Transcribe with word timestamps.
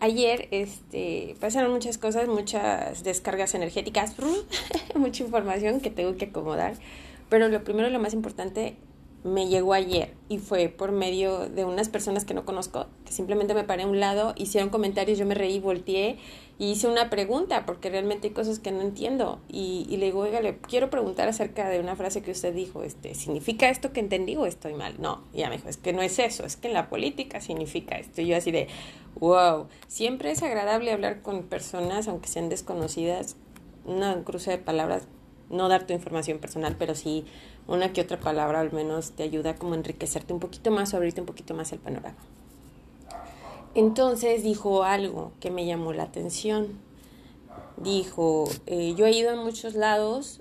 ayer 0.00 0.48
este, 0.50 1.36
pasaron 1.40 1.72
muchas 1.72 1.98
cosas, 1.98 2.28
muchas 2.28 3.04
descargas 3.04 3.54
energéticas, 3.54 4.16
mucha 4.94 5.22
información 5.22 5.80
que 5.80 5.90
tengo 5.90 6.16
que 6.16 6.26
acomodar, 6.26 6.74
pero 7.28 7.48
lo 7.48 7.62
primero 7.62 7.88
y 7.88 7.92
lo 7.92 8.00
más 8.00 8.14
importante 8.14 8.76
me 9.22 9.48
llegó 9.48 9.74
ayer 9.74 10.14
y 10.28 10.38
fue 10.38 10.68
por 10.68 10.92
medio 10.92 11.48
de 11.48 11.64
unas 11.64 11.88
personas 11.88 12.24
que 12.24 12.34
no 12.34 12.44
conozco, 12.44 12.86
simplemente 13.10 13.52
me 13.54 13.64
paré 13.64 13.82
a 13.82 13.86
un 13.86 14.00
lado, 14.00 14.32
hicieron 14.36 14.70
comentarios, 14.70 15.18
yo 15.18 15.26
me 15.26 15.34
reí, 15.34 15.60
volteé 15.60 16.18
y 16.58 16.72
hice 16.72 16.88
una 16.88 17.10
pregunta, 17.10 17.66
porque 17.66 17.90
realmente 17.90 18.28
hay 18.28 18.34
cosas 18.34 18.58
que 18.58 18.70
no 18.70 18.80
entiendo. 18.80 19.40
Y, 19.48 19.86
le 19.96 20.06
digo, 20.06 20.20
oiga, 20.20 20.40
le 20.40 20.58
quiero 20.58 20.90
preguntar 20.90 21.28
acerca 21.28 21.68
de 21.68 21.80
una 21.80 21.96
frase 21.96 22.22
que 22.22 22.30
usted 22.30 22.54
dijo, 22.54 22.82
este, 22.82 23.14
¿significa 23.14 23.68
esto 23.68 23.92
que 23.92 24.00
entendí 24.00 24.36
o 24.36 24.46
estoy 24.46 24.74
mal? 24.74 24.94
No, 24.98 25.24
y 25.32 25.38
ya 25.38 25.48
me 25.48 25.56
dijo, 25.56 25.68
es 25.68 25.76
que 25.76 25.92
no 25.92 26.02
es 26.02 26.18
eso, 26.18 26.44
es 26.44 26.56
que 26.56 26.68
en 26.68 26.74
la 26.74 26.88
política 26.88 27.40
significa 27.40 27.98
esto. 27.98 28.20
Y 28.22 28.28
yo 28.28 28.36
así 28.36 28.50
de, 28.50 28.68
wow, 29.18 29.68
siempre 29.88 30.30
es 30.30 30.42
agradable 30.42 30.92
hablar 30.92 31.22
con 31.22 31.44
personas, 31.44 32.08
aunque 32.08 32.28
sean 32.28 32.48
desconocidas, 32.48 33.36
una 33.84 34.22
cruce 34.24 34.50
de 34.50 34.58
palabras, 34.58 35.08
no 35.48 35.68
dar 35.68 35.86
tu 35.86 35.94
información 35.94 36.38
personal, 36.38 36.76
pero 36.78 36.94
sí 36.94 37.24
una 37.66 37.92
que 37.92 38.00
otra 38.00 38.18
palabra 38.18 38.60
al 38.60 38.72
menos 38.72 39.12
te 39.12 39.22
ayuda 39.22 39.54
como 39.54 39.74
a 39.74 39.76
enriquecerte 39.76 40.32
un 40.32 40.40
poquito 40.40 40.70
más 40.70 40.92
o 40.92 40.96
abrirte 40.96 41.20
un 41.20 41.26
poquito 41.26 41.54
más 41.54 41.72
el 41.72 41.78
panorama. 41.78 42.18
Entonces 43.74 44.42
dijo 44.42 44.82
algo 44.82 45.32
que 45.38 45.50
me 45.50 45.64
llamó 45.64 45.92
la 45.92 46.02
atención. 46.04 46.80
Dijo, 47.76 48.44
eh, 48.66 48.94
yo 48.96 49.06
he 49.06 49.12
ido 49.12 49.30
a 49.30 49.36
muchos 49.36 49.74
lados, 49.74 50.40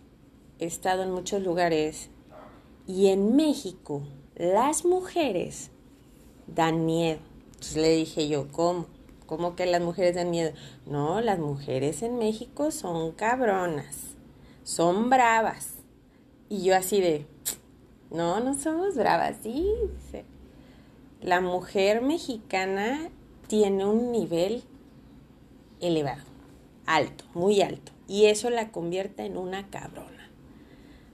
he 0.58 0.66
estado 0.66 1.04
en 1.04 1.12
muchos 1.12 1.44
lugares 1.44 2.10
y 2.88 3.08
en 3.08 3.36
México 3.36 4.02
las 4.36 4.84
mujeres 4.84 5.70
dan 6.48 6.86
miedo. 6.86 7.20
Entonces 7.46 7.78
le 7.78 7.96
dije 7.96 8.28
yo, 8.28 8.52
¿cómo? 8.52 8.88
¿Cómo 9.28 9.56
que 9.56 9.68
las 9.68 9.82
mujeres 9.82 10.16
dan 10.16 10.32
miedo? 10.32 10.52
No, 10.88 11.22
las 11.22 11.38
mujeres 11.38 12.02
en 12.02 12.18
México 12.18 12.72
son 12.72 13.12
cabronas, 13.12 14.16
son 14.64 15.12
bravas 15.12 15.76
y 16.50 16.64
yo 16.64 16.76
así 16.76 17.00
de, 17.00 17.28
no, 18.10 18.40
no 18.40 18.56
somos 18.56 18.96
bravas, 18.96 19.38
sí. 19.44 19.72
La 21.22 21.42
mujer 21.42 22.02
mexicana 22.02 23.12
tiene 23.50 23.84
un 23.84 24.12
nivel 24.12 24.62
elevado, 25.82 26.22
alto, 26.86 27.26
muy 27.34 27.64
alto. 27.64 27.92
Y 28.08 28.26
eso 28.26 28.52
la 28.52 28.72
convierte 28.72 29.26
en 29.26 29.38
una 29.38 29.72
cabrona. 29.72 30.30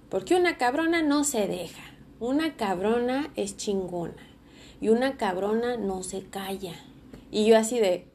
Porque 0.09 0.36
una 0.36 0.58
cabrona 0.58 1.02
no 1.02 1.23
se 1.23 1.47
deja. 1.47 1.81
Una 2.19 2.58
cabrona 2.58 3.31
es 3.38 3.55
chingona. 3.55 4.27
Y 4.81 4.89
una 4.89 5.16
cabrona 5.16 5.77
no 5.77 6.03
se 6.03 6.23
calla. 6.25 6.75
Y 7.31 7.45
yo 7.45 7.58
así 7.58 7.80
de, 7.80 8.05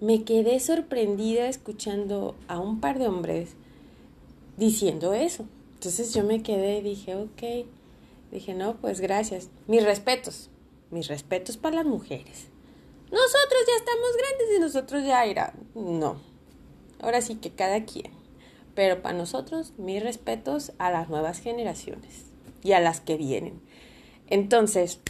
me 0.00 0.22
quedé 0.24 0.60
sorprendida 0.60 1.48
escuchando 1.48 2.36
a 2.46 2.60
un 2.60 2.78
par 2.78 2.98
de 2.98 3.08
hombres 3.08 3.54
diciendo 4.58 5.14
eso. 5.14 5.46
Entonces 5.76 6.12
yo 6.12 6.24
me 6.24 6.42
quedé 6.42 6.78
y 6.78 6.82
dije, 6.82 7.16
ok. 7.16 7.66
Dije, 8.32 8.52
no, 8.52 8.76
pues 8.76 9.00
gracias. 9.00 9.48
Mis 9.66 9.82
respetos. 9.82 10.50
Mis 10.90 11.08
respetos 11.08 11.56
para 11.56 11.76
las 11.76 11.86
mujeres. 11.86 12.49
Nosotros 13.10 13.60
ya 13.66 13.76
estamos 13.76 14.08
grandes 14.16 14.56
y 14.56 14.60
nosotros 14.60 15.04
ya 15.04 15.26
irá. 15.26 15.54
No. 15.74 16.16
Ahora 17.00 17.20
sí 17.20 17.36
que 17.36 17.50
cada 17.50 17.84
quien. 17.84 18.12
Pero 18.74 19.02
para 19.02 19.16
nosotros, 19.16 19.72
mis 19.78 20.02
respetos 20.02 20.72
a 20.78 20.90
las 20.90 21.08
nuevas 21.08 21.40
generaciones 21.40 22.26
y 22.62 22.72
a 22.72 22.80
las 22.80 23.00
que 23.00 23.16
vienen. 23.16 23.60
Entonces, 24.28 25.00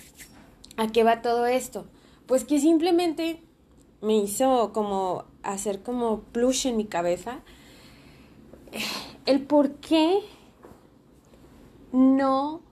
¿a 0.76 0.88
qué 0.88 1.04
va 1.04 1.22
todo 1.22 1.46
esto? 1.46 1.86
Pues 2.26 2.44
que 2.44 2.58
simplemente 2.58 3.42
me 4.00 4.16
hizo 4.16 4.72
como 4.72 5.24
hacer 5.42 5.82
como 5.82 6.20
plush 6.32 6.66
en 6.66 6.76
mi 6.76 6.86
cabeza 6.86 7.42
el 9.26 9.42
por 9.46 9.74
qué 9.76 10.20
no 11.92 12.62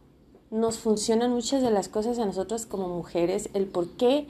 nos 0.50 0.78
funcionan 0.78 1.32
muchas 1.32 1.62
de 1.62 1.70
las 1.70 1.88
cosas 1.88 2.18
a 2.18 2.24
nosotras 2.24 2.66
como 2.66 2.88
mujeres, 2.88 3.50
el 3.52 3.66
por 3.66 3.90
qué 3.90 4.26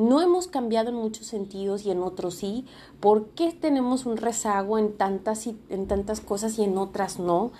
no 0.00 0.20
hemos 0.20 0.48
cambiado 0.48 0.88
en 0.88 0.96
muchos 0.96 1.26
sentidos 1.26 1.84
y 1.84 1.90
en 1.90 2.02
otros 2.02 2.34
sí, 2.34 2.64
por 3.00 3.28
qué 3.30 3.52
tenemos 3.52 4.06
un 4.06 4.16
rezago 4.16 4.78
en 4.78 4.96
tantas, 4.96 5.46
en 5.46 5.86
tantas 5.86 6.20
cosas 6.20 6.58
y 6.58 6.64
en 6.64 6.78
otras 6.78 7.18
no, 7.18 7.52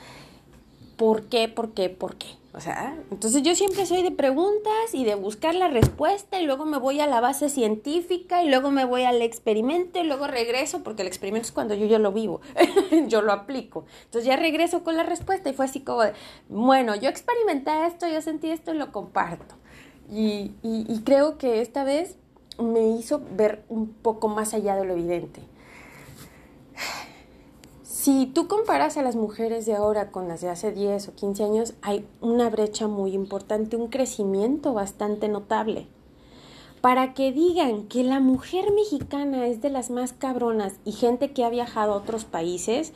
por 0.96 1.24
qué, 1.24 1.48
por 1.48 1.72
qué, 1.72 1.88
por 1.90 2.16
qué. 2.16 2.40
O 2.52 2.58
sea, 2.58 2.96
entonces 3.12 3.42
yo 3.42 3.54
siempre 3.54 3.86
soy 3.86 4.02
de 4.02 4.10
preguntas 4.10 4.92
y 4.92 5.04
de 5.04 5.14
buscar 5.14 5.54
la 5.54 5.68
respuesta 5.68 6.40
y 6.40 6.46
luego 6.46 6.66
me 6.66 6.78
voy 6.78 7.00
a 7.00 7.06
la 7.06 7.20
base 7.20 7.48
científica 7.48 8.42
y 8.42 8.48
luego 8.48 8.72
me 8.72 8.84
voy 8.84 9.04
al 9.04 9.22
experimento 9.22 10.00
y 10.00 10.02
luego 10.02 10.26
regreso 10.26 10.82
porque 10.82 11.02
el 11.02 11.08
experimento 11.08 11.46
es 11.46 11.52
cuando 11.52 11.74
yo 11.74 11.86
ya 11.86 12.00
lo 12.00 12.10
vivo, 12.10 12.40
yo 13.06 13.22
lo 13.22 13.32
aplico. 13.32 13.84
Entonces 14.06 14.26
ya 14.26 14.36
regreso 14.36 14.82
con 14.82 14.96
la 14.96 15.04
respuesta 15.04 15.48
y 15.48 15.52
fue 15.52 15.66
así 15.66 15.80
como, 15.80 16.02
de, 16.02 16.12
bueno, 16.48 16.96
yo 16.96 17.08
experimenté 17.08 17.86
esto, 17.86 18.08
yo 18.08 18.20
sentí 18.20 18.50
esto 18.50 18.74
y 18.74 18.78
lo 18.78 18.90
comparto. 18.90 19.54
Y, 20.10 20.50
y 20.62 21.02
creo 21.04 21.38
que 21.38 21.60
esta 21.60 21.84
vez 21.84 22.16
me 22.60 22.88
hizo 22.90 23.20
ver 23.36 23.64
un 23.68 23.88
poco 23.88 24.28
más 24.28 24.54
allá 24.54 24.76
de 24.76 24.84
lo 24.84 24.92
evidente. 24.92 25.40
Si 28.02 28.24
tú 28.24 28.48
comparas 28.48 28.96
a 28.96 29.02
las 29.02 29.14
mujeres 29.14 29.66
de 29.66 29.74
ahora 29.74 30.10
con 30.10 30.26
las 30.26 30.40
de 30.40 30.48
hace 30.48 30.72
10 30.72 31.08
o 31.08 31.14
15 31.14 31.44
años, 31.44 31.74
hay 31.82 32.06
una 32.22 32.48
brecha 32.48 32.88
muy 32.88 33.12
importante, 33.12 33.76
un 33.76 33.88
crecimiento 33.88 34.72
bastante 34.72 35.28
notable. 35.28 35.86
Para 36.80 37.12
que 37.12 37.30
digan 37.30 37.88
que 37.88 38.02
la 38.02 38.18
mujer 38.18 38.72
mexicana 38.72 39.46
es 39.46 39.60
de 39.60 39.68
las 39.68 39.90
más 39.90 40.14
cabronas 40.14 40.76
y 40.86 40.92
gente 40.92 41.32
que 41.32 41.44
ha 41.44 41.50
viajado 41.50 41.92
a 41.92 41.96
otros 41.96 42.24
países 42.24 42.94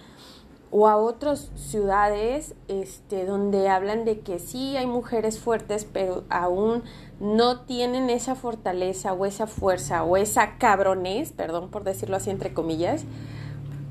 o 0.70 0.88
a 0.88 0.96
otras 0.96 1.50
ciudades 1.54 2.54
este, 2.68 3.26
donde 3.26 3.68
hablan 3.68 4.06
de 4.06 4.20
que 4.20 4.38
sí 4.38 4.76
hay 4.78 4.86
mujeres 4.86 5.38
fuertes, 5.38 5.84
pero 5.84 6.24
aún 6.30 6.82
no 7.20 7.60
tienen 7.60 8.10
esa 8.10 8.34
fortaleza 8.34 9.12
o 9.12 9.26
esa 9.26 9.46
fuerza 9.46 10.02
o 10.04 10.16
esa 10.16 10.58
cabrones, 10.58 11.32
perdón 11.32 11.70
por 11.70 11.84
decirlo 11.84 12.16
así 12.16 12.30
entre 12.30 12.52
comillas, 12.52 13.04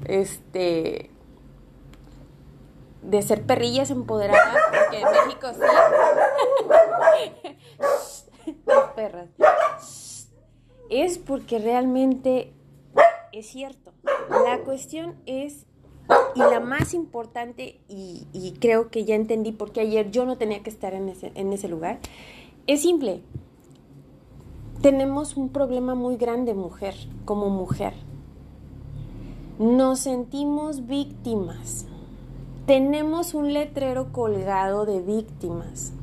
este, 0.06 1.10
de 3.02 3.22
ser 3.22 3.44
perrillas 3.44 3.92
empoderadas, 3.92 4.58
porque 4.72 5.02
en 5.02 5.08
México 5.12 5.48
sí. 5.54 5.62
perras. 8.96 9.30
Es 10.90 11.18
porque 11.18 11.60
realmente 11.60 12.54
es 13.32 13.48
cierto. 13.48 13.94
La 14.46 14.60
cuestión 14.60 15.16
es, 15.26 15.66
y 16.36 16.40
la 16.40 16.60
más 16.60 16.94
importante, 16.94 17.80
y, 17.88 18.58
creo 18.60 18.90
que 18.90 19.06
ya 19.06 19.16
entendí 19.16 19.52
porque 19.52 19.82
ayer 19.82 20.12
yo 20.12 20.26
no 20.26 20.38
tenía 20.38 20.62
que 20.62 20.70
estar 20.70 20.94
en 20.94 21.12
en 21.36 21.54
ese 21.54 21.68
lugar, 21.68 22.00
es 22.68 22.82
simple. 22.82 23.22
Tenemos 24.82 25.38
un 25.38 25.50
problema 25.50 25.96
muy 25.96 26.18
grande, 26.18 26.54
mujer, 26.54 26.96
como 27.26 27.50
mujer 27.50 27.94
nos 29.60 30.00
sentimos 30.00 30.88
víctimas. 30.88 31.86
Tenemos 32.66 33.34
un 33.34 33.54
letrero 33.54 34.12
colgado 34.12 34.86
de 34.86 35.00
víctimas. 35.00 35.94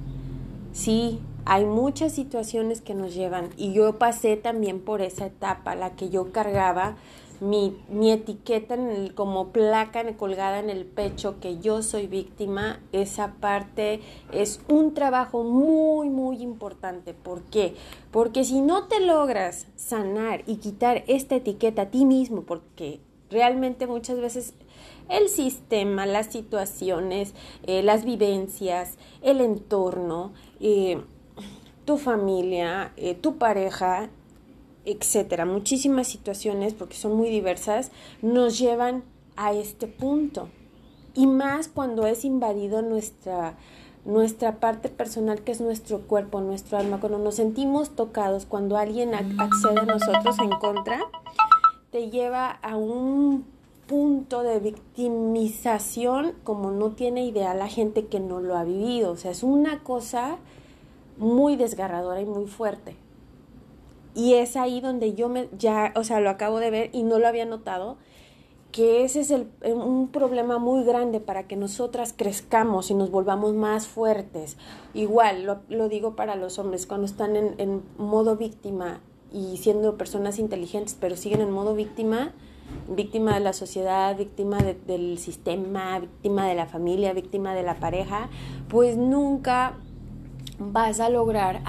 Sí, 0.72 1.20
hay 1.44 1.64
muchas 1.64 2.12
situaciones 2.12 2.80
que 2.80 2.94
nos 2.94 3.14
llevan 3.14 3.48
y 3.56 3.72
yo 3.72 3.98
pasé 3.98 4.36
también 4.36 4.80
por 4.80 5.02
esa 5.02 5.26
etapa, 5.26 5.74
la 5.74 5.96
que 5.96 6.10
yo 6.10 6.30
cargaba 6.32 6.96
mi, 7.40 7.74
etiqueta 8.10 8.76
como 9.14 9.48
placa 9.48 10.16
colgada 10.16 10.58
en 10.58 10.70
el 10.70 10.84
pecho 10.84 11.40
que 11.40 11.58
yo 11.58 11.82
soy 11.82 12.06
víctima, 12.06 12.80
esa 12.92 13.34
parte 13.40 14.00
es 14.32 14.60
un 14.68 14.94
trabajo 14.94 15.44
muy, 15.44 16.08
muy 16.08 16.42
importante. 16.42 17.14
¿Por 17.14 17.42
qué? 17.42 17.74
Porque 18.10 18.44
si 18.44 18.60
no 18.60 18.88
te 18.88 19.00
logras 19.00 19.66
sanar 19.76 20.42
y 20.46 20.56
quitar 20.56 21.04
esta 21.06 21.36
etiqueta 21.36 21.82
a 21.82 21.90
ti 21.90 22.04
mismo, 22.04 22.42
porque 22.42 23.00
Realmente 23.30 23.86
muchas 23.86 24.20
veces 24.20 24.54
el 25.08 25.28
sistema, 25.28 26.04
las 26.04 26.26
situaciones, 26.26 27.32
eh, 27.64 27.82
las 27.82 28.04
vivencias, 28.04 28.96
el 29.22 29.40
entorno, 29.40 30.32
eh, 30.58 31.00
tu 31.84 31.96
familia, 31.96 32.92
eh, 32.96 33.14
tu 33.14 33.38
pareja, 33.38 34.10
etcétera, 34.84 35.44
muchísimas 35.44 36.08
situaciones, 36.08 36.74
porque 36.74 36.96
son 36.96 37.16
muy 37.16 37.28
diversas, 37.28 37.90
nos 38.22 38.58
llevan 38.58 39.04
a 39.36 39.52
este 39.52 39.86
punto. 39.86 40.48
Y 41.14 41.26
más 41.26 41.68
cuando 41.68 42.06
es 42.06 42.24
invadido 42.24 42.82
nuestra, 42.82 43.56
nuestra 44.04 44.60
parte 44.60 44.88
personal, 44.88 45.42
que 45.42 45.52
es 45.52 45.60
nuestro 45.60 46.00
cuerpo, 46.02 46.40
nuestro 46.40 46.78
alma, 46.78 47.00
cuando 47.00 47.18
nos 47.18 47.34
sentimos 47.36 47.90
tocados, 47.96 48.46
cuando 48.46 48.76
alguien 48.76 49.14
accede 49.14 49.80
a 49.80 49.84
nosotros 49.84 50.36
en 50.38 50.50
contra, 50.50 51.00
te 51.90 52.10
lleva 52.10 52.50
a 52.50 52.76
un 52.76 53.44
punto 53.86 54.44
de 54.44 54.60
victimización 54.60 56.34
como 56.44 56.70
no 56.70 56.90
tiene 56.90 57.24
idea 57.24 57.54
la 57.54 57.66
gente 57.66 58.06
que 58.06 58.20
no 58.20 58.40
lo 58.40 58.56
ha 58.56 58.62
vivido. 58.62 59.10
O 59.10 59.16
sea, 59.16 59.32
es 59.32 59.42
una 59.42 59.82
cosa 59.82 60.36
muy 61.18 61.56
desgarradora 61.56 62.20
y 62.20 62.26
muy 62.26 62.46
fuerte. 62.46 62.96
Y 64.14 64.34
es 64.34 64.56
ahí 64.56 64.80
donde 64.80 65.14
yo 65.14 65.28
me, 65.28 65.48
ya, 65.56 65.92
o 65.96 66.04
sea, 66.04 66.20
lo 66.20 66.30
acabo 66.30 66.58
de 66.58 66.70
ver 66.70 66.90
y 66.92 67.02
no 67.02 67.18
lo 67.18 67.28
había 67.28 67.44
notado, 67.44 67.96
que 68.72 69.04
ese 69.04 69.20
es 69.20 69.30
el, 69.30 69.48
eh, 69.62 69.72
un 69.72 70.08
problema 70.08 70.58
muy 70.58 70.84
grande 70.84 71.20
para 71.20 71.46
que 71.46 71.56
nosotras 71.56 72.14
crezcamos 72.16 72.90
y 72.90 72.94
nos 72.94 73.10
volvamos 73.10 73.54
más 73.54 73.86
fuertes. 73.86 74.56
Igual, 74.94 75.44
lo, 75.44 75.60
lo 75.68 75.88
digo 75.88 76.16
para 76.16 76.36
los 76.36 76.58
hombres, 76.58 76.86
cuando 76.86 77.06
están 77.06 77.36
en, 77.36 77.54
en, 77.58 77.82
modo 77.98 78.36
víctima 78.36 79.00
y 79.32 79.56
siendo 79.58 79.96
personas 79.96 80.38
inteligentes, 80.38 80.96
pero 80.98 81.16
siguen 81.16 81.40
en 81.40 81.50
modo 81.50 81.74
víctima, 81.74 82.32
víctima 82.88 83.34
de 83.34 83.40
la 83.40 83.52
sociedad, 83.52 84.16
víctima 84.16 84.58
de, 84.58 84.74
del 84.74 85.18
sistema, 85.18 85.98
víctima 85.98 86.46
de 86.46 86.54
la 86.54 86.66
familia, 86.66 87.12
víctima 87.12 87.54
de 87.54 87.62
la 87.62 87.78
pareja, 87.78 88.28
pues 88.68 88.96
nunca 88.96 89.74
vas 90.58 91.00
a 91.00 91.08
lograr 91.08 91.62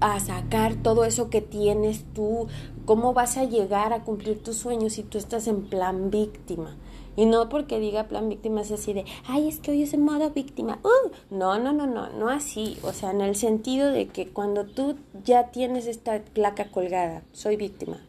a 0.00 0.18
sacar 0.20 0.74
todo 0.82 1.04
eso 1.04 1.30
que 1.30 1.40
tienes 1.40 2.04
tú, 2.14 2.48
cómo 2.84 3.12
vas 3.12 3.36
a 3.36 3.44
llegar 3.44 3.92
a 3.92 4.02
cumplir 4.02 4.42
tus 4.42 4.56
sueños 4.56 4.94
si 4.94 5.02
tú 5.02 5.18
estás 5.18 5.46
en 5.46 5.68
plan 5.68 6.10
víctima. 6.10 6.76
Y 7.16 7.26
no 7.26 7.48
porque 7.48 7.80
diga 7.80 8.08
plan 8.08 8.28
víctima 8.28 8.62
es 8.62 8.70
así 8.70 8.92
de, 8.92 9.04
ay, 9.26 9.48
es 9.48 9.58
que 9.58 9.72
hoy 9.72 9.82
es 9.82 9.92
en 9.92 10.02
modo 10.02 10.30
víctima. 10.30 10.80
Uh, 10.82 11.34
no, 11.34 11.58
no, 11.58 11.72
no, 11.72 11.86
no, 11.86 12.08
no 12.10 12.28
así. 12.30 12.78
O 12.82 12.92
sea, 12.92 13.10
en 13.10 13.20
el 13.20 13.36
sentido 13.36 13.90
de 13.90 14.06
que 14.08 14.28
cuando 14.28 14.64
tú 14.64 14.96
ya 15.24 15.50
tienes 15.50 15.86
esta 15.86 16.22
placa 16.22 16.70
colgada, 16.70 17.22
soy 17.32 17.56
víctima. 17.56 18.00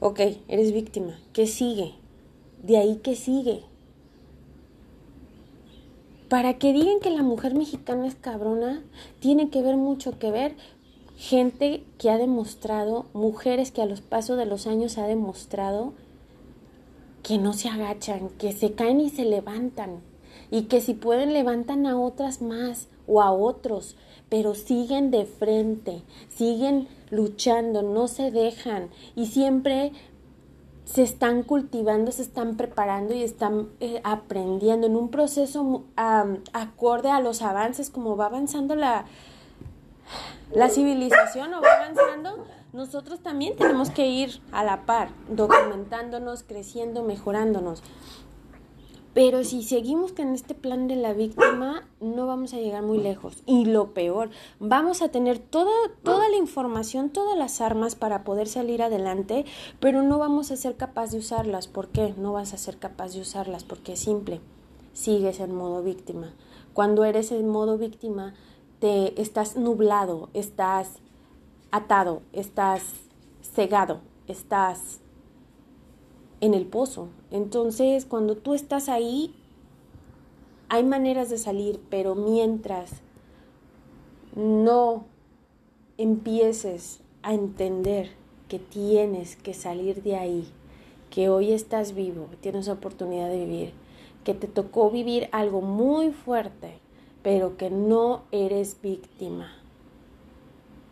Ok, 0.00 0.20
eres 0.48 0.72
víctima. 0.72 1.18
¿Qué 1.32 1.46
sigue? 1.46 1.94
De 2.62 2.76
ahí, 2.76 3.00
¿qué 3.02 3.14
sigue? 3.14 3.62
Para 6.28 6.54
que 6.54 6.72
digan 6.72 6.98
que 7.00 7.10
la 7.10 7.22
mujer 7.22 7.54
mexicana 7.54 8.06
es 8.06 8.16
cabrona, 8.16 8.82
tiene 9.20 9.48
que 9.48 9.62
ver 9.62 9.76
mucho 9.76 10.18
que 10.18 10.32
ver 10.32 10.56
gente 11.16 11.84
que 11.98 12.10
ha 12.10 12.18
demostrado, 12.18 13.06
mujeres 13.12 13.70
que 13.70 13.80
a 13.80 13.86
los 13.86 14.00
pasos 14.00 14.36
de 14.36 14.44
los 14.44 14.66
años 14.66 14.98
ha 14.98 15.06
demostrado 15.06 15.94
que 17.22 17.38
no 17.38 17.52
se 17.52 17.68
agachan, 17.68 18.28
que 18.38 18.52
se 18.52 18.72
caen 18.72 19.00
y 19.00 19.10
se 19.10 19.24
levantan, 19.24 20.00
y 20.50 20.62
que 20.62 20.80
si 20.80 20.94
pueden 20.94 21.32
levantan 21.32 21.86
a 21.86 21.98
otras 21.98 22.42
más 22.42 22.88
o 23.06 23.22
a 23.22 23.32
otros, 23.32 23.96
pero 24.28 24.54
siguen 24.54 25.10
de 25.10 25.26
frente, 25.26 26.02
siguen 26.28 26.88
luchando, 27.10 27.82
no 27.82 28.08
se 28.08 28.30
dejan. 28.30 28.90
Y 29.14 29.26
siempre 29.26 29.92
se 30.86 31.02
están 31.02 31.42
cultivando, 31.42 32.12
se 32.12 32.22
están 32.22 32.56
preparando 32.56 33.12
y 33.12 33.22
están 33.22 33.68
eh, 33.80 34.00
aprendiendo 34.04 34.86
en 34.86 34.96
un 34.96 35.10
proceso 35.10 35.60
um, 35.62 35.84
acorde 36.52 37.10
a 37.10 37.20
los 37.20 37.42
avances, 37.42 37.90
como 37.90 38.16
va 38.16 38.26
avanzando 38.26 38.76
la, 38.76 39.04
la 40.52 40.68
civilización 40.68 41.52
o 41.54 41.60
va 41.60 41.74
avanzando, 41.74 42.46
nosotros 42.72 43.20
también 43.20 43.56
tenemos 43.56 43.90
que 43.90 44.06
ir 44.06 44.40
a 44.52 44.62
la 44.62 44.86
par, 44.86 45.08
documentándonos, 45.28 46.44
creciendo, 46.44 47.02
mejorándonos. 47.02 47.82
Pero 49.16 49.44
si 49.44 49.62
seguimos 49.62 50.12
con 50.12 50.34
este 50.34 50.54
plan 50.54 50.88
de 50.88 50.96
la 50.96 51.14
víctima, 51.14 51.88
no 52.02 52.26
vamos 52.26 52.52
a 52.52 52.58
llegar 52.58 52.82
muy 52.82 52.98
lejos. 52.98 53.42
Y 53.46 53.64
lo 53.64 53.94
peor, 53.94 54.28
vamos 54.60 55.00
a 55.00 55.08
tener 55.08 55.38
toda, 55.38 55.72
toda 56.02 56.28
la 56.28 56.36
información, 56.36 57.08
todas 57.08 57.34
las 57.38 57.62
armas 57.62 57.94
para 57.94 58.24
poder 58.24 58.46
salir 58.46 58.82
adelante, 58.82 59.46
pero 59.80 60.02
no 60.02 60.18
vamos 60.18 60.50
a 60.50 60.56
ser 60.56 60.76
capaz 60.76 61.12
de 61.12 61.16
usarlas. 61.16 61.66
¿Por 61.66 61.88
qué? 61.88 62.12
No 62.18 62.34
vas 62.34 62.52
a 62.52 62.58
ser 62.58 62.76
capaz 62.76 63.14
de 63.14 63.22
usarlas 63.22 63.64
porque 63.64 63.94
es 63.94 64.00
simple. 64.00 64.42
Sigues 64.92 65.40
en 65.40 65.54
modo 65.54 65.82
víctima. 65.82 66.34
Cuando 66.74 67.02
eres 67.06 67.32
en 67.32 67.48
modo 67.48 67.78
víctima, 67.78 68.34
te 68.80 69.18
estás 69.18 69.56
nublado, 69.56 70.28
estás 70.34 70.90
atado, 71.70 72.20
estás 72.34 72.82
cegado, 73.40 74.02
estás 74.28 75.00
en 76.40 76.54
el 76.54 76.66
pozo. 76.66 77.08
Entonces, 77.30 78.04
cuando 78.04 78.36
tú 78.36 78.54
estás 78.54 78.88
ahí, 78.88 79.34
hay 80.68 80.84
maneras 80.84 81.30
de 81.30 81.38
salir, 81.38 81.80
pero 81.90 82.14
mientras 82.14 82.90
no 84.34 85.04
empieces 85.96 87.00
a 87.22 87.34
entender 87.34 88.10
que 88.48 88.58
tienes 88.58 89.36
que 89.36 89.54
salir 89.54 90.02
de 90.02 90.16
ahí, 90.16 90.48
que 91.10 91.28
hoy 91.28 91.52
estás 91.52 91.94
vivo, 91.94 92.28
tienes 92.40 92.68
oportunidad 92.68 93.28
de 93.28 93.44
vivir, 93.44 93.72
que 94.24 94.34
te 94.34 94.46
tocó 94.46 94.90
vivir 94.90 95.28
algo 95.32 95.60
muy 95.60 96.10
fuerte, 96.10 96.78
pero 97.22 97.56
que 97.56 97.70
no 97.70 98.22
eres 98.30 98.80
víctima. 98.82 99.52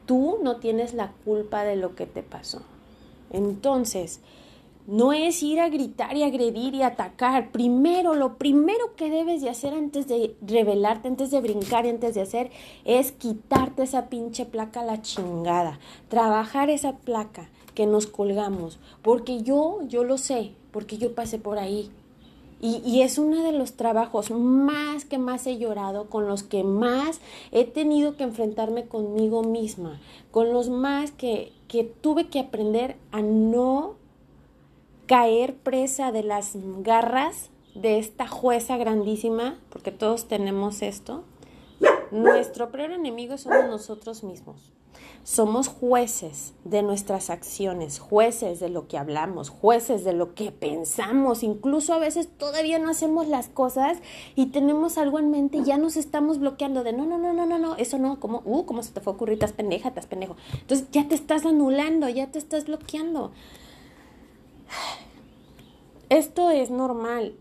Tú 0.07 0.39
no 0.43 0.57
tienes 0.57 0.95
la 0.95 1.13
culpa 1.25 1.65
de 1.65 1.77
lo 1.77 1.95
que 1.95 2.07
te 2.07 2.23
pasó. 2.23 2.63
Entonces, 3.31 4.21
no 4.87 5.13
es 5.13 5.43
ir 5.43 5.61
a 5.61 5.69
gritar 5.69 6.17
y 6.17 6.23
agredir 6.23 6.75
y 6.75 6.83
atacar. 6.83 7.51
Primero, 7.53 8.15
lo 8.15 8.37
primero 8.37 8.95
que 8.97 9.11
debes 9.11 9.41
de 9.41 9.49
hacer 9.49 9.73
antes 9.73 10.09
de 10.09 10.37
revelarte, 10.47 11.09
antes 11.09 11.31
de 11.31 11.41
brincar 11.41 11.87
y 11.87 11.91
antes 11.91 12.15
de 12.15 12.21
hacer, 12.21 12.51
es 12.85 13.13
quitarte 13.13 13.83
esa 13.85 14.09
pinche 14.09 14.45
placa 14.45 14.81
a 14.81 14.85
la 14.85 15.01
chingada. 15.01 15.79
Trabajar 16.09 16.69
esa 16.69 16.99
placa 16.99 17.49
que 17.75 17.87
nos 17.87 18.07
colgamos. 18.07 18.79
Porque 19.03 19.43
yo, 19.43 19.81
yo 19.89 20.05
lo 20.05 20.19
sé, 20.19 20.53
porque 20.71 20.99
yo 20.99 21.15
pasé 21.15 21.39
por 21.39 21.59
ahí. 21.59 21.91
Y, 22.61 22.81
y, 22.87 23.03
es 23.03 23.19
uno 23.19 23.43
de 23.43 23.53
los 23.53 23.75
trabajos 23.75 24.31
más 24.31 25.05
que 25.05 25.19
más 25.19 25.47
he 25.47 25.59
llorado, 25.59 26.09
con 26.09 26.27
los 26.27 26.43
que 26.43 26.65
más 26.65 27.21
he 27.53 27.65
tenido 27.65 28.17
que 28.17 28.23
enfrentarme 28.23 28.87
conmigo 28.87 29.43
misma, 29.43 30.01
con 30.31 30.51
los 30.51 30.71
más 30.71 31.11
que, 31.11 31.53
que 31.69 31.85
tuve 31.85 32.29
que 32.29 32.41
aprender 32.41 32.97
a 33.13 33.21
no 33.21 33.97
caer 35.07 35.57
presa 35.57 36.13
de 36.13 36.23
las 36.23 36.53
garras 36.81 37.51
de 37.75 37.99
esta 37.99 38.27
jueza 38.27 38.77
grandísima, 38.77 39.59
porque 39.71 39.91
todos 39.91 40.29
tenemos 40.29 40.83
esto, 40.83 41.25
nuestro 42.11 42.71
peor 42.71 42.93
enemigo 42.93 43.37
somos 43.39 43.67
nosotros 43.67 44.23
mismos. 44.23 44.71
Somos 45.25 45.69
jueces 45.69 46.53
de 46.65 46.83
nuestras 46.83 47.31
acciones, 47.31 47.99
jueces 47.99 48.61
de 48.61 48.69
lo 48.69 48.89
que 48.89 48.99
hablamos, 48.99 49.49
jueces 49.49 50.05
de 50.05 50.13
lo 50.13 50.35
que 50.35 50.53
pensamos. 50.53 51.43
Incluso 51.43 51.95
a 51.95 51.99
veces 51.99 52.29
todavía 52.37 52.79
no 52.79 52.91
hacemos 52.91 53.27
las 53.27 53.49
cosas 53.49 53.99
y 54.35 54.47
tenemos 54.47 54.99
algo 54.99 55.19
en 55.19 55.31
mente 55.31 55.59
y 55.59 55.65
ya 55.65 55.79
nos 55.79 55.97
estamos 55.97 56.39
bloqueando 56.39 56.85
de 56.85 56.93
no, 56.93 57.07
no, 57.07 57.17
no, 57.17 57.33
no, 57.33 57.47
no, 57.47 57.59
no, 57.59 57.75
eso 57.77 57.99
no, 57.99 58.21
como, 58.21 58.43
uh, 58.45 58.67
¿cómo 58.67 58.83
se 58.83 58.93
te 58.93 59.01
fue 59.01 59.15
a 59.15 59.17
ocurrir? 59.17 59.35
Estás 59.35 59.53
pendeja, 59.53 59.89
estás 59.89 60.07
pendejo. 60.07 60.37
Entonces 60.53 60.89
ya 60.93 61.09
te 61.09 61.15
estás 61.15 61.47
anulando, 61.47 62.09
ya 62.11 62.27
te 62.27 62.39
estás 62.39 62.67
bloqueando. 62.67 63.33
Esto 66.09 66.51
es 66.51 66.71
normal. 66.71 67.35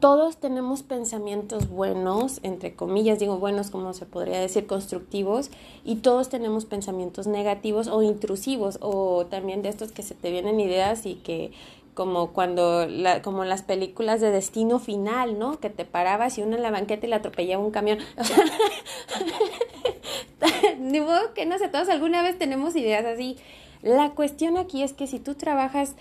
Todos 0.00 0.38
tenemos 0.38 0.82
pensamientos 0.82 1.68
buenos, 1.68 2.40
entre 2.42 2.74
comillas, 2.74 3.18
digo 3.18 3.36
buenos 3.36 3.70
como 3.70 3.92
se 3.92 4.06
podría 4.06 4.40
decir, 4.40 4.66
constructivos, 4.66 5.50
y 5.84 5.96
todos 5.96 6.30
tenemos 6.30 6.64
pensamientos 6.64 7.26
negativos 7.26 7.86
o 7.86 8.02
intrusivos, 8.02 8.78
o 8.80 9.26
también 9.26 9.60
de 9.60 9.68
estos 9.68 9.92
que 9.92 10.02
se 10.02 10.14
te 10.14 10.30
vienen 10.30 10.58
ideas 10.58 11.04
y 11.04 11.16
que 11.16 11.52
como 11.92 12.32
cuando 12.32 12.86
como 13.22 13.44
las 13.44 13.62
películas 13.62 14.22
de 14.22 14.30
destino 14.30 14.78
final, 14.78 15.38
¿no? 15.38 15.60
Que 15.60 15.68
te 15.68 15.84
parabas 15.84 16.38
y 16.38 16.42
uno 16.42 16.56
en 16.56 16.62
la 16.62 16.70
banqueta 16.70 17.04
y 17.04 17.10
le 17.10 17.16
atropellaba 17.16 17.62
un 17.62 17.70
camión. 17.70 17.98
Digo 20.80 21.12
que 21.34 21.44
no 21.44 21.58
sé, 21.58 21.68
todos 21.68 21.90
alguna 21.90 22.22
vez 22.22 22.38
tenemos 22.38 22.74
ideas 22.74 23.04
así. 23.04 23.36
La 23.82 24.10
cuestión 24.10 24.58
aquí 24.58 24.82
es 24.82 24.92
que 24.92 25.06
si 25.06 25.18
tú 25.18 25.34
trabajas 25.34 25.94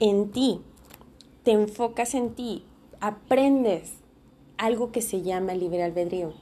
en 0.00 0.32
ti, 0.32 0.60
te 1.44 1.52
enfocas 1.52 2.14
en 2.14 2.34
ti, 2.34 2.64
aprendes 3.00 3.92
algo 4.56 4.90
que 4.90 5.00
se 5.00 5.22
llama 5.22 5.54
libre 5.54 5.84
albedrío. 5.84 6.32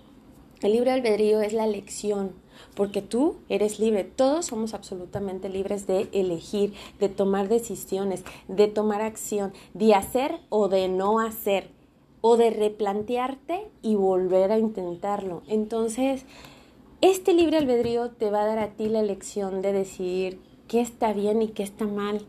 El 0.62 0.72
libre 0.72 0.92
albedrío 0.92 1.42
es 1.42 1.52
la 1.52 1.64
elección, 1.64 2.32
porque 2.74 3.02
tú 3.02 3.36
eres 3.48 3.80
libre, 3.80 4.04
todos 4.04 4.46
somos 4.46 4.72
absolutamente 4.72 5.48
libres 5.48 5.86
de 5.86 6.08
elegir, 6.12 6.72
de 7.00 7.08
tomar 7.08 7.48
decisiones, 7.48 8.24
de 8.48 8.68
tomar 8.68 9.02
acción, 9.02 9.52
de 9.74 9.94
hacer 9.94 10.38
o 10.48 10.68
de 10.68 10.88
no 10.88 11.18
hacer, 11.18 11.68
o 12.22 12.36
de 12.36 12.50
replantearte 12.50 13.68
y 13.82 13.96
volver 13.96 14.52
a 14.52 14.58
intentarlo. 14.58 15.42
Entonces, 15.48 16.24
este 17.00 17.34
libre 17.34 17.58
albedrío 17.58 18.10
te 18.10 18.30
va 18.30 18.42
a 18.42 18.46
dar 18.46 18.60
a 18.60 18.70
ti 18.70 18.88
la 18.88 19.00
elección 19.00 19.60
de 19.60 19.72
decidir 19.72 20.51
qué 20.72 20.80
está 20.80 21.12
bien 21.12 21.42
y 21.42 21.48
qué 21.48 21.62
está 21.62 21.86
mal, 21.86 22.22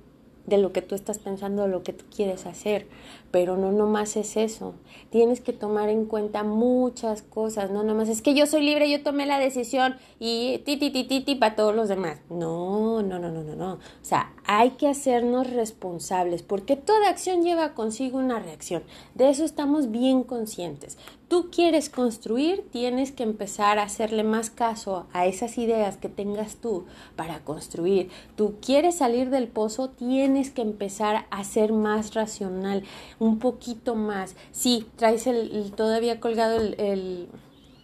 de 0.47 0.57
lo 0.57 0.73
que 0.73 0.81
tú 0.81 0.95
estás 0.95 1.17
pensando, 1.17 1.61
de 1.61 1.69
lo 1.69 1.81
que 1.81 1.93
tú 1.93 2.03
quieres 2.13 2.45
hacer. 2.45 2.87
Pero 3.33 3.57
no 3.57 3.71
nomás 3.71 4.15
es 4.15 4.37
eso. 4.37 4.75
Tienes 5.09 5.41
que 5.41 5.53
tomar 5.53 5.89
en 5.89 6.05
cuenta 6.05 6.43
muchas 6.43 7.23
cosas, 7.23 7.71
no 7.71 7.81
nomás 7.81 8.07
es 8.07 8.21
que 8.21 8.35
yo 8.35 8.45
soy 8.45 8.61
libre, 8.61 8.91
yo 8.91 9.01
tomé 9.01 9.25
la 9.25 9.39
decisión 9.39 9.95
y 10.19 10.59
ti 10.65 10.77
ti 10.77 10.91
ti 10.91 11.03
ti, 11.03 11.33
para 11.33 11.55
todos 11.55 11.75
los 11.75 11.89
demás. 11.89 12.19
No, 12.29 13.01
no, 13.01 13.17
no, 13.17 13.31
no, 13.31 13.41
no, 13.41 13.55
no. 13.55 13.73
O 13.73 13.79
sea, 14.03 14.31
hay 14.45 14.71
que 14.71 14.87
hacernos 14.87 15.49
responsables 15.49 16.43
porque 16.43 16.75
toda 16.75 17.09
acción 17.09 17.41
lleva 17.41 17.73
consigo 17.73 18.19
una 18.19 18.37
reacción. 18.37 18.83
De 19.15 19.31
eso 19.31 19.45
estamos 19.45 19.89
bien 19.89 20.21
conscientes. 20.21 20.99
Tú 21.27 21.49
quieres 21.49 21.89
construir, 21.89 22.69
tienes 22.71 23.11
que 23.11 23.23
empezar 23.23 23.79
a 23.79 23.83
hacerle 23.83 24.23
más 24.23 24.51
caso 24.51 25.07
a 25.13 25.25
esas 25.25 25.57
ideas 25.57 25.97
que 25.97 26.07
tengas 26.07 26.57
tú 26.57 26.85
para 27.15 27.39
construir. 27.39 28.11
Tú 28.35 28.57
quieres 28.61 28.97
salir 28.97 29.31
del 29.31 29.47
pozo, 29.47 29.89
tienes 29.89 30.51
que 30.51 30.61
empezar 30.61 31.25
a 31.31 31.43
ser 31.43 31.73
más 31.73 32.13
racional 32.13 32.83
un 33.23 33.39
poquito 33.39 33.95
más. 33.95 34.35
Sí, 34.51 34.85
traes 34.97 35.27
el, 35.27 35.71
todavía 35.75 36.19
colgado 36.19 36.57
el, 36.57 37.29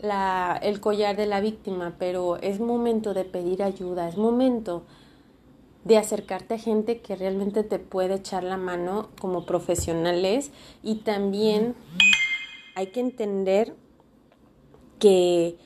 el 0.01 0.79
collar 0.81 1.15
de 1.15 1.25
la 1.25 1.39
víctima, 1.39 1.95
pero 1.97 2.35
es 2.37 2.59
momento 2.59 3.13
de 3.13 3.23
pedir 3.23 3.63
ayuda, 3.63 4.09
es 4.09 4.17
momento 4.17 4.83
de 5.85 5.97
acercarte 5.97 6.55
a 6.55 6.59
gente 6.59 6.99
que 6.99 7.15
realmente 7.15 7.63
te 7.63 7.79
puede 7.79 8.15
echar 8.15 8.43
la 8.43 8.57
mano 8.57 9.09
como 9.21 9.45
profesionales 9.45 10.51
y 10.83 10.95
también 10.95 11.73
hay 12.75 12.87
que 12.87 12.99
entender 12.99 13.75
que 14.99 15.57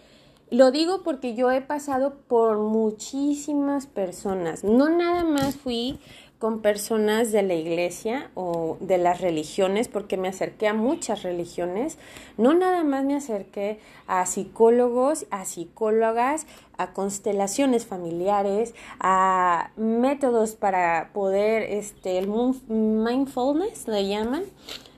lo 0.51 0.69
digo 0.69 1.01
porque 1.01 1.33
yo 1.33 1.49
he 1.49 1.61
pasado 1.61 2.13
por 2.27 2.59
muchísimas 2.59 3.87
personas, 3.87 4.63
no 4.63 4.87
nada 4.87 5.23
más 5.23 5.55
fui 5.55 5.99
con 6.43 6.59
personas 6.59 7.31
de 7.31 7.41
la 7.41 7.53
iglesia 7.53 8.29
o 8.35 8.75
de 8.81 8.97
las 8.97 9.21
religiones, 9.21 9.87
porque 9.87 10.17
me 10.17 10.27
acerqué 10.27 10.67
a 10.67 10.73
muchas 10.73 11.23
religiones, 11.23 11.97
no 12.35 12.53
nada 12.53 12.83
más 12.83 13.05
me 13.05 13.15
acerqué 13.15 13.79
a 14.07 14.25
psicólogos, 14.25 15.25
a 15.31 15.45
psicólogas, 15.45 16.45
a 16.77 16.91
constelaciones 16.91 17.85
familiares, 17.85 18.75
a 18.99 19.71
métodos 19.77 20.55
para 20.55 21.11
poder, 21.13 21.63
este, 21.63 22.17
el 22.17 22.27
mindfulness 22.27 23.87
le 23.87 24.09
llaman, 24.09 24.43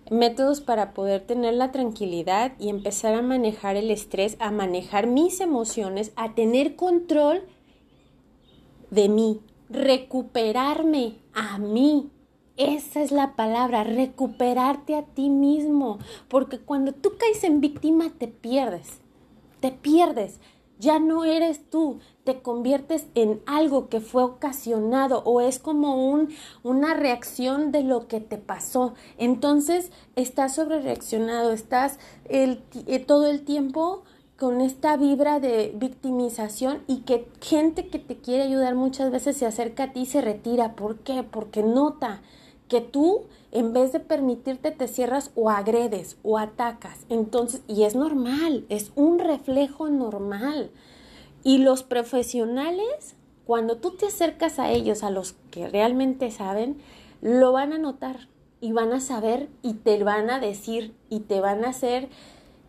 métodos 0.10 0.62
para 0.62 0.96
poder 0.96 1.28
tener 1.28 1.54
la 1.54 1.72
tranquilidad 1.72 2.54
y 2.58 2.70
empezar 2.70 3.14
a 3.14 3.22
manejar 3.22 3.76
el 3.76 3.92
estrés, 3.92 4.36
a 4.40 4.50
manejar 4.50 5.06
mis 5.06 5.40
emociones, 5.42 6.12
a 6.16 6.34
tener 6.34 6.76
control 6.76 7.44
de 8.90 9.10
mí, 9.10 9.42
recuperarme 9.76 11.18
a 11.34 11.58
mí. 11.58 12.10
Esa 12.58 13.02
es 13.02 13.12
la 13.12 13.36
palabra, 13.36 13.84
recuperarte 13.84 14.96
a 14.96 15.04
ti 15.04 15.30
mismo, 15.30 16.00
porque 16.30 16.60
cuando 16.60 16.94
tú 16.94 17.14
caes 17.18 17.44
en 17.44 17.60
víctima 17.60 18.12
te 18.18 18.30
pierdes, 18.30 19.02
te 19.60 19.72
pierdes, 19.72 20.40
ya 20.80 21.00
no 21.00 21.26
eres 21.26 21.70
tú, 21.70 22.00
te 22.24 22.42
conviertes 22.42 23.08
en 23.16 23.42
algo 23.46 23.90
que 23.90 24.02
fue 24.02 24.24
ocasionado 24.24 25.22
o 25.26 25.42
es 25.42 25.60
como 25.60 26.10
un, 26.10 26.30
una 26.64 26.94
reacción 26.94 27.72
de 27.72 27.84
lo 27.84 28.08
que 28.08 28.20
te 28.20 28.38
pasó. 28.38 28.94
Entonces 29.18 29.92
estás 30.16 30.56
sobre 30.56 30.82
reaccionado, 30.82 31.52
estás 31.52 32.00
el, 32.26 32.64
eh, 32.88 33.00
todo 33.00 33.28
el 33.28 33.44
tiempo 33.44 34.04
con 34.38 34.60
esta 34.60 34.98
vibra 34.98 35.40
de 35.40 35.74
victimización 35.76 36.84
y 36.88 37.02
que 37.02 37.28
gente 37.42 37.88
que 37.88 38.00
te 38.00 38.18
quiere 38.18 38.44
ayudar 38.44 38.76
muchas 38.76 39.12
veces 39.12 39.38
se 39.38 39.46
acerca 39.46 39.84
a 39.84 39.94
ti 39.94 40.02
y 40.02 40.06
se 40.06 40.22
retira. 40.22 40.76
¿Por 40.76 41.00
qué? 41.00 41.24
Porque 41.24 41.64
nota 41.64 42.22
que 42.68 42.82
tú 42.82 43.24
en 43.52 43.72
vez 43.72 43.94
de 43.94 44.02
permitirte 44.02 44.72
te 44.72 44.88
cierras 44.88 45.32
o 45.36 45.50
agredes 45.50 46.18
o 46.24 46.38
atacas. 46.38 47.06
Entonces, 47.10 47.62
y 47.68 47.84
es 47.84 47.96
normal, 47.96 48.66
es 48.68 48.92
un 48.96 49.20
reflejo 49.20 49.88
normal. 49.90 50.72
Y 51.44 51.60
los 51.60 51.84
profesionales, 51.84 53.16
cuando 53.46 53.78
tú 53.78 53.92
te 53.92 54.08
acercas 54.08 54.60
a 54.60 54.72
ellos, 54.72 55.04
a 55.04 55.12
los 55.12 55.34
que 55.52 55.70
realmente 55.70 56.32
saben, 56.32 56.78
lo 57.22 57.54
van 57.54 57.72
a 57.72 57.78
notar 57.78 58.28
y 58.60 58.74
van 58.74 58.92
a 58.92 59.00
saber 59.00 59.48
y 59.62 59.76
te 59.76 60.04
van 60.04 60.30
a 60.30 60.40
decir 60.40 60.94
y 61.10 61.22
te 61.22 61.40
van 61.40 61.64
a 61.64 61.70
hacer 61.70 62.10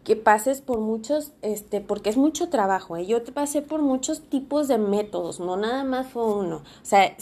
que 0.06 0.14
pases 0.14 0.60
por 0.60 0.78
muchos, 0.78 1.32
este, 1.42 1.80
porque 1.80 2.10
es 2.10 2.16
mucho 2.16 2.48
trabajo. 2.48 2.96
¿eh? 2.96 3.06
Yo 3.06 3.24
pasé 3.24 3.60
por 3.60 3.82
muchos 3.82 4.22
tipos 4.22 4.68
de 4.68 4.78
métodos, 4.78 5.40
no 5.40 5.56
nada 5.56 5.82
más 5.82 6.06
fue 6.06 6.24
uno. 6.24 6.58
O 6.58 6.84
sea, 6.84 7.16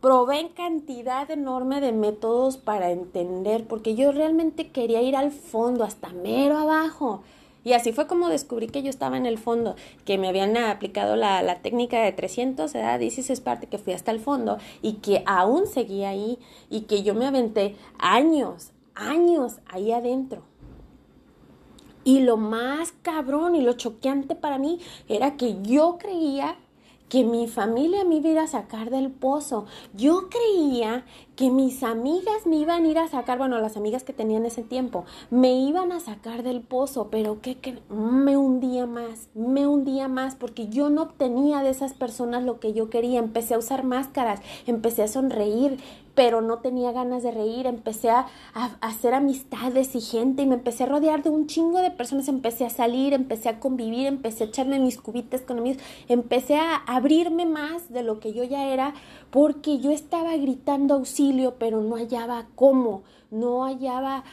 probé 0.00 0.40
en 0.40 0.48
cantidad 0.48 1.30
enorme 1.30 1.82
de 1.82 1.92
métodos 1.92 2.56
para 2.56 2.92
entender, 2.92 3.66
porque 3.68 3.94
yo 3.94 4.10
realmente 4.10 4.70
quería 4.70 5.02
ir 5.02 5.16
al 5.16 5.32
fondo, 5.32 5.84
hasta 5.84 6.14
mero 6.14 6.56
abajo. 6.56 7.20
Y 7.62 7.74
así 7.74 7.92
fue 7.92 8.06
como 8.06 8.30
descubrí 8.30 8.68
que 8.68 8.82
yo 8.82 8.88
estaba 8.88 9.18
en 9.18 9.26
el 9.26 9.36
fondo, 9.36 9.76
que 10.06 10.16
me 10.16 10.26
habían 10.26 10.56
aplicado 10.56 11.16
la, 11.16 11.42
la 11.42 11.60
técnica 11.60 12.00
de 12.00 12.12
300, 12.12 12.74
edad, 12.74 12.98
dices 12.98 13.28
es 13.28 13.42
parte, 13.42 13.66
que 13.66 13.76
fui 13.76 13.92
hasta 13.92 14.12
el 14.12 14.18
fondo 14.18 14.56
y 14.80 14.94
que 14.94 15.22
aún 15.26 15.66
seguía 15.66 16.08
ahí 16.08 16.38
y 16.70 16.82
que 16.82 17.02
yo 17.02 17.14
me 17.14 17.26
aventé 17.26 17.76
años, 17.98 18.70
años 18.94 19.58
ahí 19.66 19.92
adentro. 19.92 20.49
Y 22.04 22.20
lo 22.20 22.36
más 22.36 22.92
cabrón 23.02 23.54
y 23.54 23.62
lo 23.62 23.74
choqueante 23.74 24.34
para 24.34 24.58
mí 24.58 24.78
era 25.08 25.36
que 25.36 25.60
yo 25.62 25.98
creía 25.98 26.56
que 27.10 27.24
mi 27.24 27.48
familia 27.48 28.04
me 28.04 28.16
iba 28.16 28.42
a 28.42 28.46
sacar 28.46 28.88
del 28.88 29.10
pozo. 29.10 29.66
Yo 29.94 30.28
creía 30.30 31.04
que 31.34 31.50
mis 31.50 31.82
amigas 31.82 32.46
me 32.46 32.56
iban 32.56 32.84
a 32.84 32.88
ir 32.88 32.98
a 32.98 33.08
sacar, 33.08 33.36
bueno, 33.36 33.58
las 33.58 33.76
amigas 33.76 34.04
que 34.04 34.12
tenían 34.12 34.46
ese 34.46 34.62
tiempo, 34.62 35.04
me 35.28 35.52
iban 35.52 35.90
a 35.90 35.98
sacar 35.98 36.44
del 36.44 36.60
pozo, 36.60 37.08
pero 37.10 37.40
que, 37.40 37.56
que 37.56 37.80
me 37.90 38.36
hundía 38.36 38.86
más, 38.86 39.28
me 39.34 39.66
hundía 39.66 40.06
más 40.06 40.36
porque 40.36 40.68
yo 40.68 40.88
no 40.88 41.02
obtenía 41.02 41.62
de 41.64 41.70
esas 41.70 41.94
personas 41.94 42.44
lo 42.44 42.60
que 42.60 42.72
yo 42.72 42.90
quería. 42.90 43.18
Empecé 43.18 43.54
a 43.54 43.58
usar 43.58 43.82
máscaras, 43.82 44.40
empecé 44.66 45.02
a 45.02 45.08
sonreír, 45.08 45.78
pero 46.14 46.40
no 46.40 46.58
tenía 46.58 46.92
ganas 46.92 47.22
de 47.22 47.30
reír, 47.30 47.66
empecé 47.66 48.10
a, 48.10 48.26
hacer 48.80 49.14
amistades 49.14 49.94
y 49.94 50.00
gente 50.00 50.42
y 50.42 50.46
me 50.46 50.56
empecé 50.56 50.84
a 50.84 50.86
rodear 50.86 51.22
de 51.22 51.30
un 51.30 51.46
chingo 51.46 51.78
de 51.78 51.90
personas, 51.90 52.28
empecé 52.28 52.66
a 52.66 52.70
salir, 52.70 53.12
empecé 53.12 53.48
a 53.48 53.60
convivir, 53.60 54.06
empecé 54.06 54.44
a 54.44 54.46
echarme 54.48 54.78
mis 54.78 54.98
cubitas 54.98 55.42
con 55.42 55.58
amigos, 55.58 55.82
empecé 56.08 56.56
a 56.56 56.76
abrirme 56.76 57.46
más 57.46 57.92
de 57.92 58.02
lo 58.02 58.20
que 58.20 58.32
yo 58.32 58.44
ya 58.44 58.66
era 58.68 58.94
porque 59.30 59.78
yo 59.78 59.90
estaba 59.90 60.36
gritando 60.36 60.94
auxilio, 60.94 61.54
pero 61.58 61.80
no 61.80 61.96
hallaba 61.96 62.46
cómo, 62.54 63.02
no 63.30 63.64
hallaba 63.64 64.24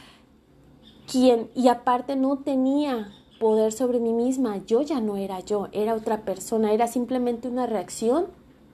quién. 1.10 1.50
Y 1.54 1.68
aparte 1.68 2.16
no 2.16 2.38
tenía 2.38 3.12
poder 3.38 3.72
sobre 3.72 4.00
mí 4.00 4.12
misma, 4.12 4.58
yo 4.66 4.82
ya 4.82 5.00
no 5.00 5.16
era 5.16 5.40
yo, 5.40 5.68
era 5.72 5.94
otra 5.94 6.22
persona, 6.22 6.72
era 6.72 6.88
simplemente 6.88 7.48
una 7.48 7.66
reacción 7.66 8.26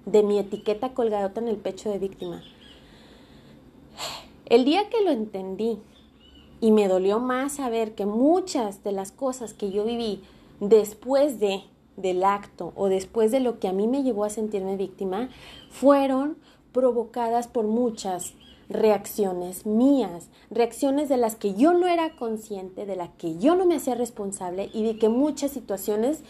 de 0.06 0.22
mi 0.22 0.38
etiqueta 0.38 0.94
colgadota 0.94 1.40
en 1.40 1.48
el 1.48 1.56
pecho 1.56 1.90
de 1.90 1.98
víctima. 1.98 2.42
El 4.46 4.64
día 4.64 4.88
que 4.90 5.02
lo 5.02 5.10
entendí 5.10 5.78
y 6.60 6.72
me 6.72 6.88
dolió 6.88 7.18
más 7.20 7.54
saber 7.54 7.94
que 7.94 8.06
muchas 8.06 8.84
de 8.84 8.92
las 8.92 9.12
cosas 9.12 9.54
que 9.54 9.70
yo 9.70 9.84
viví 9.84 10.22
después 10.60 11.40
de 11.40 11.64
del 11.96 12.24
acto 12.24 12.72
o 12.74 12.88
después 12.88 13.30
de 13.30 13.40
lo 13.40 13.58
que 13.60 13.68
a 13.68 13.72
mí 13.72 13.86
me 13.86 14.02
llevó 14.02 14.24
a 14.24 14.30
sentirme 14.30 14.76
víctima 14.76 15.28
fueron 15.70 16.36
provocadas 16.72 17.46
por 17.46 17.66
muchas 17.66 18.34
reacciones 18.68 19.66
mías, 19.66 20.28
reacciones 20.50 21.08
de 21.08 21.16
las 21.16 21.36
que 21.36 21.54
yo 21.54 21.74
no 21.74 21.86
era 21.86 22.16
consciente, 22.16 22.86
de 22.86 22.96
las 22.96 23.10
que 23.10 23.38
yo 23.38 23.54
no 23.54 23.66
me 23.66 23.76
hacía 23.76 23.94
responsable 23.94 24.70
y 24.72 24.82
de 24.84 24.98
que 24.98 25.08
muchas 25.08 25.52
situaciones 25.52 26.22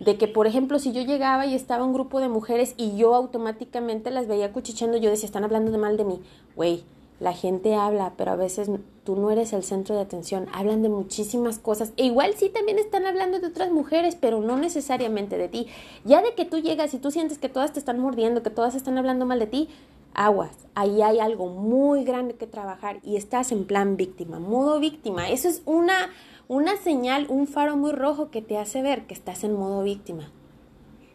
de 0.00 0.16
que, 0.16 0.26
por 0.26 0.46
ejemplo, 0.46 0.78
si 0.78 0.92
yo 0.92 1.02
llegaba 1.02 1.46
y 1.46 1.54
estaba 1.54 1.84
un 1.84 1.92
grupo 1.92 2.18
de 2.18 2.28
mujeres 2.28 2.74
y 2.76 2.96
yo 2.96 3.14
automáticamente 3.14 4.10
las 4.10 4.26
veía 4.26 4.52
cuchicheando, 4.52 4.96
yo 4.96 5.10
decía, 5.10 5.26
están 5.26 5.44
hablando 5.44 5.70
de 5.70 5.78
mal 5.78 5.96
de 5.96 6.04
mí. 6.04 6.20
Güey, 6.56 6.82
la 7.22 7.32
gente 7.32 7.76
habla, 7.76 8.14
pero 8.16 8.32
a 8.32 8.36
veces 8.36 8.68
tú 9.04 9.14
no 9.14 9.30
eres 9.30 9.52
el 9.52 9.62
centro 9.62 9.94
de 9.94 10.00
atención. 10.00 10.48
Hablan 10.52 10.82
de 10.82 10.88
muchísimas 10.88 11.60
cosas. 11.60 11.92
E 11.96 12.06
igual 12.06 12.34
sí 12.36 12.48
también 12.48 12.80
están 12.80 13.06
hablando 13.06 13.38
de 13.38 13.46
otras 13.46 13.70
mujeres, 13.70 14.16
pero 14.20 14.40
no 14.40 14.56
necesariamente 14.56 15.38
de 15.38 15.48
ti. 15.48 15.68
Ya 16.04 16.20
de 16.20 16.34
que 16.34 16.44
tú 16.44 16.58
llegas 16.58 16.94
y 16.94 16.98
tú 16.98 17.12
sientes 17.12 17.38
que 17.38 17.48
todas 17.48 17.72
te 17.72 17.78
están 17.78 18.00
mordiendo, 18.00 18.42
que 18.42 18.50
todas 18.50 18.74
están 18.74 18.98
hablando 18.98 19.24
mal 19.24 19.38
de 19.38 19.46
ti, 19.46 19.68
aguas. 20.14 20.50
Ahí 20.74 21.00
hay 21.00 21.20
algo 21.20 21.46
muy 21.46 22.02
grande 22.02 22.34
que 22.34 22.48
trabajar 22.48 22.98
y 23.04 23.14
estás 23.14 23.52
en 23.52 23.66
plan 23.66 23.96
víctima, 23.96 24.40
modo 24.40 24.80
víctima. 24.80 25.30
Eso 25.30 25.48
es 25.48 25.62
una, 25.64 26.10
una 26.48 26.76
señal, 26.76 27.26
un 27.28 27.46
faro 27.46 27.76
muy 27.76 27.92
rojo 27.92 28.32
que 28.32 28.42
te 28.42 28.58
hace 28.58 28.82
ver 28.82 29.06
que 29.06 29.14
estás 29.14 29.44
en 29.44 29.54
modo 29.54 29.84
víctima. 29.84 30.28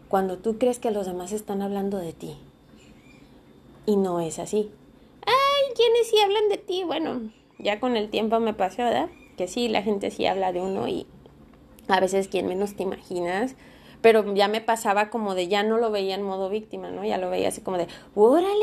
Cuando 0.08 0.38
tú 0.38 0.58
crees 0.58 0.80
que 0.80 0.92
los 0.92 1.06
demás 1.06 1.34
están 1.34 1.62
hablando 1.62 1.98
de 1.98 2.14
ti. 2.14 2.38
Y 3.86 3.98
no 3.98 4.22
es 4.22 4.40
así 4.40 4.72
¿quiénes 5.76 6.10
sí 6.10 6.18
hablan 6.24 6.50
de 6.50 6.58
ti? 6.58 6.84
Bueno, 6.84 7.32
ya 7.60 7.80
con 7.80 7.98
el 7.98 8.10
tiempo 8.10 8.40
me 8.40 8.54
pasó, 8.54 8.84
¿verdad? 8.84 9.10
Que 9.38 9.48
sí, 9.48 9.68
la 9.68 9.84
gente 9.84 10.12
sí 10.12 10.26
habla 10.26 10.52
de 10.52 10.62
uno 10.62 10.88
y 10.88 11.06
a 11.88 12.00
veces 12.00 12.28
quien 12.28 12.48
menos 12.48 12.76
te 12.76 12.84
imaginas. 12.84 13.56
pero 14.02 14.34
ya 14.36 14.48
me 14.48 14.62
pasaba 14.62 15.10
como 15.10 15.34
de 15.34 15.48
ya 15.48 15.64
no 15.64 15.78
lo 15.78 15.92
veía 15.92 16.16
en 16.16 16.22
modo 16.22 16.50
víctima, 16.50 16.92
¿no? 16.92 17.04
Ya 17.04 17.18
lo 17.18 17.30
veía 17.30 17.50
así 17.50 17.62
como 17.62 17.78
de, 17.78 17.88
órale, 18.16 18.54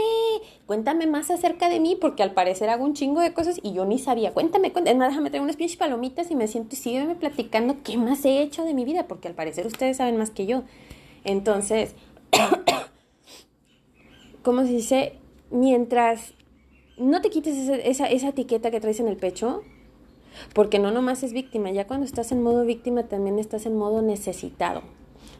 cuéntame 0.66 1.06
más 1.06 1.30
acerca 1.30 1.68
de 1.68 1.80
mí, 1.80 1.96
porque 2.00 2.22
al 2.22 2.32
parecer 2.32 2.70
hago 2.70 2.84
un 2.84 2.94
chingo 2.94 3.20
de 3.20 3.34
cosas 3.34 3.58
y 3.62 3.72
yo 3.72 3.84
ni 3.84 3.98
sabía, 3.98 4.32
cuéntame, 4.32 4.72
cuéntame, 4.72 5.04
déjame 5.04 5.30
traer 5.30 5.42
unas 5.42 5.56
pinches 5.56 5.76
palomitas 5.76 6.30
y 6.30 6.36
me 6.36 6.46
siento 6.46 6.76
y 6.76 6.78
sígueme 6.78 7.16
platicando 7.16 7.76
qué 7.82 7.96
más 7.96 8.24
he 8.24 8.42
hecho 8.42 8.64
de 8.64 8.74
mi 8.74 8.84
vida, 8.84 9.08
porque 9.08 9.28
al 9.28 9.34
parecer 9.34 9.66
ustedes 9.66 9.96
saben 9.96 10.16
más 10.16 10.30
que 10.30 10.46
yo. 10.46 10.62
Entonces, 11.24 11.94
¿cómo 14.42 14.62
se 14.62 14.68
dice? 14.68 15.18
Mientras 15.50 16.34
no 16.96 17.20
te 17.20 17.30
quites 17.30 17.68
esa, 17.68 18.06
esa 18.06 18.28
etiqueta 18.28 18.70
que 18.70 18.80
traes 18.80 19.00
en 19.00 19.08
el 19.08 19.16
pecho, 19.16 19.62
porque 20.52 20.78
no 20.78 20.90
nomás 20.90 21.22
es 21.22 21.32
víctima, 21.32 21.70
ya 21.70 21.86
cuando 21.86 22.06
estás 22.06 22.32
en 22.32 22.42
modo 22.42 22.64
víctima 22.64 23.04
también 23.04 23.38
estás 23.38 23.66
en 23.66 23.76
modo 23.76 24.02
necesitado. 24.02 24.82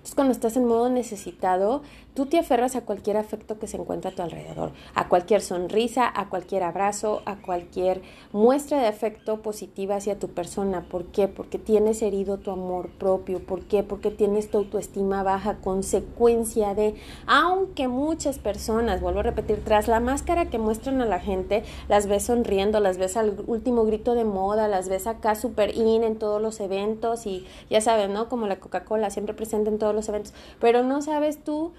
Entonces, 0.05 0.15
cuando 0.15 0.33
estás 0.33 0.57
en 0.57 0.67
modo 0.67 0.91
necesitado, 0.91 1.83
tú 2.15 2.27
te 2.27 2.39
aferras 2.39 2.77
a 2.77 2.83
cualquier 2.83 3.17
afecto 3.17 3.59
que 3.59 3.67
se 3.67 3.77
encuentra 3.77 4.13
a 4.13 4.15
tu 4.15 4.23
alrededor, 4.23 4.73
a 4.95 5.09
cualquier 5.09 5.41
sonrisa, 5.41 6.11
a 6.15 6.29
cualquier 6.29 6.63
abrazo, 6.63 7.23
a 7.27 7.37
cualquier 7.43 8.03
muestra 8.33 8.81
de 8.81 8.87
afecto 8.87 9.43
positiva 9.43 9.97
hacia 9.97 10.19
tu 10.19 10.29
persona. 10.29 10.83
¿Por 10.89 11.07
qué? 11.07 11.29
Porque 11.29 11.59
tienes 11.59 12.03
herido 12.03 12.39
tu 12.39 12.51
amor 12.51 12.89
propio. 12.91 13.41
¿Por 13.45 13.65
qué? 13.65 13.83
Porque 13.83 14.11
tienes 14.11 14.51
tu 14.51 14.59
autoestima 14.59 15.23
baja, 15.23 15.57
consecuencia 15.57 16.75
de, 16.75 16.95
aunque 17.27 17.89
muchas 17.89 18.39
personas, 18.39 19.01
vuelvo 19.01 19.21
a 19.21 19.25
repetir, 19.25 19.63
tras 19.65 19.89
la 19.89 20.01
máscara 20.01 20.51
que 20.51 20.59
muestran 20.59 21.01
a 21.01 21.07
la 21.07 21.19
gente, 21.19 21.65
las 21.89 22.07
ves 22.07 22.25
sonriendo, 22.25 22.81
las 22.81 22.99
ves 22.99 23.17
al 23.17 23.43
último 23.47 23.85
grito 23.85 24.15
de 24.15 24.25
moda, 24.25 24.69
las 24.69 24.89
ves 24.89 25.07
acá 25.07 25.35
super 25.35 25.77
in 25.77 26.05
en 26.05 26.17
todos 26.17 26.41
los 26.41 26.61
eventos 26.61 27.27
y 27.27 27.47
ya 27.71 27.81
sabes, 27.81 28.09
¿no? 28.09 28.29
Como 28.29 28.47
la 28.47 28.61
Coca-Cola 28.61 29.11
siempre 29.11 29.35
presente 29.35 29.71
en 29.71 29.79
todos 29.79 29.95
los 29.95 30.09
eventos, 30.09 30.33
pero 30.61 30.83
no 30.83 31.03
sabes 31.03 31.43
tú 31.43 31.73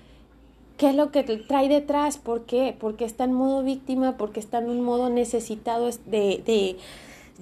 qué 0.78 0.90
es 0.90 0.96
lo 0.96 1.12
que 1.12 1.24
trae 1.24 1.70
detrás, 1.70 2.18
por 2.18 2.46
qué, 2.46 2.76
porque 2.80 3.06
está 3.06 3.24
en 3.24 3.34
modo 3.34 3.64
víctima, 3.64 4.18
porque 4.18 4.40
está 4.40 4.60
en 4.60 4.70
un 4.70 4.82
modo 4.82 5.10
necesitado 5.10 5.90
de, 6.06 6.42
de 6.46 6.78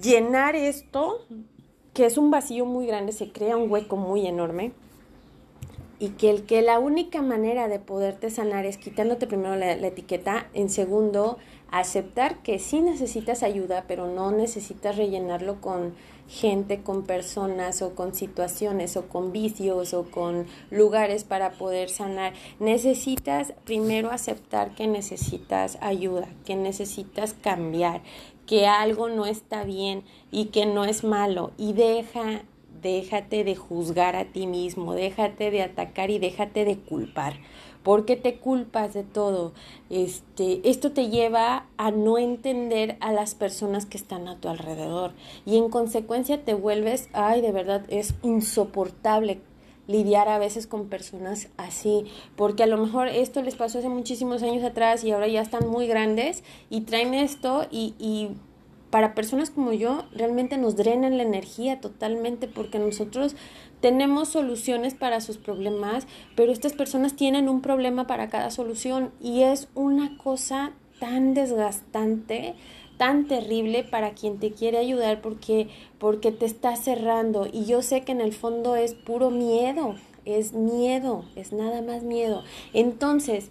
llenar 0.01 0.55
esto, 0.55 1.25
que 1.93 2.05
es 2.05 2.17
un 2.17 2.31
vacío 2.31 2.65
muy 2.65 2.87
grande, 2.87 3.11
se 3.11 3.31
crea 3.31 3.57
un 3.57 3.71
hueco 3.71 3.95
muy 3.97 4.27
enorme 4.27 4.71
y 5.99 6.09
que 6.09 6.29
el 6.29 6.43
que 6.43 6.61
la 6.61 6.79
única 6.79 7.21
manera 7.21 7.67
de 7.67 7.79
poderte 7.79 8.29
sanar 8.29 8.65
es 8.65 8.77
quitándote 8.77 9.27
primero 9.27 9.55
la, 9.55 9.75
la, 9.75 9.87
etiqueta, 9.87 10.47
en 10.53 10.69
segundo, 10.69 11.37
aceptar 11.71 12.41
que 12.43 12.59
sí 12.59 12.81
necesitas 12.81 13.41
ayuda, 13.41 13.85
pero 13.87 14.07
no 14.07 14.31
necesitas 14.31 14.97
rellenarlo 14.97 15.61
con 15.61 15.93
gente, 16.33 16.81
con 16.81 17.03
personas 17.03 17.81
o 17.81 17.95
con 17.95 18.13
situaciones 18.13 18.97
o 18.97 19.07
con 19.07 19.31
vicios 19.31 19.93
o 19.93 20.03
con 20.03 20.47
lugares 20.71 21.23
para 21.23 21.51
poder 21.51 21.89
sanar. 21.89 22.33
Necesitas 22.59 23.53
primero 23.63 24.11
aceptar 24.11 24.75
que 24.75 24.87
necesitas 24.87 25.77
ayuda, 25.81 26.27
que 26.45 26.55
necesitas 26.55 27.33
cambiar, 27.33 28.01
que 28.45 28.67
algo 28.67 29.07
no 29.09 29.25
está 29.25 29.63
bien 29.63 30.03
y 30.31 30.45
que 30.45 30.65
no 30.65 30.83
es 30.85 31.03
malo 31.03 31.51
y 31.57 31.73
deja 31.73 32.43
déjate 32.81 33.45
de 33.45 33.55
juzgar 33.55 34.15
a 34.15 34.25
ti 34.25 34.45
mismo, 34.45 34.93
déjate 34.93 35.51
de 35.51 35.61
atacar 35.61 36.09
y 36.09 36.19
déjate 36.19 36.65
de 36.65 36.77
culpar. 36.77 37.39
¿Por 37.83 38.05
qué 38.05 38.15
te 38.15 38.39
culpas 38.39 38.93
de 38.93 39.03
todo? 39.03 39.51
Este, 39.89 40.61
esto 40.69 40.91
te 40.91 41.09
lleva 41.09 41.65
a 41.77 41.91
no 41.91 42.17
entender 42.17 42.97
a 43.01 43.11
las 43.11 43.35
personas 43.35 43.85
que 43.85 43.97
están 43.97 44.27
a 44.27 44.37
tu 44.37 44.47
alrededor 44.47 45.11
y 45.45 45.57
en 45.57 45.69
consecuencia 45.69 46.43
te 46.43 46.53
vuelves, 46.53 47.09
ay, 47.13 47.41
de 47.41 47.51
verdad 47.51 47.83
es 47.89 48.15
insoportable 48.23 49.41
lidiar 49.87 50.29
a 50.29 50.39
veces 50.39 50.65
con 50.65 50.87
personas 50.87 51.49
así, 51.57 52.05
porque 52.37 52.63
a 52.63 52.67
lo 52.67 52.77
mejor 52.77 53.09
esto 53.09 53.41
les 53.41 53.55
pasó 53.55 53.79
hace 53.79 53.89
muchísimos 53.89 54.41
años 54.41 54.63
atrás 54.63 55.03
y 55.03 55.11
ahora 55.11 55.27
ya 55.27 55.41
están 55.41 55.67
muy 55.67 55.87
grandes 55.87 56.43
y 56.69 56.81
traen 56.81 57.13
esto 57.13 57.67
y, 57.69 57.93
y 57.99 58.29
para 58.93 59.15
personas 59.15 59.49
como 59.49 59.73
yo 59.73 60.05
realmente 60.13 60.57
nos 60.57 60.75
drenan 60.75 61.17
la 61.17 61.23
energía 61.23 61.81
totalmente 61.81 62.47
porque 62.47 62.79
nosotros 62.79 63.35
tenemos 63.83 64.29
soluciones 64.29 64.93
para 64.93 65.19
sus 65.19 65.35
problemas, 65.35 66.07
pero 66.37 66.53
estas 66.53 66.71
personas 66.71 67.17
tienen 67.17 67.49
un 67.49 67.59
problema 67.59 68.07
para 68.07 68.29
cada 68.29 68.49
solución 68.49 69.11
y 69.19 69.41
es 69.41 69.67
una 69.75 70.17
cosa 70.17 70.71
tan 71.01 71.33
desgastante, 71.33 72.55
tan 72.95 73.27
terrible 73.27 73.83
para 73.83 74.11
quien 74.11 74.39
te 74.39 74.53
quiere 74.53 74.77
ayudar 74.77 75.19
porque 75.19 75.67
porque 75.99 76.31
te 76.31 76.45
está 76.45 76.77
cerrando 76.77 77.45
y 77.51 77.65
yo 77.65 77.81
sé 77.81 78.03
que 78.03 78.13
en 78.13 78.21
el 78.21 78.31
fondo 78.31 78.77
es 78.77 78.93
puro 78.93 79.31
miedo, 79.31 79.95
es 80.23 80.53
miedo, 80.53 81.25
es 81.35 81.51
nada 81.51 81.81
más 81.81 82.03
miedo. 82.03 82.45
Entonces, 82.71 83.49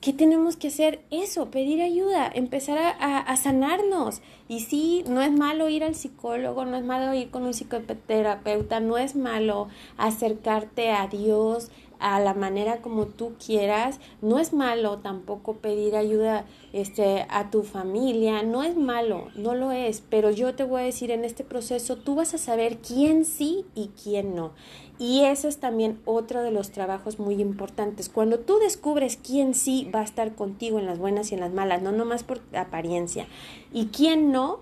¿qué 0.00 0.14
tenemos 0.14 0.56
que 0.56 0.68
hacer? 0.68 1.00
Eso, 1.10 1.50
pedir 1.50 1.82
ayuda, 1.82 2.30
empezar 2.34 2.78
a, 2.78 3.18
a, 3.18 3.36
sanarnos. 3.36 4.22
Y 4.48 4.60
sí, 4.60 5.04
no 5.06 5.20
es 5.20 5.30
malo 5.30 5.68
ir 5.68 5.84
al 5.84 5.94
psicólogo, 5.94 6.64
no 6.64 6.76
es 6.76 6.84
malo 6.84 7.12
ir 7.12 7.30
con 7.30 7.44
un 7.44 7.52
psicoterapeuta, 7.52 8.80
no 8.80 8.96
es 8.96 9.14
malo 9.14 9.68
acercarte 9.98 10.90
a 10.90 11.06
Dios 11.06 11.70
a 11.98 12.20
la 12.20 12.34
manera 12.34 12.80
como 12.80 13.06
tú 13.06 13.32
quieras, 13.44 14.00
no 14.22 14.38
es 14.38 14.52
malo 14.52 14.98
tampoco 14.98 15.54
pedir 15.54 15.96
ayuda 15.96 16.44
este, 16.72 17.26
a 17.28 17.50
tu 17.50 17.62
familia, 17.62 18.42
no 18.42 18.62
es 18.62 18.76
malo, 18.76 19.28
no 19.34 19.54
lo 19.54 19.72
es, 19.72 20.02
pero 20.08 20.30
yo 20.30 20.54
te 20.54 20.64
voy 20.64 20.82
a 20.82 20.84
decir 20.84 21.10
en 21.10 21.24
este 21.24 21.44
proceso, 21.44 21.96
tú 21.96 22.14
vas 22.14 22.34
a 22.34 22.38
saber 22.38 22.78
quién 22.78 23.24
sí 23.24 23.64
y 23.74 23.90
quién 24.02 24.34
no. 24.34 24.52
Y 24.98 25.24
ese 25.24 25.46
es 25.46 25.58
también 25.58 26.00
otro 26.04 26.42
de 26.42 26.50
los 26.50 26.72
trabajos 26.72 27.20
muy 27.20 27.40
importantes. 27.40 28.08
Cuando 28.08 28.40
tú 28.40 28.58
descubres 28.58 29.16
quién 29.16 29.54
sí 29.54 29.88
va 29.94 30.00
a 30.00 30.04
estar 30.04 30.34
contigo 30.34 30.80
en 30.80 30.86
las 30.86 30.98
buenas 30.98 31.30
y 31.30 31.34
en 31.34 31.40
las 31.40 31.52
malas, 31.52 31.82
no 31.82 31.92
nomás 31.92 32.24
por 32.24 32.40
apariencia, 32.52 33.28
y 33.72 33.86
quién 33.86 34.32
no, 34.32 34.60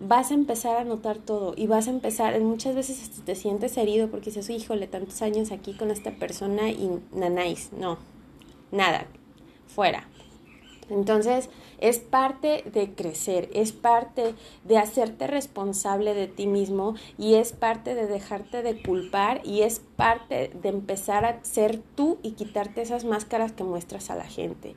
vas 0.00 0.30
a 0.30 0.34
empezar 0.34 0.78
a 0.78 0.84
notar 0.84 1.18
todo 1.18 1.52
y 1.56 1.66
vas 1.66 1.86
a 1.86 1.90
empezar, 1.90 2.38
muchas 2.40 2.74
veces 2.74 3.10
te 3.24 3.34
sientes 3.34 3.76
herido 3.76 4.10
porque 4.10 4.30
dices, 4.30 4.48
híjole, 4.48 4.86
tantos 4.86 5.20
años 5.22 5.52
aquí 5.52 5.76
con 5.76 5.90
esta 5.90 6.12
persona 6.12 6.70
y 6.70 6.90
nanáis, 7.12 7.70
no, 7.72 7.98
nada, 8.72 9.06
fuera. 9.68 10.08
Entonces, 10.88 11.50
es 11.78 11.98
parte 12.00 12.64
de 12.72 12.94
crecer, 12.94 13.48
es 13.54 13.72
parte 13.72 14.34
de 14.64 14.78
hacerte 14.78 15.28
responsable 15.28 16.14
de 16.14 16.26
ti 16.26 16.48
mismo 16.48 16.94
y 17.16 17.34
es 17.34 17.52
parte 17.52 17.94
de 17.94 18.06
dejarte 18.06 18.62
de 18.62 18.82
culpar 18.82 19.40
y 19.44 19.62
es 19.62 19.80
parte 19.96 20.50
de 20.60 20.68
empezar 20.68 21.24
a 21.24 21.44
ser 21.44 21.78
tú 21.94 22.18
y 22.22 22.32
quitarte 22.32 22.82
esas 22.82 23.04
máscaras 23.04 23.52
que 23.52 23.62
muestras 23.62 24.10
a 24.10 24.16
la 24.16 24.24
gente. 24.24 24.74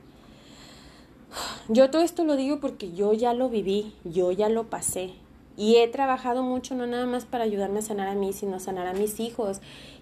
Yo 1.68 1.90
todo 1.90 2.02
esto 2.02 2.24
lo 2.24 2.36
digo 2.36 2.60
porque 2.60 2.92
yo 2.94 3.14
ya 3.14 3.34
lo 3.34 3.50
viví, 3.50 3.94
yo 4.04 4.32
ya 4.32 4.50
lo 4.50 4.66
pasé 4.66 5.12
y 5.56 5.76
he 5.76 5.88
trabajado 5.88 6.44
mucho, 6.44 6.76
no 6.76 6.88
nada 6.88 7.06
más 7.06 7.26
para 7.26 7.44
ayudarme 7.44 7.80
a 7.80 7.84
sanar 7.84 8.08
a 8.08 8.16
mí, 8.16 8.34
sino 8.34 8.60
sanar 8.60 8.88
a 8.88 8.94
mis 8.94 9.20
hijos. 9.20 9.62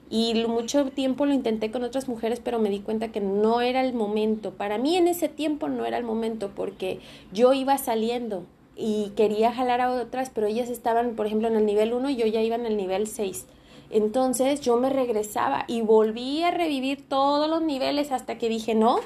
Y 0.09 0.33
mucho 0.45 0.85
tiempo 0.87 1.25
lo 1.25 1.33
intenté 1.33 1.71
con 1.71 1.83
otras 1.83 2.09
mujeres, 2.09 2.41
pero 2.43 2.59
me 2.59 2.69
di 2.69 2.79
cuenta 2.79 3.11
que 3.11 3.21
no 3.21 3.61
era 3.61 3.81
el 3.81 3.93
momento. 3.93 4.51
Para 4.51 4.77
mí 4.77 4.97
en 4.97 5.07
ese 5.07 5.29
tiempo 5.29 5.69
no 5.69 5.85
era 5.85 5.97
el 5.97 6.03
momento 6.03 6.51
porque 6.53 6.99
yo 7.31 7.53
iba 7.53 7.77
saliendo 7.77 8.43
y 8.75 9.11
quería 9.15 9.53
jalar 9.53 9.79
a 9.79 9.91
otras, 9.91 10.29
pero 10.29 10.47
ellas 10.47 10.69
estaban, 10.69 11.15
por 11.15 11.27
ejemplo, 11.27 11.47
en 11.47 11.55
el 11.55 11.65
nivel 11.65 11.93
1 11.93 12.09
y 12.09 12.15
yo 12.17 12.27
ya 12.27 12.41
iba 12.41 12.55
en 12.55 12.65
el 12.65 12.75
nivel 12.75 13.07
6. 13.07 13.45
Entonces 13.89 14.61
yo 14.61 14.77
me 14.77 14.89
regresaba 14.89 15.65
y 15.67 15.81
volví 15.81 16.43
a 16.43 16.51
revivir 16.51 17.07
todos 17.07 17.49
los 17.49 17.61
niveles 17.61 18.11
hasta 18.11 18.37
que 18.37 18.49
dije, 18.49 18.73
no, 18.73 18.99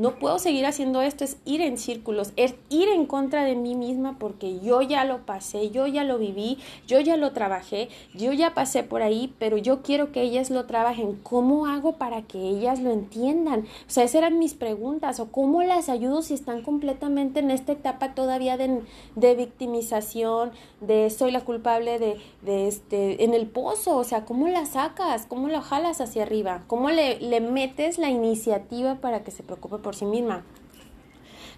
no 0.00 0.18
puedo 0.18 0.38
seguir 0.38 0.64
haciendo 0.64 1.02
esto, 1.02 1.24
es 1.24 1.36
ir 1.44 1.60
en 1.60 1.76
círculos, 1.76 2.32
es 2.36 2.54
ir 2.70 2.88
en 2.88 3.04
contra 3.04 3.44
de 3.44 3.54
mí 3.54 3.74
misma 3.74 4.16
porque 4.18 4.58
yo 4.60 4.80
ya 4.80 5.04
lo 5.04 5.26
pasé, 5.26 5.70
yo 5.70 5.86
ya 5.86 6.04
lo 6.04 6.16
viví, 6.16 6.56
yo 6.86 7.00
ya 7.00 7.18
lo 7.18 7.32
trabajé, 7.32 7.90
yo 8.14 8.32
ya 8.32 8.54
pasé 8.54 8.82
por 8.82 9.02
ahí, 9.02 9.34
pero 9.38 9.58
yo 9.58 9.82
quiero 9.82 10.10
que 10.10 10.22
ellas 10.22 10.48
lo 10.48 10.64
trabajen. 10.64 11.20
¿Cómo 11.22 11.66
hago 11.66 11.96
para 11.96 12.22
que 12.22 12.38
ellas 12.38 12.80
lo 12.80 12.90
entiendan? 12.92 13.60
O 13.60 13.90
sea, 13.90 14.04
esas 14.04 14.14
eran 14.14 14.38
mis 14.38 14.54
preguntas, 14.54 15.20
o 15.20 15.30
cómo 15.30 15.62
las 15.62 15.90
ayudo 15.90 16.22
si 16.22 16.32
están 16.32 16.62
completamente 16.62 17.40
en 17.40 17.50
esta 17.50 17.72
etapa 17.72 18.14
todavía 18.14 18.56
de, 18.56 18.80
de 19.16 19.34
victimización, 19.34 20.52
de 20.80 21.10
soy 21.10 21.30
la 21.30 21.42
culpable 21.42 21.98
de, 21.98 22.16
de 22.40 22.68
este, 22.68 23.22
en 23.22 23.34
el 23.34 23.46
pozo, 23.48 23.98
o 23.98 24.04
sea, 24.04 24.24
¿cómo 24.24 24.48
la 24.48 24.64
sacas? 24.64 25.26
¿Cómo 25.26 25.48
la 25.48 25.60
jalas 25.60 26.00
hacia 26.00 26.22
arriba? 26.22 26.64
¿Cómo 26.68 26.88
le, 26.88 27.20
le 27.20 27.42
metes 27.42 27.98
la 27.98 28.08
iniciativa 28.08 28.94
para 28.94 29.24
que 29.24 29.30
se 29.30 29.42
preocupe 29.42 29.89
por 29.90 29.96
sí 29.96 30.04
misma. 30.04 30.44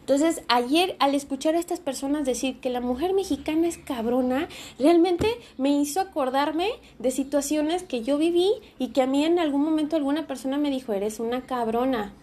Entonces, 0.01 0.43
ayer 0.49 0.97
al 1.01 1.15
escuchar 1.15 1.55
a 1.55 1.59
estas 1.59 1.81
personas 1.81 2.25
decir 2.25 2.61
que 2.61 2.71
la 2.71 2.81
mujer 2.81 3.13
mexicana 3.13 3.69
es 3.69 3.77
cabrona, 3.77 4.49
realmente 4.79 5.27
me 5.59 5.79
hizo 5.79 6.01
acordarme 6.01 6.71
de 6.99 7.11
situaciones 7.11 7.83
que 7.83 8.03
yo 8.03 8.17
viví 8.17 8.51
y 8.79 8.89
que 8.89 9.03
a 9.03 9.07
mí 9.07 9.23
en 9.23 9.39
algún 9.39 9.63
momento 9.63 9.97
alguna 9.97 10.27
persona 10.27 10.57
me 10.57 10.71
dijo, 10.71 10.95
eres 10.95 11.21
una 11.21 11.43
cabrona. 11.43 12.15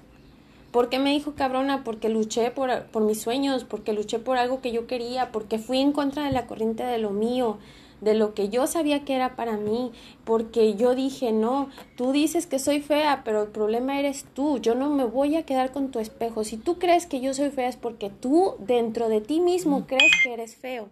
¿Por 0.71 0.89
qué 0.89 0.97
me 0.97 1.11
dijo 1.11 1.35
cabrona? 1.35 1.83
Porque 1.83 2.09
luché 2.09 2.49
por, 2.49 2.85
por 2.85 3.03
mis 3.03 3.21
sueños, 3.21 3.63
porque 3.63 3.93
luché 3.93 4.17
por 4.17 4.39
algo 4.39 4.61
que 4.61 4.71
yo 4.71 4.87
quería, 4.87 5.31
porque 5.31 5.59
fui 5.59 5.79
en 5.79 5.91
contra 5.91 6.25
de 6.25 6.31
la 6.31 6.47
corriente 6.47 6.81
de 6.81 6.97
lo 6.97 7.11
mío. 7.11 7.59
De 8.01 8.13
lo 8.13 8.33
que 8.33 8.49
yo 8.49 8.67
sabía 8.67 9.03
que 9.05 9.15
era 9.15 9.35
para 9.35 9.57
mí, 9.57 9.91
porque 10.23 10.75
yo 10.75 10.95
dije, 10.95 11.31
no, 11.31 11.69
tú 11.95 12.11
dices 12.11 12.47
que 12.47 12.59
soy 12.59 12.81
fea, 12.81 13.21
pero 13.23 13.43
el 13.43 13.49
problema 13.49 13.99
eres 13.99 14.25
tú, 14.33 14.59
yo 14.59 14.75
no 14.75 14.89
me 14.89 15.05
voy 15.05 15.35
a 15.35 15.45
quedar 15.45 15.71
con 15.71 15.91
tu 15.91 15.99
espejo. 15.99 16.43
Si 16.43 16.57
tú 16.57 16.79
crees 16.79 17.05
que 17.05 17.21
yo 17.21 17.33
soy 17.33 17.49
fea 17.49 17.67
es 17.67 17.77
porque 17.77 18.09
tú 18.09 18.55
dentro 18.59 19.09
de 19.09 19.21
ti 19.21 19.39
mismo 19.39 19.85
crees 19.87 20.11
que 20.23 20.33
eres 20.33 20.55
feo. 20.55 20.89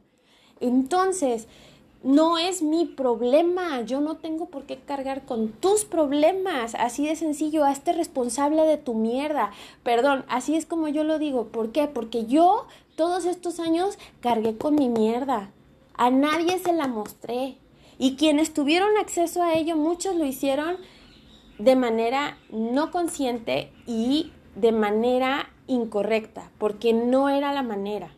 Entonces, 0.60 1.48
no 2.04 2.38
es 2.38 2.62
mi 2.62 2.86
problema, 2.86 3.82
yo 3.82 4.02
no 4.02 4.17
tengo 4.17 4.46
por 4.48 4.65
qué 4.65 4.78
cargar 4.78 5.26
con 5.26 5.52
tus 5.52 5.84
problemas, 5.84 6.76
así 6.76 7.08
de 7.08 7.15
sencillo, 7.15 7.65
hazte 7.65 7.91
responsable 7.91 8.63
de 8.63 8.78
tu 8.78 8.93
mierda. 8.93 9.52
Perdón, 9.84 10.24
así 10.28 10.56
es 10.56 10.65
como 10.65 10.88
yo 10.88 11.04
lo 11.04 11.20
digo, 11.20 11.48
¿por 11.48 11.72
qué? 11.72 11.88
Porque 11.88 12.26
yo 12.26 12.67
todos 12.96 13.26
estos 13.26 13.60
años 13.60 13.98
cargué 14.22 14.58
con 14.58 14.76
mi 14.76 14.89
mierda, 14.89 15.52
a 15.97 16.10
nadie 16.10 16.60
se 16.60 16.73
la 16.73 16.88
mostré. 16.88 17.57
Y 17.99 18.15
quienes 18.15 18.53
tuvieron 18.53 18.95
acceso 18.97 19.41
a 19.41 19.53
ello, 19.53 19.75
muchos 19.75 20.15
lo 20.15 20.25
hicieron 20.25 20.77
de 21.57 21.75
manera 21.75 22.38
no 22.51 22.91
consciente 22.91 23.71
y 23.88 24.31
de 24.55 24.71
manera 24.71 25.49
incorrecta, 25.65 26.51
porque 26.60 26.93
no 26.93 27.29
era 27.29 27.53
la 27.53 27.63
manera 27.63 28.12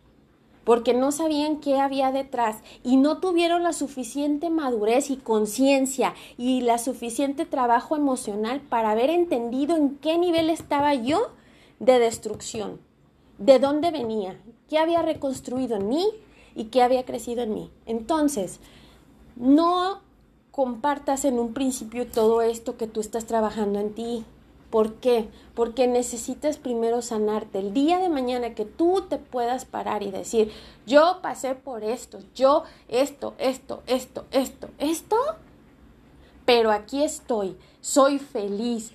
porque 0.70 0.94
no 0.94 1.12
sabían 1.12 1.62
qué 1.62 1.80
había 1.80 2.12
detrás 2.12 2.58
y 2.84 2.98
no 2.98 3.18
tuvieron 3.18 3.64
la 3.64 3.74
suficiente 3.74 4.52
madurez 4.52 5.10
y 5.10 5.18
conciencia 5.18 6.14
y 6.38 6.62
la 6.62 6.78
suficiente 6.78 7.48
trabajo 7.48 7.96
emocional 7.96 8.62
para 8.62 8.92
haber 8.92 9.10
entendido 9.10 9.76
en 9.76 9.98
qué 9.98 10.20
nivel 10.20 10.52
estaba 10.52 10.94
yo 10.94 11.32
de 11.80 11.98
destrucción, 11.98 12.80
de 13.40 13.58
dónde 13.58 13.90
venía, 13.90 14.40
qué 14.70 14.78
había 14.78 15.02
reconstruido 15.02 15.78
en 15.78 15.90
mí 15.90 16.06
y 16.60 16.66
qué 16.66 16.84
había 16.84 17.06
crecido 17.06 17.42
en 17.42 17.54
mí. 17.54 17.72
Entonces, 17.86 18.60
no 19.38 20.02
compartas 20.52 21.24
en 21.24 21.40
un 21.40 21.54
principio 21.54 22.06
todo 22.06 22.42
esto 22.42 22.76
que 22.76 22.86
tú 22.86 23.00
estás 23.00 23.26
trabajando 23.26 23.80
en 23.80 23.94
ti. 23.94 24.26
¿Por 24.70 24.96
qué? 24.96 25.30
Porque 25.56 25.88
necesitas 25.88 26.58
primero 26.58 27.02
sanarte. 27.02 27.60
El 27.60 27.74
día 27.74 28.00
de 28.00 28.10
mañana 28.10 28.56
que 28.56 28.66
tú 28.66 29.06
te 29.08 29.18
puedas 29.18 29.64
parar 29.64 30.04
y 30.04 30.12
decir, 30.12 30.52
yo 30.86 31.20
pasé 31.22 31.56
por 31.56 31.86
esto, 31.86 32.20
yo 32.36 32.64
esto, 32.90 33.36
esto, 33.38 33.82
esto, 33.88 34.26
esto, 34.32 34.68
esto, 34.80 35.16
pero 36.44 36.72
aquí 36.72 37.04
estoy, 37.04 37.56
soy 37.80 38.20
feliz 38.20 38.92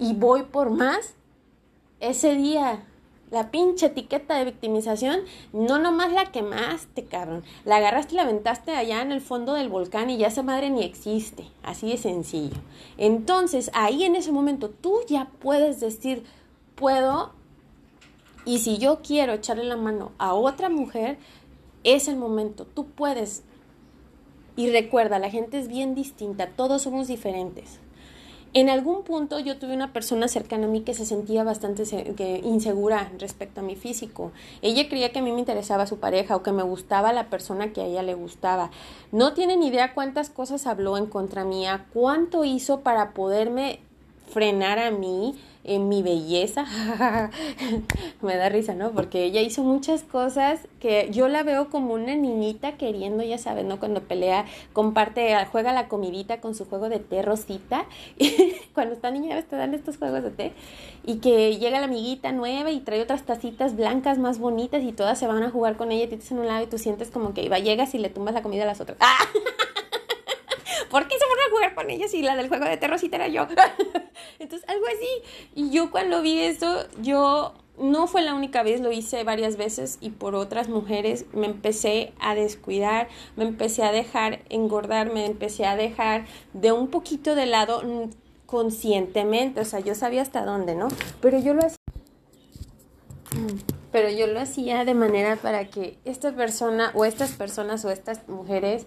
y 0.00 0.12
voy 0.14 0.42
por 0.42 0.70
más, 0.70 1.14
ese 2.00 2.34
día 2.34 2.84
la 3.30 3.50
pinche 3.50 3.86
etiqueta 3.86 4.36
de 4.36 4.44
victimización, 4.44 5.20
no 5.52 5.78
nomás 5.78 6.12
la 6.12 6.26
quemaste, 6.26 7.04
cabrón. 7.04 7.44
La 7.64 7.76
agarraste 7.76 8.14
y 8.14 8.16
la 8.16 8.22
aventaste 8.22 8.72
allá 8.72 9.02
en 9.02 9.12
el 9.12 9.20
fondo 9.20 9.54
del 9.54 9.68
volcán 9.68 10.10
y 10.10 10.16
ya 10.16 10.28
esa 10.28 10.42
madre 10.42 10.70
ni 10.70 10.84
existe. 10.84 11.48
Así 11.62 11.88
de 11.90 11.96
sencillo. 11.96 12.56
Entonces, 12.98 13.70
ahí 13.74 14.04
en 14.04 14.14
ese 14.14 14.32
momento 14.32 14.70
tú 14.70 15.00
ya 15.08 15.30
puedes 15.40 15.80
decir, 15.80 16.24
puedo, 16.76 17.32
y 18.44 18.60
si 18.60 18.78
yo 18.78 19.00
quiero 19.02 19.32
echarle 19.32 19.64
la 19.64 19.76
mano 19.76 20.12
a 20.18 20.34
otra 20.34 20.68
mujer, 20.68 21.18
es 21.82 22.06
el 22.08 22.16
momento. 22.16 22.64
Tú 22.64 22.86
puedes. 22.86 23.42
Y 24.54 24.70
recuerda, 24.70 25.18
la 25.18 25.30
gente 25.30 25.58
es 25.58 25.68
bien 25.68 25.94
distinta, 25.94 26.50
todos 26.50 26.82
somos 26.82 27.08
diferentes. 27.08 27.80
En 28.56 28.70
algún 28.70 29.02
punto 29.02 29.38
yo 29.38 29.58
tuve 29.58 29.74
una 29.74 29.92
persona 29.92 30.28
cercana 30.28 30.64
a 30.64 30.70
mí 30.70 30.80
que 30.80 30.94
se 30.94 31.04
sentía 31.04 31.44
bastante 31.44 31.82
insegura 32.42 33.12
respecto 33.18 33.60
a 33.60 33.62
mi 33.62 33.76
físico. 33.76 34.32
Ella 34.62 34.88
creía 34.88 35.12
que 35.12 35.18
a 35.18 35.22
mí 35.22 35.30
me 35.30 35.40
interesaba 35.40 35.86
su 35.86 35.98
pareja 35.98 36.34
o 36.34 36.42
que 36.42 36.52
me 36.52 36.62
gustaba 36.62 37.12
la 37.12 37.28
persona 37.28 37.74
que 37.74 37.82
a 37.82 37.84
ella 37.84 38.02
le 38.02 38.14
gustaba. 38.14 38.70
No 39.12 39.34
tienen 39.34 39.62
idea 39.62 39.92
cuántas 39.92 40.30
cosas 40.30 40.66
habló 40.66 40.96
en 40.96 41.04
contra 41.04 41.44
mía, 41.44 41.84
cuánto 41.92 42.44
hizo 42.44 42.80
para 42.80 43.10
poderme 43.10 43.80
frenar 44.32 44.78
a 44.78 44.90
mí 44.90 45.34
en 45.66 45.88
mi 45.88 46.02
belleza. 46.02 46.64
Me 48.22 48.36
da 48.36 48.48
risa, 48.48 48.74
¿no? 48.74 48.92
Porque 48.92 49.24
ella 49.24 49.40
hizo 49.40 49.62
muchas 49.62 50.02
cosas 50.02 50.60
que 50.80 51.08
yo 51.10 51.28
la 51.28 51.42
veo 51.42 51.68
como 51.68 51.94
una 51.94 52.14
niñita 52.14 52.76
queriendo, 52.76 53.22
ya 53.22 53.38
sabes, 53.38 53.64
¿no? 53.64 53.78
Cuando 53.78 54.02
pelea, 54.02 54.46
comparte, 54.72 55.36
juega 55.50 55.72
la 55.72 55.88
comidita 55.88 56.40
con 56.40 56.54
su 56.54 56.64
juego 56.64 56.88
de 56.88 57.00
té 57.00 57.22
rosita. 57.22 57.86
Cuando 58.74 58.94
está 58.94 59.10
niña, 59.10 59.40
te 59.42 59.56
dan 59.56 59.74
estos 59.74 59.98
juegos 59.98 60.22
de 60.22 60.30
té. 60.30 60.52
Y 61.04 61.16
que 61.16 61.56
llega 61.58 61.80
la 61.80 61.86
amiguita 61.86 62.32
nueva 62.32 62.70
y 62.70 62.80
trae 62.80 63.02
otras 63.02 63.24
tacitas 63.24 63.76
blancas 63.76 64.18
más 64.18 64.38
bonitas 64.38 64.82
y 64.82 64.92
todas 64.92 65.18
se 65.18 65.26
van 65.26 65.42
a 65.42 65.50
jugar 65.50 65.76
con 65.76 65.92
ella. 65.92 66.04
Y 66.04 66.08
te 66.08 66.26
en 66.30 66.38
un 66.38 66.46
lado 66.46 66.64
y 66.64 66.66
tú 66.66 66.78
sientes 66.78 67.10
como 67.10 67.34
que 67.34 67.42
iba, 67.42 67.58
llegas 67.58 67.94
y 67.94 67.98
le 67.98 68.08
tumbas 68.08 68.34
la 68.34 68.42
comida 68.42 68.62
a 68.62 68.66
las 68.66 68.80
otras. 68.80 68.98
¡Ah! 69.00 69.18
¿por 70.96 71.08
qué 71.08 71.16
se 71.18 71.26
van 71.26 71.38
a 71.46 71.50
jugar 71.50 71.74
con 71.74 71.90
ellas 71.90 72.14
y 72.14 72.22
la 72.22 72.36
del 72.36 72.48
juego 72.48 72.64
de 72.64 72.78
terrorcita 72.78 73.16
era 73.16 73.28
yo? 73.28 73.46
Entonces, 74.38 74.66
algo 74.66 74.86
así. 74.86 75.06
Y 75.54 75.68
yo 75.68 75.90
cuando 75.90 76.22
vi 76.22 76.38
eso, 76.38 76.86
yo 77.02 77.52
no 77.76 78.06
fue 78.06 78.22
la 78.22 78.32
única 78.32 78.62
vez, 78.62 78.80
lo 78.80 78.90
hice 78.90 79.22
varias 79.22 79.58
veces 79.58 79.98
y 80.00 80.08
por 80.08 80.34
otras 80.34 80.70
mujeres 80.70 81.26
me 81.34 81.48
empecé 81.48 82.14
a 82.18 82.34
descuidar, 82.34 83.08
me 83.36 83.44
empecé 83.44 83.82
a 83.82 83.92
dejar 83.92 84.40
engordar, 84.48 85.12
me 85.12 85.26
empecé 85.26 85.66
a 85.66 85.76
dejar 85.76 86.24
de 86.54 86.72
un 86.72 86.88
poquito 86.88 87.34
de 87.34 87.44
lado 87.44 87.82
conscientemente, 88.46 89.60
o 89.60 89.66
sea, 89.66 89.80
yo 89.80 89.94
sabía 89.94 90.22
hasta 90.22 90.46
dónde, 90.46 90.76
¿no? 90.76 90.88
Pero 91.20 91.38
yo 91.38 91.52
lo 91.52 91.60
hacía 91.60 91.76
pero 93.96 94.10
yo 94.10 94.26
lo 94.26 94.40
hacía 94.40 94.84
de 94.84 94.92
manera 94.92 95.36
para 95.36 95.68
que 95.70 95.96
esta 96.04 96.32
persona 96.32 96.90
o 96.92 97.06
estas 97.06 97.30
personas 97.32 97.82
o 97.86 97.90
estas 97.90 98.28
mujeres 98.28 98.84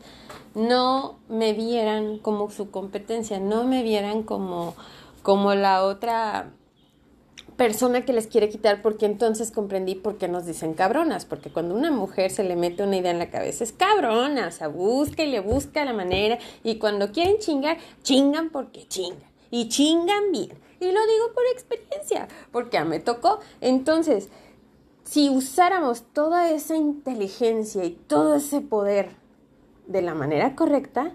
no 0.54 1.18
me 1.28 1.54
vieran 1.54 2.20
como 2.20 2.52
su 2.52 2.70
competencia, 2.70 3.40
no 3.40 3.64
me 3.64 3.82
vieran 3.82 4.22
como, 4.22 4.76
como 5.24 5.56
la 5.56 5.84
otra 5.84 6.52
persona 7.58 8.06
que 8.06 8.14
les 8.14 8.28
quiere 8.28 8.50
quitar 8.50 8.84
porque 8.84 9.08
entonces 9.08 9.50
comprendí 9.50 9.96
por 9.96 10.20
qué 10.20 10.28
nos 10.28 10.46
dicen 10.46 10.76
cabronas, 10.76 11.26
porque 11.26 11.50
cuando 11.50 11.74
una 11.74 11.90
mujer 11.90 12.30
se 12.30 12.44
le 12.44 12.56
mete 12.56 12.84
una 12.84 12.98
idea 12.98 13.10
en 13.10 13.18
la 13.18 13.32
cabeza 13.32 13.64
es 13.64 13.72
cabrona, 13.72 14.46
o 14.46 14.52
sea, 14.52 14.68
busca 14.68 15.24
y 15.24 15.32
le 15.32 15.40
busca 15.40 15.84
la 15.86 15.94
manera 15.94 16.38
y 16.64 16.76
cuando 16.76 17.12
quieren 17.12 17.40
chingar, 17.40 17.80
chingan 18.04 18.52
porque 18.52 18.88
chingan 18.88 19.32
y 19.50 19.70
chingan 19.70 20.32
bien. 20.32 20.52
Y 20.80 20.86
lo 20.86 21.06
digo 21.08 21.34
por 21.34 21.44
experiencia, 21.52 22.28
porque 22.52 22.78
a 22.78 22.86
me 22.86 23.00
tocó. 23.00 23.40
Entonces, 23.60 24.30
si 25.10 25.28
usáramos 25.32 26.04
toda 26.14 26.52
esa 26.52 26.76
inteligencia 26.76 27.84
y 27.84 27.90
todo 27.90 28.36
ese 28.36 28.62
poder 28.62 29.10
de 29.88 30.04
la 30.04 30.14
manera 30.14 30.56
correcta, 30.56 31.14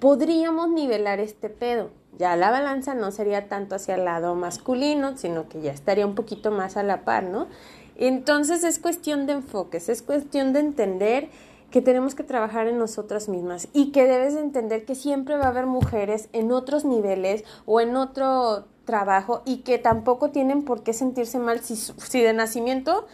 podríamos 0.00 0.70
nivelar 0.70 1.20
este 1.20 1.48
pedo. 1.48 1.90
Ya 2.18 2.34
la 2.34 2.50
balanza 2.50 2.94
no 2.94 3.12
sería 3.12 3.48
tanto 3.48 3.76
hacia 3.76 3.94
el 3.94 4.06
lado 4.06 4.34
masculino, 4.34 5.16
sino 5.16 5.48
que 5.48 5.60
ya 5.60 5.70
estaría 5.70 6.04
un 6.04 6.16
poquito 6.16 6.50
más 6.50 6.76
a 6.76 6.82
la 6.82 7.04
par, 7.04 7.22
¿no? 7.22 7.46
Entonces 7.94 8.64
es 8.64 8.80
cuestión 8.80 9.26
de 9.26 9.34
enfoques, 9.34 9.88
es 9.88 10.02
cuestión 10.02 10.52
de 10.52 10.58
entender 10.58 11.28
que 11.70 11.80
tenemos 11.80 12.16
que 12.16 12.24
trabajar 12.24 12.66
en 12.66 12.78
nosotras 12.78 13.28
mismas 13.28 13.68
y 13.72 13.92
que 13.92 14.08
debes 14.08 14.34
de 14.34 14.40
entender 14.40 14.84
que 14.84 14.96
siempre 14.96 15.36
va 15.36 15.44
a 15.44 15.50
haber 15.50 15.66
mujeres 15.66 16.28
en 16.32 16.50
otros 16.50 16.84
niveles 16.84 17.44
o 17.66 17.80
en 17.80 17.94
otro 17.94 18.64
trabajo 18.84 19.42
y 19.44 19.58
que 19.58 19.78
tampoco 19.78 20.30
tienen 20.30 20.64
por 20.64 20.82
qué 20.82 20.92
sentirse 20.92 21.38
mal 21.38 21.60
si, 21.60 21.76
si 21.76 22.20
de 22.20 22.32
nacimiento 22.32 23.06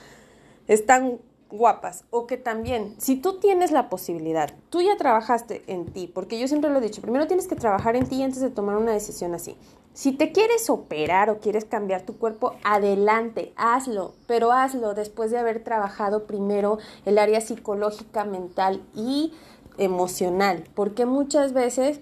están 0.66 1.18
guapas 1.50 2.04
o 2.10 2.26
que 2.26 2.36
también, 2.36 2.94
si 2.98 3.16
tú 3.16 3.38
tienes 3.38 3.70
la 3.70 3.88
posibilidad, 3.88 4.52
tú 4.70 4.82
ya 4.82 4.96
trabajaste 4.96 5.62
en 5.66 5.86
ti, 5.86 6.10
porque 6.12 6.38
yo 6.38 6.48
siempre 6.48 6.70
lo 6.70 6.78
he 6.78 6.82
dicho, 6.82 7.02
primero 7.02 7.26
tienes 7.26 7.46
que 7.46 7.56
trabajar 7.56 7.96
en 7.96 8.08
ti 8.08 8.22
antes 8.22 8.40
de 8.40 8.50
tomar 8.50 8.76
una 8.76 8.92
decisión 8.92 9.34
así. 9.34 9.56
Si 9.92 10.10
te 10.10 10.32
quieres 10.32 10.68
operar 10.70 11.30
o 11.30 11.38
quieres 11.38 11.64
cambiar 11.64 12.02
tu 12.02 12.18
cuerpo, 12.18 12.54
adelante, 12.64 13.52
hazlo, 13.54 14.14
pero 14.26 14.50
hazlo 14.50 14.94
después 14.94 15.30
de 15.30 15.38
haber 15.38 15.62
trabajado 15.62 16.26
primero 16.26 16.78
el 17.04 17.16
área 17.16 17.40
psicológica, 17.40 18.24
mental 18.24 18.82
y 18.96 19.32
emocional, 19.78 20.64
porque 20.74 21.06
muchas 21.06 21.52
veces 21.52 22.00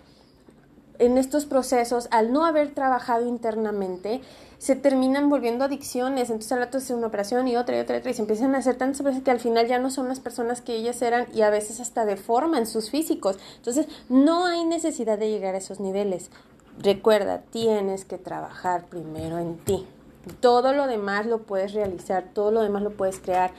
en 0.98 1.18
estos 1.18 1.46
procesos, 1.46 2.09
al 2.11 2.33
no 2.33 2.44
haber 2.44 2.74
trabajado 2.74 3.26
internamente, 3.26 4.20
se 4.59 4.76
terminan 4.76 5.28
volviendo 5.28 5.64
adicciones. 5.64 6.31
Entonces 6.31 6.52
al 6.52 6.61
rato 6.61 6.78
hace 6.78 6.94
una 6.94 7.09
operación 7.09 7.48
y 7.48 7.57
otra 7.57 7.76
y 7.76 7.81
otra 7.81 7.96
y 7.96 7.98
otra 7.98 8.11
y 8.12 8.14
se 8.14 8.22
empiezan 8.22 8.55
a 8.55 8.59
hacer 8.59 8.76
tantas 8.76 9.00
operaciones 9.00 9.24
que 9.24 9.31
al 9.33 9.40
final 9.40 9.66
ya 9.66 9.81
no 9.81 9.90
son 9.90 10.07
las 10.07 10.20
personas 10.20 10.61
que 10.61 10.76
ellas 10.76 11.02
eran 11.02 11.26
y 11.35 11.42
a 11.42 11.50
veces 11.50 11.81
hasta 11.81 12.05
deforman 12.05 12.66
sus 12.66 12.88
físicos. 12.88 13.38
Entonces 13.57 13.88
no 14.09 14.46
hay 14.46 14.64
necesidad 14.64 15.18
de 15.18 15.31
llegar 15.31 15.57
a 15.57 15.59
esos 15.59 15.81
niveles. 15.81 16.31
Recuerda, 16.78 17.42
tienes 17.50 18.05
que 18.05 18.18
trabajar 18.18 18.87
primero 18.87 19.38
en 19.38 19.59
ti. 19.59 19.85
Todo 20.38 20.72
lo 20.72 20.87
demás 20.87 21.26
lo 21.26 21.42
puedes 21.42 21.72
realizar, 21.72 22.31
todo 22.33 22.52
lo 22.52 22.62
demás 22.62 22.83
lo 22.83 22.92
puedes 22.92 23.18
crear, 23.18 23.50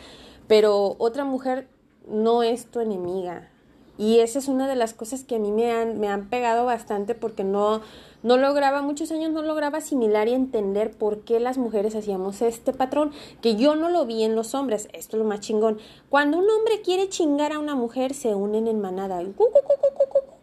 pero 0.47 0.95
otra 0.99 1.25
mujer 1.25 1.67
no 2.07 2.43
es 2.43 2.67
tu 2.67 2.79
enemiga, 2.79 3.49
y 3.97 4.19
esa 4.19 4.39
es 4.39 4.47
una 4.47 4.67
de 4.67 4.75
las 4.75 4.93
cosas 4.93 5.23
que 5.23 5.35
a 5.35 5.39
mí 5.39 5.51
me 5.51 5.71
han, 5.71 5.99
me 5.99 6.07
han 6.07 6.29
pegado 6.29 6.65
bastante 6.65 7.13
porque 7.13 7.43
no, 7.43 7.81
no 8.23 8.37
lograba, 8.37 8.81
muchos 8.81 9.11
años 9.11 9.31
no 9.31 9.43
lograba 9.43 9.77
asimilar 9.77 10.27
y 10.27 10.33
entender 10.33 10.91
por 10.91 11.19
qué 11.19 11.39
las 11.39 11.57
mujeres 11.57 11.95
hacíamos 11.95 12.41
este 12.41 12.73
patrón, 12.73 13.11
que 13.41 13.55
yo 13.55 13.75
no 13.75 13.89
lo 13.89 14.05
vi 14.05 14.23
en 14.23 14.35
los 14.35 14.55
hombres, 14.55 14.87
esto 14.93 15.17
es 15.17 15.23
lo 15.23 15.29
más 15.29 15.41
chingón. 15.41 15.77
Cuando 16.09 16.37
un 16.39 16.49
hombre 16.49 16.81
quiere 16.81 17.09
chingar 17.09 17.51
a 17.51 17.59
una 17.59 17.75
mujer, 17.75 18.13
se 18.13 18.33
unen 18.33 18.67
en 18.67 18.81
manada 18.81 19.21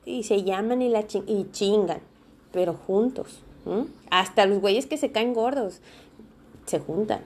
y 0.04 0.22
se 0.22 0.44
llaman 0.44 0.82
y, 0.82 0.88
la 0.88 1.04
y 1.26 1.46
chingan, 1.50 2.00
pero 2.52 2.74
juntos. 2.74 3.40
Hasta 4.10 4.46
los 4.46 4.60
güeyes 4.60 4.86
que 4.86 4.96
se 4.96 5.12
caen 5.12 5.34
gordos 5.34 5.80
se 6.66 6.78
juntan 6.78 7.22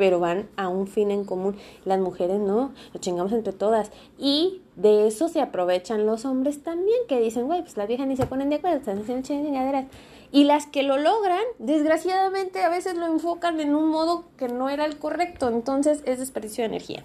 pero 0.00 0.18
van 0.18 0.48
a 0.56 0.68
un 0.68 0.86
fin 0.86 1.10
en 1.10 1.26
común. 1.26 1.58
Las 1.84 2.00
mujeres 2.00 2.40
no, 2.40 2.72
lo 2.94 3.00
chingamos 3.00 3.32
entre 3.32 3.52
todas. 3.52 3.90
Y 4.16 4.62
de 4.76 5.06
eso 5.06 5.28
se 5.28 5.42
aprovechan 5.42 6.06
los 6.06 6.24
hombres 6.24 6.62
también, 6.62 6.96
que 7.06 7.20
dicen, 7.20 7.46
güey, 7.46 7.60
pues 7.60 7.76
las 7.76 7.86
viejas 7.86 8.06
ni 8.06 8.16
se 8.16 8.24
ponen 8.24 8.48
de 8.48 8.56
acuerdo, 8.56 8.78
están 8.78 8.98
haciendo 8.98 9.26
chingaderas. 9.26 9.84
Y 10.32 10.44
las 10.44 10.66
que 10.66 10.82
lo 10.82 10.96
logran, 10.96 11.42
desgraciadamente 11.58 12.62
a 12.62 12.70
veces 12.70 12.96
lo 12.96 13.04
enfocan 13.04 13.60
en 13.60 13.74
un 13.74 13.90
modo 13.90 14.24
que 14.38 14.48
no 14.48 14.70
era 14.70 14.86
el 14.86 14.96
correcto, 14.96 15.48
entonces 15.48 16.02
es 16.06 16.18
desperdicio 16.18 16.62
de 16.62 16.68
energía 16.68 17.04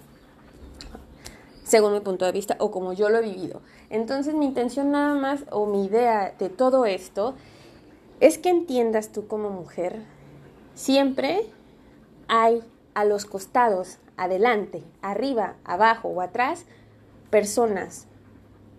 según 1.64 1.94
mi 1.94 1.98
punto 1.98 2.24
de 2.24 2.30
vista 2.30 2.54
o 2.60 2.70
como 2.70 2.92
yo 2.92 3.08
lo 3.08 3.18
he 3.18 3.22
vivido. 3.22 3.60
Entonces 3.90 4.34
mi 4.34 4.46
intención 4.46 4.92
nada 4.92 5.16
más 5.16 5.42
o 5.50 5.66
mi 5.66 5.86
idea 5.86 6.32
de 6.38 6.48
todo 6.48 6.86
esto 6.86 7.34
es 8.20 8.38
que 8.38 8.50
entiendas 8.50 9.10
tú 9.10 9.26
como 9.26 9.50
mujer, 9.50 10.04
siempre 10.76 11.50
hay 12.28 12.62
a 12.96 13.04
los 13.04 13.26
costados, 13.26 13.98
adelante, 14.16 14.82
arriba, 15.02 15.56
abajo 15.64 16.08
o 16.08 16.22
atrás, 16.22 16.64
personas, 17.28 18.06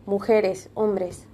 mujeres, 0.08 0.72
hombres. 0.74 1.28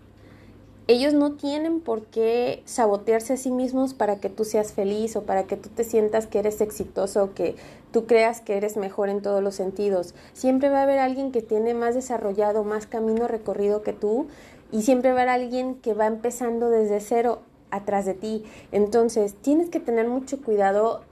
Ellos 0.88 1.14
no 1.14 1.32
tienen 1.32 1.80
por 1.80 2.08
qué 2.08 2.62
sabotearse 2.66 3.34
a 3.34 3.38
sí 3.38 3.52
mismos 3.52 3.94
para 3.94 4.18
que 4.18 4.28
tú 4.28 4.44
seas 4.44 4.74
feliz 4.74 5.16
o 5.16 5.24
para 5.24 5.46
que 5.46 5.56
tú 5.56 5.70
te 5.70 5.86
sientas 5.86 6.28
que 6.28 6.40
eres 6.40 6.60
exitoso 6.60 7.24
o 7.24 7.34
que 7.34 7.56
tú 7.94 8.06
creas 8.06 8.42
que 8.42 8.58
eres 8.58 8.76
mejor 8.76 9.08
en 9.08 9.22
todos 9.22 9.42
los 9.42 9.56
sentidos. 9.56 10.14
Siempre 10.34 10.68
va 10.68 10.80
a 10.80 10.84
haber 10.84 11.00
alguien 11.00 11.32
que 11.32 11.42
tiene 11.42 11.74
más 11.74 11.96
desarrollado, 11.96 12.66
más 12.66 12.86
camino 12.86 13.30
recorrido 13.30 13.82
que 13.82 13.94
tú 13.94 14.28
y 14.74 14.82
siempre 14.82 15.14
va 15.14 15.20
a 15.20 15.24
haber 15.24 15.42
alguien 15.42 15.76
que 15.76 15.94
va 15.94 16.06
empezando 16.06 16.70
desde 16.70 17.00
cero 17.00 17.44
atrás 17.72 18.04
de 18.06 18.14
ti. 18.14 18.44
Entonces, 18.74 19.36
tienes 19.36 19.70
que 19.70 19.80
tener 19.80 20.10
mucho 20.10 20.42
cuidado 20.42 21.06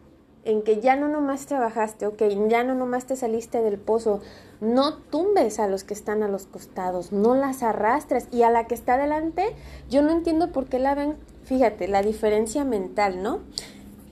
en 0.44 0.64
que 0.64 0.80
ya 0.80 0.96
no 0.96 1.08
nomás 1.08 1.46
trabajaste, 1.46 2.08
ok, 2.08 2.24
ya 2.50 2.64
no 2.64 2.74
nomás 2.74 3.06
te 3.06 3.16
saliste 3.16 3.62
del 3.62 3.78
pozo, 3.78 4.22
no 4.60 4.96
tumbes 4.98 5.60
a 5.60 5.68
los 5.68 5.84
que 5.84 5.94
están 5.94 6.24
a 6.24 6.28
los 6.28 6.46
costados, 6.46 7.12
no 7.12 7.36
las 7.36 7.64
arrastres 7.64 8.28
y 8.32 8.44
a 8.44 8.50
la 8.50 8.66
que 8.66 8.76
está 8.76 8.96
adelante, 8.96 9.56
yo 9.90 10.02
no 10.02 10.12
entiendo 10.12 10.52
por 10.52 10.68
qué 10.68 10.80
la 10.80 10.96
ven, 10.96 11.16
fíjate, 11.44 11.88
la 11.88 12.02
diferencia 12.02 12.64
mental, 12.64 13.22
¿no? 13.22 13.40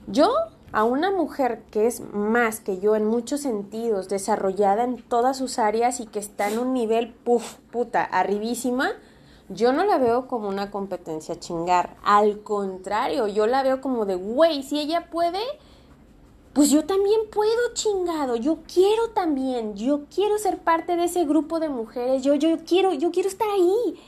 Yo 0.06 0.30
a 0.72 0.84
una 0.84 1.10
mujer 1.10 1.62
que 1.70 1.86
es 1.86 2.00
más 2.12 2.60
que 2.60 2.78
yo 2.78 2.94
en 2.94 3.04
muchos 3.04 3.40
sentidos, 3.40 4.08
desarrollada 4.08 4.84
en 4.84 5.02
todas 5.02 5.36
sus 5.36 5.58
áreas 5.58 6.00
y 6.00 6.06
que 6.06 6.20
está 6.20 6.48
en 6.48 6.58
un 6.58 6.72
nivel, 6.72 7.12
puff, 7.12 7.54
puta, 7.72 8.04
arribísima, 8.04 8.92
yo 9.48 9.72
no 9.72 9.84
la 9.84 9.98
veo 9.98 10.28
como 10.28 10.48
una 10.48 10.70
competencia 10.70 11.38
chingar. 11.40 11.96
Al 12.04 12.42
contrario, 12.42 13.26
yo 13.26 13.48
la 13.48 13.64
veo 13.64 13.80
como 13.80 14.06
de, 14.06 14.14
güey, 14.14 14.62
si 14.62 14.78
ella 14.78 15.08
puede, 15.10 15.40
pues 16.52 16.70
yo 16.70 16.84
también 16.84 17.20
puedo, 17.30 17.74
chingado, 17.74 18.36
yo 18.36 18.58
quiero 18.72 19.10
también, 19.10 19.76
yo 19.76 20.06
quiero 20.12 20.38
ser 20.38 20.58
parte 20.58 20.96
de 20.96 21.04
ese 21.04 21.24
grupo 21.24 21.60
de 21.60 21.68
mujeres, 21.68 22.22
yo, 22.22 22.34
yo 22.34 22.56
quiero, 22.66 22.92
yo 22.92 23.10
quiero 23.12 23.28
estar 23.28 23.48
ahí. 23.48 24.00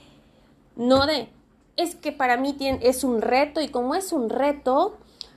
No 0.75 1.07
de, 1.07 1.29
es 1.77 1.95
que 1.95 2.13
para 2.13 2.37
mí 2.37 2.57
es 2.81 3.05
un 3.05 3.23
reto 3.23 3.61
y 3.61 3.69
como 3.69 3.95
es 3.95 4.13
un 4.13 4.29
reto, 4.29 4.97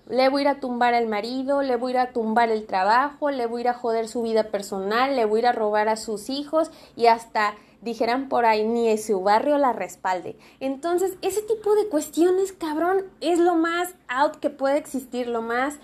le 0.09 0.29
voy 0.29 0.41
a 0.41 0.43
ir 0.43 0.47
a 0.47 0.59
tumbar 0.59 0.93
al 0.93 1.07
marido, 1.07 1.61
le 1.61 1.75
voy 1.75 1.91
a 1.91 1.93
ir 1.93 1.99
a 1.99 2.13
tumbar 2.13 2.49
el 2.49 2.65
trabajo, 2.65 3.29
le 3.29 3.45
voy 3.45 3.59
a 3.59 3.61
ir 3.61 3.67
a 3.69 3.73
joder 3.73 4.07
su 4.07 4.21
vida 4.21 4.45
personal, 4.45 5.15
le 5.15 5.25
voy 5.25 5.39
a 5.39 5.41
ir 5.41 5.47
a 5.47 5.51
robar 5.51 5.89
a 5.89 5.97
sus 5.97 6.29
hijos 6.29 6.71
y 6.95 7.07
hasta 7.07 7.55
dijeran 7.81 8.29
por 8.29 8.45
ahí, 8.45 8.63
ni 8.65 8.97
su 8.97 9.21
barrio 9.21 9.57
la 9.57 9.73
respalde. 9.73 10.37
Entonces, 10.59 11.17
ese 11.21 11.43
tipo 11.43 11.75
de 11.75 11.87
cuestiones, 11.87 12.51
cabrón, 12.51 13.05
es 13.21 13.37
lo 13.37 13.55
más 13.55 13.93
out 14.07 14.37
que 14.37 14.49
puede 14.49 14.77
existir, 14.77 15.27
lo 15.27 15.43
más 15.43 15.75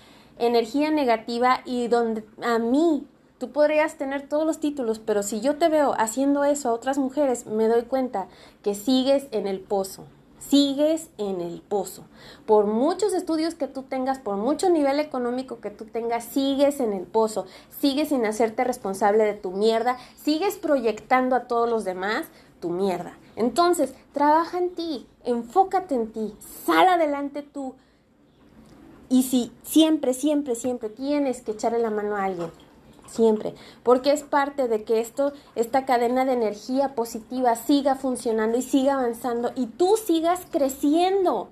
energía 0.46 0.90
negativa 0.90 1.60
y 1.64 1.88
donde 1.88 2.24
a 2.42 2.58
mí 2.58 3.06
tú 3.38 3.50
podrías 3.52 3.96
tener 3.96 4.28
todos 4.28 4.44
los 4.44 4.60
títulos, 4.60 4.98
pero 4.98 5.22
si 5.22 5.40
yo 5.40 5.56
te 5.56 5.68
veo 5.68 5.94
haciendo 5.98 6.44
eso 6.44 6.68
a 6.68 6.72
otras 6.72 6.98
mujeres, 6.98 7.46
me 7.46 7.68
doy 7.68 7.82
cuenta 7.82 8.28
que 8.62 8.74
sigues 8.74 9.26
en 9.30 9.46
el 9.46 9.60
pozo, 9.60 10.04
sigues 10.38 11.10
en 11.18 11.40
el 11.40 11.60
pozo. 11.60 12.04
Por 12.44 12.66
muchos 12.66 13.12
estudios 13.12 13.54
que 13.54 13.68
tú 13.68 13.82
tengas, 13.82 14.18
por 14.18 14.36
mucho 14.36 14.68
nivel 14.68 15.00
económico 15.00 15.60
que 15.60 15.70
tú 15.70 15.84
tengas, 15.84 16.24
sigues 16.24 16.80
en 16.80 16.92
el 16.92 17.04
pozo, 17.04 17.46
sigues 17.80 18.08
sin 18.08 18.26
hacerte 18.26 18.64
responsable 18.64 19.24
de 19.24 19.34
tu 19.34 19.52
mierda, 19.52 19.96
sigues 20.16 20.56
proyectando 20.56 21.36
a 21.36 21.46
todos 21.46 21.68
los 21.68 21.84
demás 21.84 22.26
tu 22.60 22.70
mierda. 22.70 23.16
Entonces, 23.36 23.94
trabaja 24.12 24.58
en 24.58 24.74
ti, 24.74 25.06
enfócate 25.24 25.94
en 25.94 26.12
ti, 26.12 26.34
sal 26.64 26.88
adelante 26.88 27.42
tú 27.42 27.74
y 29.12 29.24
si 29.24 29.52
siempre, 29.62 30.14
siempre, 30.14 30.54
siempre 30.54 30.88
tienes 30.88 31.42
que 31.42 31.52
echarle 31.52 31.78
la 31.80 31.90
mano 31.90 32.16
a 32.16 32.24
alguien, 32.24 32.50
siempre, 33.06 33.54
porque 33.82 34.10
es 34.10 34.22
parte 34.22 34.68
de 34.68 34.84
que 34.84 35.00
esto, 35.00 35.34
esta 35.54 35.84
cadena 35.84 36.24
de 36.24 36.32
energía 36.32 36.94
positiva 36.94 37.54
siga 37.54 37.94
funcionando 37.94 38.56
y 38.56 38.62
siga 38.62 38.94
avanzando 38.94 39.52
y 39.54 39.66
tú 39.66 39.98
sigas 40.02 40.40
creciendo. 40.50 41.50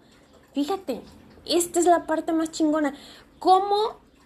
Fíjate, 0.55 1.03
esta 1.45 1.81
es 1.81 1.85
la 1.85 2.07
parte 2.07 2.33
más 2.33 2.51
chingona. 2.51 2.95
¿Cómo 3.39 3.77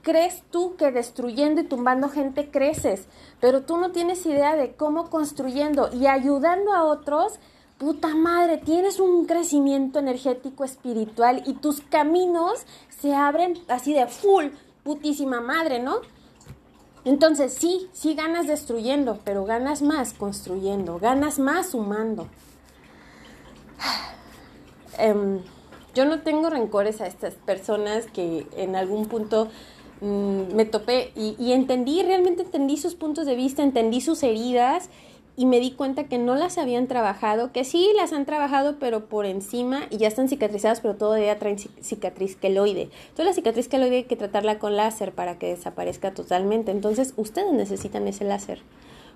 crees 0.03 0.45
tú 0.53 0.77
que 0.77 0.93
destruyendo 0.93 1.61
y 1.61 1.65
tumbando 1.65 2.11
gente 2.11 2.53
creces? 2.53 3.09
Pero 3.41 3.63
tú 3.63 3.79
no 3.79 3.91
tienes 3.91 4.25
idea 4.27 4.55
de 4.55 4.77
cómo 4.77 5.11
construyendo 5.11 5.91
y 5.93 6.07
ayudando 6.07 6.73
a 6.73 6.85
otros 6.85 7.41
puta 7.79 8.15
madre, 8.15 8.59
tienes 8.59 9.01
un 9.01 9.27
crecimiento 9.27 9.99
energético 9.99 10.65
espiritual 10.65 11.43
y 11.47 11.55
tus 11.55 11.81
caminos 11.81 12.65
se 12.89 13.15
abren 13.15 13.59
así 13.69 13.93
de 13.93 14.07
full, 14.07 14.47
putísima 14.85 15.41
madre, 15.41 15.81
¿no? 15.81 15.97
Entonces 17.05 17.53
sí, 17.53 17.89
sí 17.93 18.15
ganas 18.15 18.47
destruyendo, 18.47 19.19
pero 19.25 19.45
ganas 19.45 19.83
más 19.83 20.15
construyendo, 20.15 20.99
ganas 20.99 21.39
más 21.39 21.71
sumando. 21.71 22.29
Em, 24.97 25.41
yo 25.93 26.05
no 26.05 26.21
tengo 26.21 26.51
rencores 26.51 27.01
a 27.01 27.09
estas 27.09 27.35
personas 27.35 28.07
que 28.07 28.47
en 28.57 28.77
algún 28.77 29.07
punto 29.07 29.49
mm, 30.01 30.55
me 30.55 30.67
topé 30.67 31.11
y, 31.17 31.35
y 31.37 31.51
entendí, 31.51 32.01
realmente 32.05 32.43
entendí 32.43 32.77
sus 32.77 32.95
puntos 32.95 33.27
de 33.27 33.35
vista, 33.35 33.65
entendí 33.65 34.01
sus 34.01 34.23
heridas 34.23 34.91
y 35.37 35.47
me 35.47 35.59
di 35.59 35.73
cuenta 35.73 36.05
que 36.05 36.19
no 36.19 36.37
las 36.37 36.59
habían 36.59 36.87
trabajado, 36.87 37.51
que 37.53 37.65
sí 37.65 37.91
las 37.97 38.13
han 38.13 38.25
trabajado, 38.25 38.77
pero 38.79 39.07
por 39.07 39.27
encima 39.27 39.83
y 39.91 39.97
ya 39.97 40.09
están 40.09 40.29
cicatrizadas, 40.29 40.81
pero 40.81 40.95
todavía 40.95 41.39
traen 41.39 41.59
cicatriz 41.59 42.37
queloide. 42.37 42.91
Entonces 43.09 43.25
la 43.27 43.33
cicatriz 43.33 43.69
queloide 43.69 43.97
hay 43.97 44.05
que 44.05 44.17
tratarla 44.17 44.59
con 44.59 44.77
láser 44.77 45.13
para 45.13 45.39
que 45.39 45.49
desaparezca 45.49 46.15
totalmente. 46.15 46.71
Entonces 46.71 47.15
ustedes 47.17 47.53
necesitan 47.53 48.07
ese 48.07 48.25
láser 48.25 48.61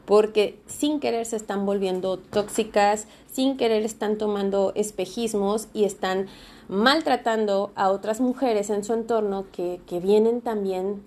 porque 0.06 0.58
sin 0.66 1.00
querer 1.00 1.26
se 1.26 1.36
están 1.36 1.66
volviendo 1.66 2.18
tóxicas, 2.18 3.06
sin 3.30 3.58
querer 3.58 3.84
están 3.84 4.16
tomando 4.16 4.72
espejismos 4.74 5.68
y 5.74 5.84
están 5.84 6.28
maltratando 6.66 7.72
a 7.74 7.90
otras 7.90 8.18
mujeres 8.18 8.70
en 8.70 8.84
su 8.84 8.94
entorno 8.94 9.44
que, 9.52 9.82
que 9.86 10.00
vienen 10.00 10.40
también 10.40 11.02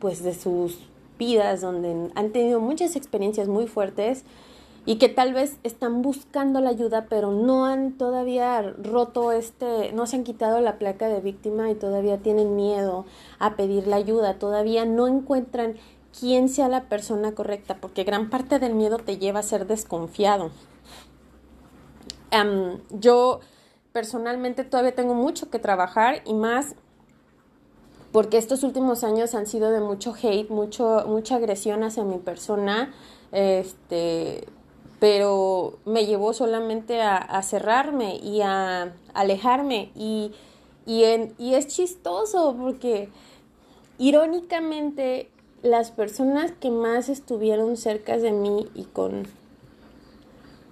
pues 0.00 0.24
de 0.24 0.34
sus 0.34 0.80
vidas 1.18 1.60
donde 1.60 2.10
han 2.14 2.30
tenido 2.32 2.60
muchas 2.60 2.96
experiencias 2.96 3.48
muy 3.48 3.66
fuertes 3.66 4.24
y 4.86 4.96
que 4.96 5.08
tal 5.08 5.32
vez 5.32 5.58
están 5.62 6.02
buscando 6.02 6.60
la 6.60 6.70
ayuda, 6.70 7.06
pero 7.08 7.32
no 7.32 7.64
han 7.64 7.92
todavía 7.92 8.60
roto 8.60 9.32
este, 9.32 9.92
no 9.92 10.06
se 10.06 10.16
han 10.16 10.24
quitado 10.24 10.60
la 10.60 10.78
placa 10.78 11.08
de 11.08 11.20
víctima 11.20 11.70
y 11.70 11.74
todavía 11.74 12.18
tienen 12.18 12.54
miedo 12.54 13.06
a 13.38 13.56
pedir 13.56 13.86
la 13.86 13.96
ayuda, 13.96 14.38
todavía 14.38 14.84
no 14.84 15.08
encuentran 15.08 15.76
quién 16.18 16.48
sea 16.48 16.68
la 16.68 16.84
persona 16.88 17.32
correcta, 17.34 17.78
porque 17.80 18.04
gran 18.04 18.28
parte 18.28 18.58
del 18.58 18.74
miedo 18.74 18.98
te 18.98 19.16
lleva 19.16 19.40
a 19.40 19.44
ser 19.44 19.66
desconfiado. 19.66 20.50
yo 22.90 23.40
personalmente 23.92 24.64
todavía 24.64 24.94
tengo 24.94 25.14
mucho 25.14 25.50
que 25.50 25.60
trabajar 25.60 26.20
y 26.24 26.34
más 26.34 26.74
porque 28.14 28.38
estos 28.38 28.62
últimos 28.62 29.02
años 29.02 29.34
han 29.34 29.44
sido 29.44 29.72
de 29.72 29.80
mucho 29.80 30.14
hate, 30.14 30.48
mucho, 30.48 31.02
mucha 31.08 31.34
agresión 31.34 31.82
hacia 31.82 32.04
mi 32.04 32.18
persona, 32.18 32.94
este, 33.32 34.46
pero 35.00 35.80
me 35.84 36.06
llevó 36.06 36.32
solamente 36.32 37.02
a, 37.02 37.42
cerrarme 37.42 38.18
y 38.18 38.40
a 38.42 38.94
alejarme. 39.14 39.90
Y, 39.96 40.30
y, 40.86 41.02
y 41.38 41.54
es 41.54 41.66
chistoso 41.66 42.54
porque 42.56 43.08
irónicamente 43.98 45.28
las 45.62 45.90
personas 45.90 46.52
que 46.52 46.70
más 46.70 47.08
estuvieron 47.08 47.76
cerca 47.76 48.16
de 48.16 48.30
mí 48.30 48.68
y 48.76 48.84
con, 48.84 49.24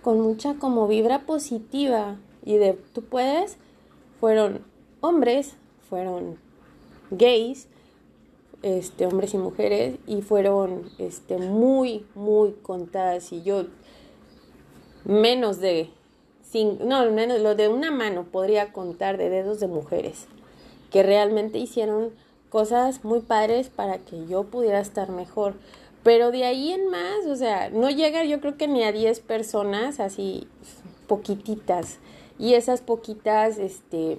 con 0.01 0.21
mucha 0.21 0.55
como 0.61 0.87
vibra 0.87 1.27
positiva 1.27 2.19
y 2.45 2.59
de 2.59 2.75
tú 2.75 3.03
puedes, 3.03 3.57
fueron 4.21 4.65
hombres, 5.01 5.57
fueron 5.89 6.39
gays, 7.13 7.69
este, 8.63 9.07
hombres 9.07 9.35
y 9.35 9.39
mujeres, 9.39 9.97
y 10.07 10.23
fueron 10.23 10.91
este, 10.99 11.39
muy, 11.39 12.07
muy 12.15 12.53
contadas. 12.63 13.33
Y 13.33 13.43
yo, 13.43 13.65
menos 15.05 15.61
de, 15.61 15.91
no, 16.81 17.11
menos, 17.11 17.41
lo 17.41 17.55
de 17.55 17.69
una 17.69 17.91
mano 17.91 18.25
podría 18.25 18.73
contar 18.73 19.17
de 19.17 19.31
dedos 19.31 19.61
de 19.61 19.69
mujeres 19.69 20.27
que 20.91 21.03
realmente 21.03 21.59
hicieron 21.59 22.11
cosas 22.51 23.03
muy 23.03 23.21
padres 23.21 23.71
para 23.71 23.99
que 23.99 24.27
yo 24.27 24.45
pudiera 24.45 24.79
estar 24.79 25.09
mejor. 25.09 25.55
Pero 26.03 26.31
de 26.31 26.45
ahí 26.45 26.73
en 26.73 26.89
más, 26.89 27.27
o 27.27 27.37
sea, 27.37 27.71
no 27.71 27.89
llega 27.89 28.25
yo 28.25 28.41
creo 28.41 28.57
que 28.57 28.69
ni 28.69 28.85
a 28.85 28.93
10 28.93 29.21
personas, 29.21 30.01
así 30.01 30.47
poquititas. 31.07 31.99
Y 32.39 32.55
esas 32.55 32.83
poquitas, 32.83 33.59
este, 33.59 34.19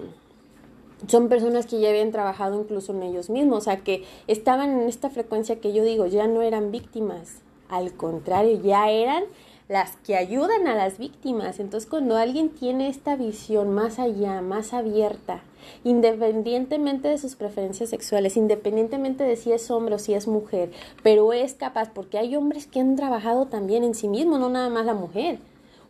son 1.06 1.28
personas 1.28 1.66
que 1.66 1.80
ya 1.80 1.90
habían 1.90 2.12
trabajado 2.12 2.60
incluso 2.60 2.92
en 2.92 3.02
ellos 3.02 3.30
mismos, 3.30 3.58
o 3.58 3.60
sea, 3.62 3.78
que 3.78 4.04
estaban 4.26 4.80
en 4.80 4.88
esta 4.88 5.10
frecuencia 5.10 5.60
que 5.60 5.72
yo 5.72 5.84
digo, 5.84 6.06
ya 6.06 6.26
no 6.26 6.42
eran 6.42 6.70
víctimas, 6.70 7.40
al 7.68 7.92
contrario, 7.94 8.60
ya 8.62 8.90
eran 8.90 9.24
las 9.68 9.96
que 9.96 10.16
ayudan 10.16 10.66
a 10.66 10.74
las 10.74 10.98
víctimas. 10.98 11.58
Entonces, 11.58 11.88
cuando 11.88 12.16
alguien 12.16 12.50
tiene 12.50 12.88
esta 12.88 13.16
visión 13.16 13.72
más 13.72 13.98
allá, 13.98 14.42
más 14.42 14.74
abierta, 14.74 15.42
independientemente 15.84 17.08
de 17.08 17.18
sus 17.18 17.34
preferencias 17.34 17.88
sexuales, 17.88 18.36
independientemente 18.36 19.24
de 19.24 19.36
si 19.36 19.52
es 19.52 19.70
hombre 19.70 19.94
o 19.94 19.98
si 19.98 20.14
es 20.14 20.28
mujer, 20.28 20.70
pero 21.02 21.32
es 21.32 21.54
capaz, 21.54 21.90
porque 21.94 22.18
hay 22.18 22.36
hombres 22.36 22.66
que 22.66 22.80
han 22.80 22.96
trabajado 22.96 23.46
también 23.46 23.84
en 23.84 23.94
sí 23.94 24.08
mismo, 24.08 24.38
no 24.38 24.50
nada 24.50 24.68
más 24.68 24.84
la 24.84 24.94
mujer 24.94 25.38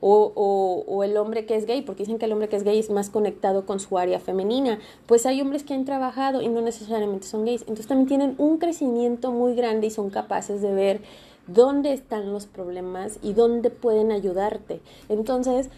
o, 0.06 0.84
o, 0.86 1.02
el 1.02 1.16
hombre 1.16 1.46
que 1.46 1.56
es 1.56 1.64
gay, 1.64 1.80
porque 1.80 2.02
dicen 2.02 2.18
que 2.18 2.26
el 2.26 2.32
hombre 2.32 2.50
que 2.50 2.56
es 2.56 2.62
gay 2.62 2.78
es 2.78 2.90
más 2.90 3.08
conectado 3.08 3.64
con 3.64 3.80
su 3.80 3.96
área 3.96 4.20
femenina. 4.20 4.78
Pues 5.06 5.24
hay 5.24 5.40
hombres 5.40 5.64
que 5.64 5.72
han 5.72 5.86
trabajado 5.86 6.42
y 6.42 6.48
no 6.48 6.60
necesariamente 6.60 7.26
son 7.26 7.46
gays. 7.46 7.62
Entonces 7.62 7.86
también 7.86 8.08
tienen 8.08 8.34
un 8.36 8.58
crecimiento 8.58 9.32
muy 9.32 9.54
grande 9.54 9.86
y 9.86 9.90
son 9.90 10.10
capaces 10.10 10.60
de 10.60 10.74
ver 10.74 11.00
dónde 11.46 11.94
están 11.94 12.34
los 12.34 12.44
problemas 12.44 13.18
y 13.22 13.32
dónde 13.32 13.70
pueden 13.70 14.12
ayudarte. 14.12 14.82
Entonces, 15.08 15.70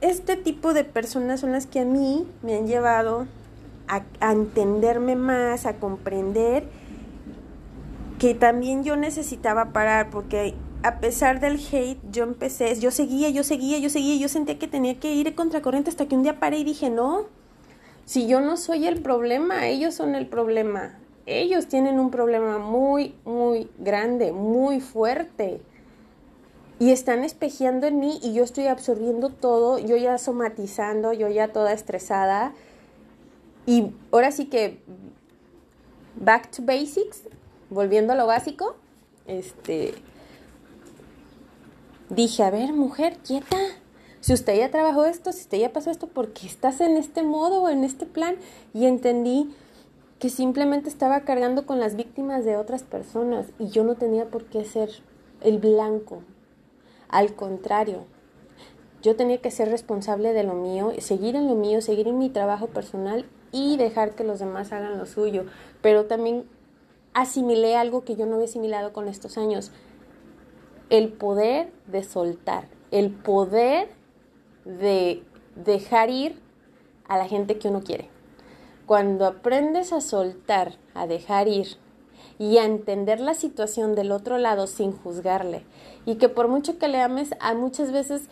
este 0.00 0.36
tipo 0.36 0.74
de 0.74 0.84
personas 0.84 1.40
son 1.40 1.50
las 1.50 1.66
que 1.66 1.80
a 1.80 1.84
mí 1.84 2.24
me 2.42 2.54
han 2.54 2.68
llevado 2.68 3.26
a, 3.88 4.04
a 4.20 4.30
entenderme 4.30 5.16
más, 5.16 5.66
a 5.66 5.80
comprender 5.80 6.68
que 8.20 8.36
también 8.36 8.84
yo 8.84 8.94
necesitaba 8.94 9.72
parar 9.72 10.10
porque 10.10 10.54
a 10.82 10.98
pesar 10.98 11.40
del 11.40 11.60
hate, 11.60 12.00
yo 12.10 12.24
empecé, 12.24 12.78
yo 12.80 12.90
seguía, 12.90 13.30
yo 13.30 13.44
seguía, 13.44 13.78
yo 13.78 13.88
seguía, 13.88 14.16
yo 14.16 14.28
sentía 14.28 14.58
que 14.58 14.66
tenía 14.66 14.98
que 14.98 15.12
ir 15.14 15.34
contracorriente 15.34 15.90
hasta 15.90 16.06
que 16.06 16.16
un 16.16 16.22
día 16.22 16.40
paré 16.40 16.58
y 16.58 16.64
dije, 16.64 16.90
no, 16.90 17.26
si 18.04 18.26
yo 18.26 18.40
no 18.40 18.56
soy 18.56 18.86
el 18.86 19.00
problema, 19.00 19.66
ellos 19.66 19.94
son 19.94 20.14
el 20.14 20.26
problema. 20.26 20.98
Ellos 21.24 21.68
tienen 21.68 22.00
un 22.00 22.10
problema 22.10 22.58
muy, 22.58 23.14
muy 23.24 23.70
grande, 23.78 24.32
muy 24.32 24.80
fuerte. 24.80 25.60
Y 26.80 26.90
están 26.90 27.22
espejeando 27.22 27.86
en 27.86 28.00
mí 28.00 28.18
y 28.20 28.32
yo 28.32 28.42
estoy 28.42 28.66
absorbiendo 28.66 29.28
todo, 29.30 29.78
yo 29.78 29.96
ya 29.96 30.18
somatizando, 30.18 31.12
yo 31.12 31.28
ya 31.28 31.48
toda 31.52 31.72
estresada. 31.72 32.54
Y 33.66 33.92
ahora 34.10 34.32
sí 34.32 34.46
que, 34.46 34.82
back 36.16 36.50
to 36.50 36.62
basics, 36.62 37.22
volviendo 37.70 38.14
a 38.14 38.16
lo 38.16 38.26
básico, 38.26 38.74
este, 39.28 39.94
dije, 42.14 42.42
a 42.42 42.50
ver, 42.50 42.72
mujer, 42.72 43.18
quieta. 43.18 43.56
Si 44.20 44.32
usted 44.32 44.56
ya 44.56 44.70
trabajó 44.70 45.04
esto, 45.04 45.32
si 45.32 45.40
usted 45.40 45.58
ya 45.58 45.72
pasó 45.72 45.90
esto, 45.90 46.06
¿por 46.06 46.32
qué 46.32 46.46
estás 46.46 46.80
en 46.80 46.96
este 46.96 47.22
modo 47.22 47.62
o 47.62 47.68
en 47.68 47.82
este 47.82 48.06
plan? 48.06 48.36
Y 48.72 48.86
entendí 48.86 49.50
que 50.18 50.28
simplemente 50.28 50.88
estaba 50.88 51.22
cargando 51.22 51.66
con 51.66 51.80
las 51.80 51.96
víctimas 51.96 52.44
de 52.44 52.56
otras 52.56 52.84
personas 52.84 53.48
y 53.58 53.70
yo 53.70 53.82
no 53.82 53.96
tenía 53.96 54.26
por 54.26 54.44
qué 54.44 54.64
ser 54.64 54.90
el 55.40 55.58
blanco. 55.58 56.22
Al 57.08 57.34
contrario, 57.34 58.04
yo 59.02 59.16
tenía 59.16 59.38
que 59.38 59.50
ser 59.50 59.68
responsable 59.68 60.32
de 60.32 60.44
lo 60.44 60.54
mío, 60.54 60.92
seguir 60.98 61.34
en 61.34 61.48
lo 61.48 61.56
mío, 61.56 61.80
seguir 61.80 62.06
en 62.06 62.18
mi 62.18 62.30
trabajo 62.30 62.68
personal 62.68 63.26
y 63.50 63.76
dejar 63.76 64.14
que 64.14 64.22
los 64.22 64.38
demás 64.38 64.72
hagan 64.72 64.96
lo 64.96 65.06
suyo. 65.06 65.46
Pero 65.80 66.06
también 66.06 66.44
asimilé 67.12 67.76
algo 67.76 68.04
que 68.04 68.14
yo 68.14 68.26
no 68.26 68.34
había 68.34 68.46
asimilado 68.46 68.92
con 68.92 69.08
estos 69.08 69.36
años 69.36 69.72
el 70.90 71.12
poder 71.12 71.72
de 71.86 72.02
soltar, 72.02 72.68
el 72.90 73.10
poder 73.10 73.88
de 74.64 75.22
dejar 75.56 76.10
ir 76.10 76.40
a 77.08 77.18
la 77.18 77.26
gente 77.26 77.58
que 77.58 77.68
uno 77.68 77.82
quiere. 77.82 78.08
Cuando 78.86 79.26
aprendes 79.26 79.92
a 79.92 80.00
soltar, 80.00 80.76
a 80.94 81.06
dejar 81.06 81.48
ir 81.48 81.78
y 82.38 82.58
a 82.58 82.64
entender 82.64 83.20
la 83.20 83.34
situación 83.34 83.94
del 83.94 84.12
otro 84.12 84.38
lado 84.38 84.66
sin 84.66 84.92
juzgarle 84.92 85.64
y 86.04 86.16
que 86.16 86.28
por 86.28 86.48
mucho 86.48 86.78
que 86.78 86.88
le 86.88 87.00
ames, 87.00 87.30
a 87.40 87.54
muchas 87.54 87.92
veces 87.92 88.28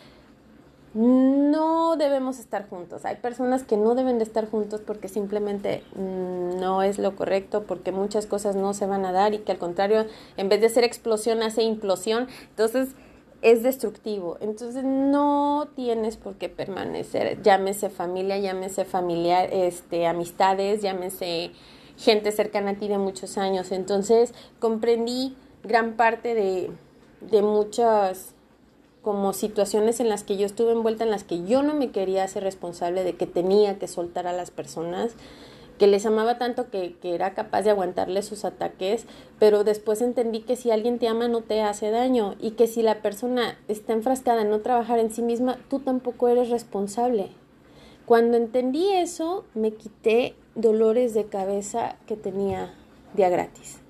no 0.93 1.95
debemos 1.95 2.39
estar 2.39 2.67
juntos. 2.67 3.05
Hay 3.05 3.15
personas 3.15 3.63
que 3.63 3.77
no 3.77 3.95
deben 3.95 4.17
de 4.17 4.25
estar 4.25 4.49
juntos 4.49 4.81
porque 4.81 5.07
simplemente 5.07 5.83
no 5.95 6.83
es 6.83 6.99
lo 6.99 7.15
correcto, 7.15 7.63
porque 7.63 7.91
muchas 7.91 8.25
cosas 8.25 8.55
no 8.55 8.73
se 8.73 8.85
van 8.85 9.05
a 9.05 9.11
dar 9.11 9.33
y 9.33 9.39
que 9.39 9.53
al 9.53 9.57
contrario, 9.57 10.05
en 10.37 10.49
vez 10.49 10.59
de 10.59 10.67
hacer 10.67 10.83
explosión, 10.83 11.43
hace 11.43 11.63
implosión. 11.63 12.27
Entonces 12.49 12.89
es 13.41 13.63
destructivo. 13.63 14.37
Entonces 14.41 14.83
no 14.83 15.69
tienes 15.75 16.17
por 16.17 16.35
qué 16.35 16.49
permanecer. 16.49 17.41
Llámese 17.41 17.89
familia, 17.89 18.37
llámese 18.37 18.83
familiar, 18.85 19.49
este, 19.51 20.07
amistades, 20.07 20.81
llámese 20.81 21.51
gente 21.97 22.31
cercana 22.31 22.71
a 22.71 22.75
ti 22.75 22.87
de 22.87 22.97
muchos 22.97 23.37
años. 23.37 23.71
Entonces 23.71 24.33
comprendí 24.59 25.37
gran 25.63 25.93
parte 25.93 26.35
de, 26.35 26.71
de 27.21 27.41
muchas 27.41 28.35
como 29.01 29.33
situaciones 29.33 29.99
en 29.99 30.09
las 30.09 30.23
que 30.23 30.37
yo 30.37 30.45
estuve 30.45 30.71
envuelta, 30.71 31.03
en 31.03 31.11
las 31.11 31.23
que 31.23 31.43
yo 31.45 31.63
no 31.63 31.73
me 31.73 31.91
quería 31.91 32.23
hacer 32.23 32.43
responsable 32.43 33.03
de 33.03 33.13
que 33.13 33.27
tenía 33.27 33.79
que 33.79 33.87
soltar 33.87 34.27
a 34.27 34.33
las 34.33 34.51
personas, 34.51 35.13
que 35.79 35.87
les 35.87 36.05
amaba 36.05 36.37
tanto 36.37 36.69
que, 36.69 36.95
que 37.01 37.15
era 37.15 37.33
capaz 37.33 37.63
de 37.63 37.71
aguantarles 37.71 38.25
sus 38.25 38.45
ataques, 38.45 39.07
pero 39.39 39.63
después 39.63 40.01
entendí 40.01 40.41
que 40.41 40.55
si 40.55 40.69
alguien 40.69 40.99
te 40.99 41.07
ama 41.07 41.27
no 41.27 41.41
te 41.41 41.61
hace 41.61 41.89
daño 41.89 42.35
y 42.39 42.51
que 42.51 42.67
si 42.67 42.83
la 42.83 43.01
persona 43.01 43.57
está 43.67 43.93
enfrascada 43.93 44.43
en 44.43 44.51
no 44.51 44.59
trabajar 44.59 44.99
en 44.99 45.11
sí 45.11 45.23
misma, 45.23 45.57
tú 45.69 45.79
tampoco 45.79 46.27
eres 46.27 46.51
responsable. 46.51 47.29
Cuando 48.05 48.37
entendí 48.37 48.91
eso, 48.93 49.45
me 49.55 49.73
quité 49.73 50.35
dolores 50.53 51.15
de 51.15 51.25
cabeza 51.25 51.95
que 52.05 52.15
tenía 52.15 52.73
día 53.15 53.29
gratis 53.29 53.80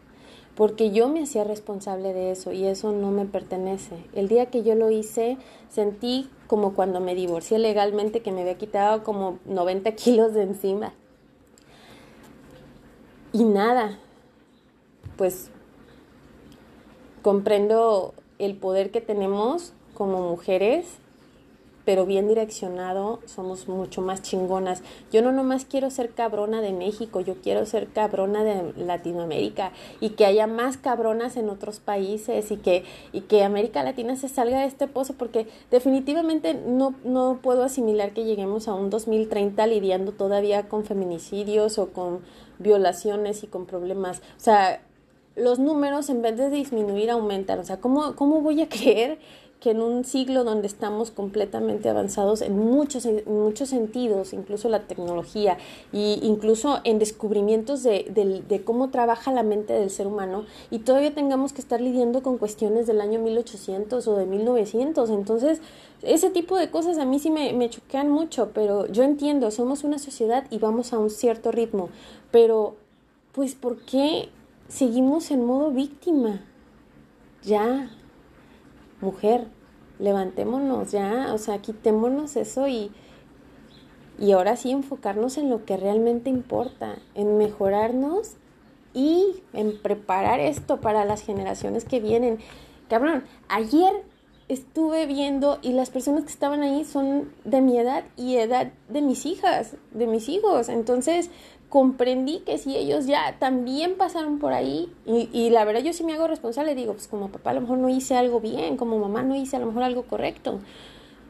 porque 0.62 0.92
yo 0.92 1.10
me 1.10 1.24
hacía 1.24 1.44
responsable 1.44 2.14
de 2.14 2.30
eso 2.30 2.52
y 2.52 2.68
eso 2.68 2.92
no 2.92 3.10
me 3.10 3.26
pertenece. 3.26 3.96
El 4.14 4.28
día 4.28 4.46
que 4.52 4.62
yo 4.62 4.76
lo 4.76 4.92
hice, 4.92 5.40
sentí 5.70 6.30
como 6.46 6.76
cuando 6.76 7.00
me 7.00 7.16
divorcié 7.16 7.58
legalmente 7.58 8.22
que 8.22 8.32
me 8.32 8.42
había 8.42 8.60
quitado 8.60 9.04
como 9.04 9.40
90 9.46 9.92
kilos 9.96 10.36
de 10.36 10.44
encima. 10.44 10.94
Y 13.34 13.44
nada, 13.44 13.98
pues 15.18 15.50
comprendo 17.24 18.14
el 18.38 18.56
poder 18.56 18.92
que 18.92 19.02
tenemos 19.02 19.74
como 19.96 20.30
mujeres 20.30 20.86
pero 21.86 22.06
bien 22.06 22.28
direccionado, 22.28 23.20
somos 23.26 23.68
mucho 23.68 24.02
más 24.02 24.22
chingonas. 24.22 24.84
Yo 25.12 25.22
no 25.22 25.32
nomás 25.32 25.66
quiero 25.66 25.90
ser 25.90 26.12
cabrona 26.12 26.62
de 26.62 26.74
México, 26.74 27.22
yo 27.22 27.36
quiero 27.42 27.66
ser 27.66 27.88
cabrona 27.88 28.44
de 28.44 28.74
Latinoamérica 28.78 29.72
y 30.00 30.12
que 30.12 30.26
haya 30.26 30.48
más 30.48 30.78
cabronas 30.78 31.38
en 31.38 31.50
otros 31.50 31.80
países 31.80 32.52
y 32.52 32.58
que, 32.58 32.84
y 33.12 33.22
que 33.22 33.44
América 33.44 33.84
Latina 33.84 34.16
se 34.16 34.30
salga 34.30 34.62
de 34.62 34.68
este 34.68 34.88
pozo 34.88 35.14
porque 35.18 35.48
definitivamente 35.70 36.54
no, 36.54 36.96
no 37.04 37.40
puedo 37.42 37.64
asimilar 37.64 38.14
que 38.14 38.26
lleguemos 38.26 38.68
a 38.68 38.74
un 38.74 38.90
2030 38.90 39.66
lidiando 39.68 40.12
todavía 40.12 40.70
con 40.70 40.86
feminicidios 40.86 41.78
o 41.78 41.92
con 41.92 42.22
violaciones 42.60 43.44
y 43.44 43.48
con 43.48 43.66
problemas. 43.66 44.20
O 44.38 44.40
sea, 44.40 44.82
los 45.36 45.60
números 45.60 46.10
en 46.10 46.22
vez 46.22 46.38
de 46.38 46.50
disminuir 46.50 47.10
aumentan. 47.10 47.60
O 47.60 47.64
sea, 47.64 47.78
¿cómo, 47.78 48.16
cómo 48.16 48.42
voy 48.42 48.62
a 48.62 48.70
creer 48.70 49.20
que 49.62 49.70
en 49.70 49.82
un 49.82 50.04
siglo 50.06 50.44
donde 50.44 50.66
estamos 50.66 51.12
completamente 51.12 51.88
avanzados 51.88 52.42
en 52.42 52.58
muchos, 52.58 53.06
en 53.06 53.22
muchos 53.28 53.70
sentidos, 53.70 54.34
incluso 54.34 54.70
la 54.70 54.88
tecnología 54.88 55.60
e 55.94 56.20
incluso 56.24 56.80
en 56.84 56.98
descubrimientos 56.98 57.84
de, 57.84 58.44
de, 58.48 58.64
cómo 58.64 58.90
trabaja 58.90 59.32
la 59.32 59.44
mente 59.44 59.74
del 59.74 59.92
ser 59.92 60.08
humano 60.08 60.46
y 60.72 60.80
todavía 60.80 61.14
tengamos 61.14 61.54
que 61.54 61.62
estar 61.62 61.80
lidiando 61.80 62.24
con 62.24 62.40
cuestiones 62.40 62.88
del 62.88 63.00
año 63.02 63.20
1800 63.20 64.08
o 64.08 64.16
de 64.18 64.26
1900. 64.26 65.12
Entonces, 65.12 65.62
ese 66.02 66.32
tipo 66.32 66.58
de 66.58 66.72
cosas 66.72 66.98
a 66.98 67.06
mí 67.06 67.20
sí 67.20 67.30
me, 67.30 67.54
me 67.54 67.70
choquean 67.70 68.10
mucho, 68.10 68.50
pero 68.56 68.88
yo 68.88 69.04
entiendo, 69.04 69.52
somos 69.52 69.84
una 69.84 70.00
sociedad 70.00 70.46
y 70.50 70.58
vamos 70.58 70.92
a 70.92 70.98
un 70.98 71.12
cierto 71.12 71.52
ritmo, 71.52 71.90
pero 72.32 72.78
pues 73.32 73.54
¿por 73.54 73.78
qué 73.86 74.30
seguimos 74.68 75.30
en 75.30 75.46
modo 75.46 75.70
víctima? 75.70 76.42
Ya, 77.44 77.92
mujer, 79.02 79.48
levantémonos 80.00 80.92
ya, 80.92 81.34
o 81.34 81.38
sea, 81.38 81.60
quitémonos 81.60 82.36
eso 82.36 82.68
y, 82.68 82.92
Y 84.20 84.34
ahora 84.34 84.56
sí 84.56 84.72
enfocarnos 84.72 85.38
en 85.38 85.50
lo 85.50 85.66
que 85.66 85.78
realmente 85.78 86.30
importa, 86.30 86.98
en 87.16 87.38
mejorarnos 87.38 88.36
y 88.94 89.42
en 89.54 89.82
preparar 89.82 90.40
esto 90.40 90.80
para 90.80 91.06
las 91.06 91.24
generaciones 91.24 91.86
que 91.86 92.00
vienen. 92.00 92.38
Cabrón, 92.90 93.24
ayer 93.48 94.04
estuve 94.48 95.06
viendo 95.06 95.60
y 95.62 95.72
las 95.72 95.90
personas 95.90 96.26
que 96.26 96.30
estaban 96.30 96.62
ahí 96.62 96.84
son 96.84 97.32
de 97.46 97.62
mi 97.62 97.78
edad 97.78 98.04
y 98.18 98.36
edad 98.36 98.72
de 98.90 99.02
mis 99.02 99.26
hijas, 99.26 99.76
de 99.92 100.08
mis 100.08 100.28
hijos. 100.28 100.68
Entonces 100.68 101.30
comprendí 101.72 102.40
que 102.40 102.58
si 102.58 102.76
ellos 102.76 103.06
ya 103.06 103.38
también 103.40 103.96
pasaron 103.96 104.40
por 104.40 104.52
ahí 104.52 104.92
y, 105.06 105.30
y, 105.32 105.50
la 105.52 105.64
verdad 105.64 105.82
yo 105.82 105.94
sí 105.94 106.04
me 106.04 106.14
hago 106.14 106.28
responsable, 106.28 106.76
digo, 106.76 106.92
pues 106.92 107.08
como 107.08 107.30
papá 107.30 107.52
a 107.52 107.54
lo 107.54 107.62
mejor 107.62 107.78
no 107.78 107.88
hice 107.88 108.16
algo 108.16 108.42
bien, 108.42 108.76
como 108.76 109.00
mamá 109.00 109.24
no 109.24 109.36
hice 109.36 109.56
a 109.56 109.60
lo 109.60 109.68
mejor 109.68 109.84
algo 109.84 110.04
correcto. 110.04 110.60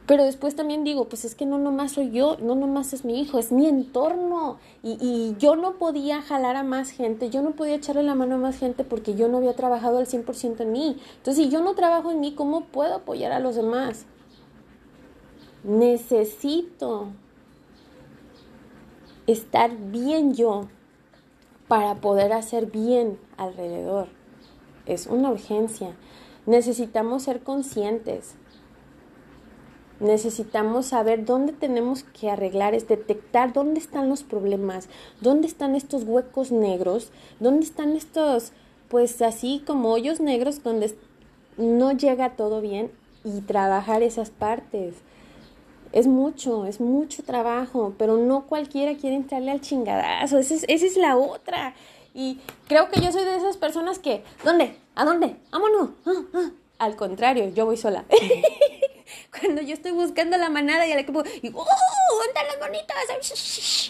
Pero 0.08 0.24
después 0.24 0.56
también 0.56 0.84
digo, 0.84 1.08
pues 1.08 1.26
es 1.26 1.36
que 1.36 1.46
no 1.46 1.60
nomás 1.60 1.92
soy 1.92 2.10
yo, 2.10 2.38
no 2.42 2.56
nomás 2.56 2.92
es 2.92 3.06
mi 3.06 3.22
hijo, 3.22 3.38
es 3.38 3.52
mi 3.52 3.68
entorno. 3.68 4.58
Y, 4.82 4.98
y 5.00 5.36
yo 5.38 5.56
no 5.56 5.76
podía 5.76 6.24
jalar 6.24 6.56
a 6.56 6.64
más 6.64 6.90
gente, 6.90 7.30
yo 7.30 7.44
no 7.44 7.52
podía 7.52 7.76
echarle 7.76 8.02
la 8.02 8.16
mano 8.16 8.36
a 8.36 8.40
más 8.40 8.58
gente 8.58 8.84
porque 8.84 9.14
yo 9.14 9.28
no 9.28 9.38
había 9.38 9.56
trabajado 9.56 10.00
al 10.00 10.08
100% 10.08 10.62
en 10.62 10.72
mí. 10.72 10.98
Entonces, 11.18 11.46
si 11.46 11.52
yo 11.52 11.62
no 11.62 11.76
trabajo 11.76 12.12
en 12.12 12.20
mí, 12.20 12.34
¿cómo 12.34 12.66
puedo 12.66 12.96
apoyar 12.96 13.32
a 13.32 13.40
los 13.40 13.56
demás? 13.56 14.08
Necesito 15.64 17.10
estar 19.28 19.76
bien 19.92 20.34
yo 20.34 20.68
para 21.68 21.96
poder 21.96 22.34
hacer 22.34 22.68
bien 22.68 23.20
alrededor. 23.38 24.08
Es 24.86 25.08
una 25.08 25.32
urgencia. 25.32 25.96
Necesitamos 26.46 27.24
ser 27.24 27.44
conscientes 27.44 28.36
Necesitamos 30.02 30.88
saber 30.88 31.26
dónde 31.26 31.54
tenemos 31.54 32.02
que 32.02 32.32
arreglar, 32.32 32.74
es 32.74 32.88
detectar 32.88 33.54
dónde 33.54 33.80
están 33.80 34.10
los 34.10 34.24
problemas, 34.24 34.90
dónde 35.22 35.46
están 35.46 35.76
estos 35.76 36.06
huecos 36.06 36.52
negros, 36.52 37.12
dónde 37.40 37.68
están 37.68 37.96
estos, 37.96 38.52
pues 38.90 39.22
así 39.22 39.62
como 39.66 39.92
hoyos 39.92 40.20
negros 40.20 40.64
donde 40.64 40.96
no 41.56 41.92
llega 41.92 42.36
todo 42.36 42.62
bien 42.62 42.90
y 43.24 43.42
trabajar 43.42 44.02
esas 44.02 44.32
partes. 44.32 44.96
Es 45.92 46.08
mucho, 46.08 46.66
es 46.66 46.80
mucho 46.80 47.24
trabajo, 47.24 47.94
pero 47.98 48.18
no 48.18 48.48
cualquiera 48.48 48.96
quiere 48.96 49.16
entrarle 49.16 49.52
al 49.52 49.62
chingadazo. 49.62 50.40
Esa 50.40 50.56
es, 50.68 50.98
la 50.98 51.18
otra. 51.18 51.76
Y 52.14 52.40
creo 52.68 52.90
que 52.90 53.02
yo 53.02 53.12
soy 53.12 53.24
de 53.24 53.36
esas 53.36 53.58
personas 53.58 54.00
que, 54.00 54.24
¿dónde? 54.44 54.78
¿A 54.96 55.06
dónde? 55.06 55.36
Vámonos. 55.52 55.90
Ah, 56.06 56.12
ah. 56.34 56.50
Al 56.80 56.96
contrario, 56.96 57.50
yo 57.54 57.66
voy 57.66 57.78
sola. 57.78 58.06
cuando 59.40 59.62
yo 59.62 59.74
estoy 59.74 59.92
buscando 59.92 60.38
la 60.38 60.50
manada 60.50 60.88
y 60.88 60.92
al 60.92 61.00
equipo, 61.00 61.24
y 61.42 61.50
¡oh! 61.50 61.66
¿Dónde 62.60 62.78
están? 62.78 62.96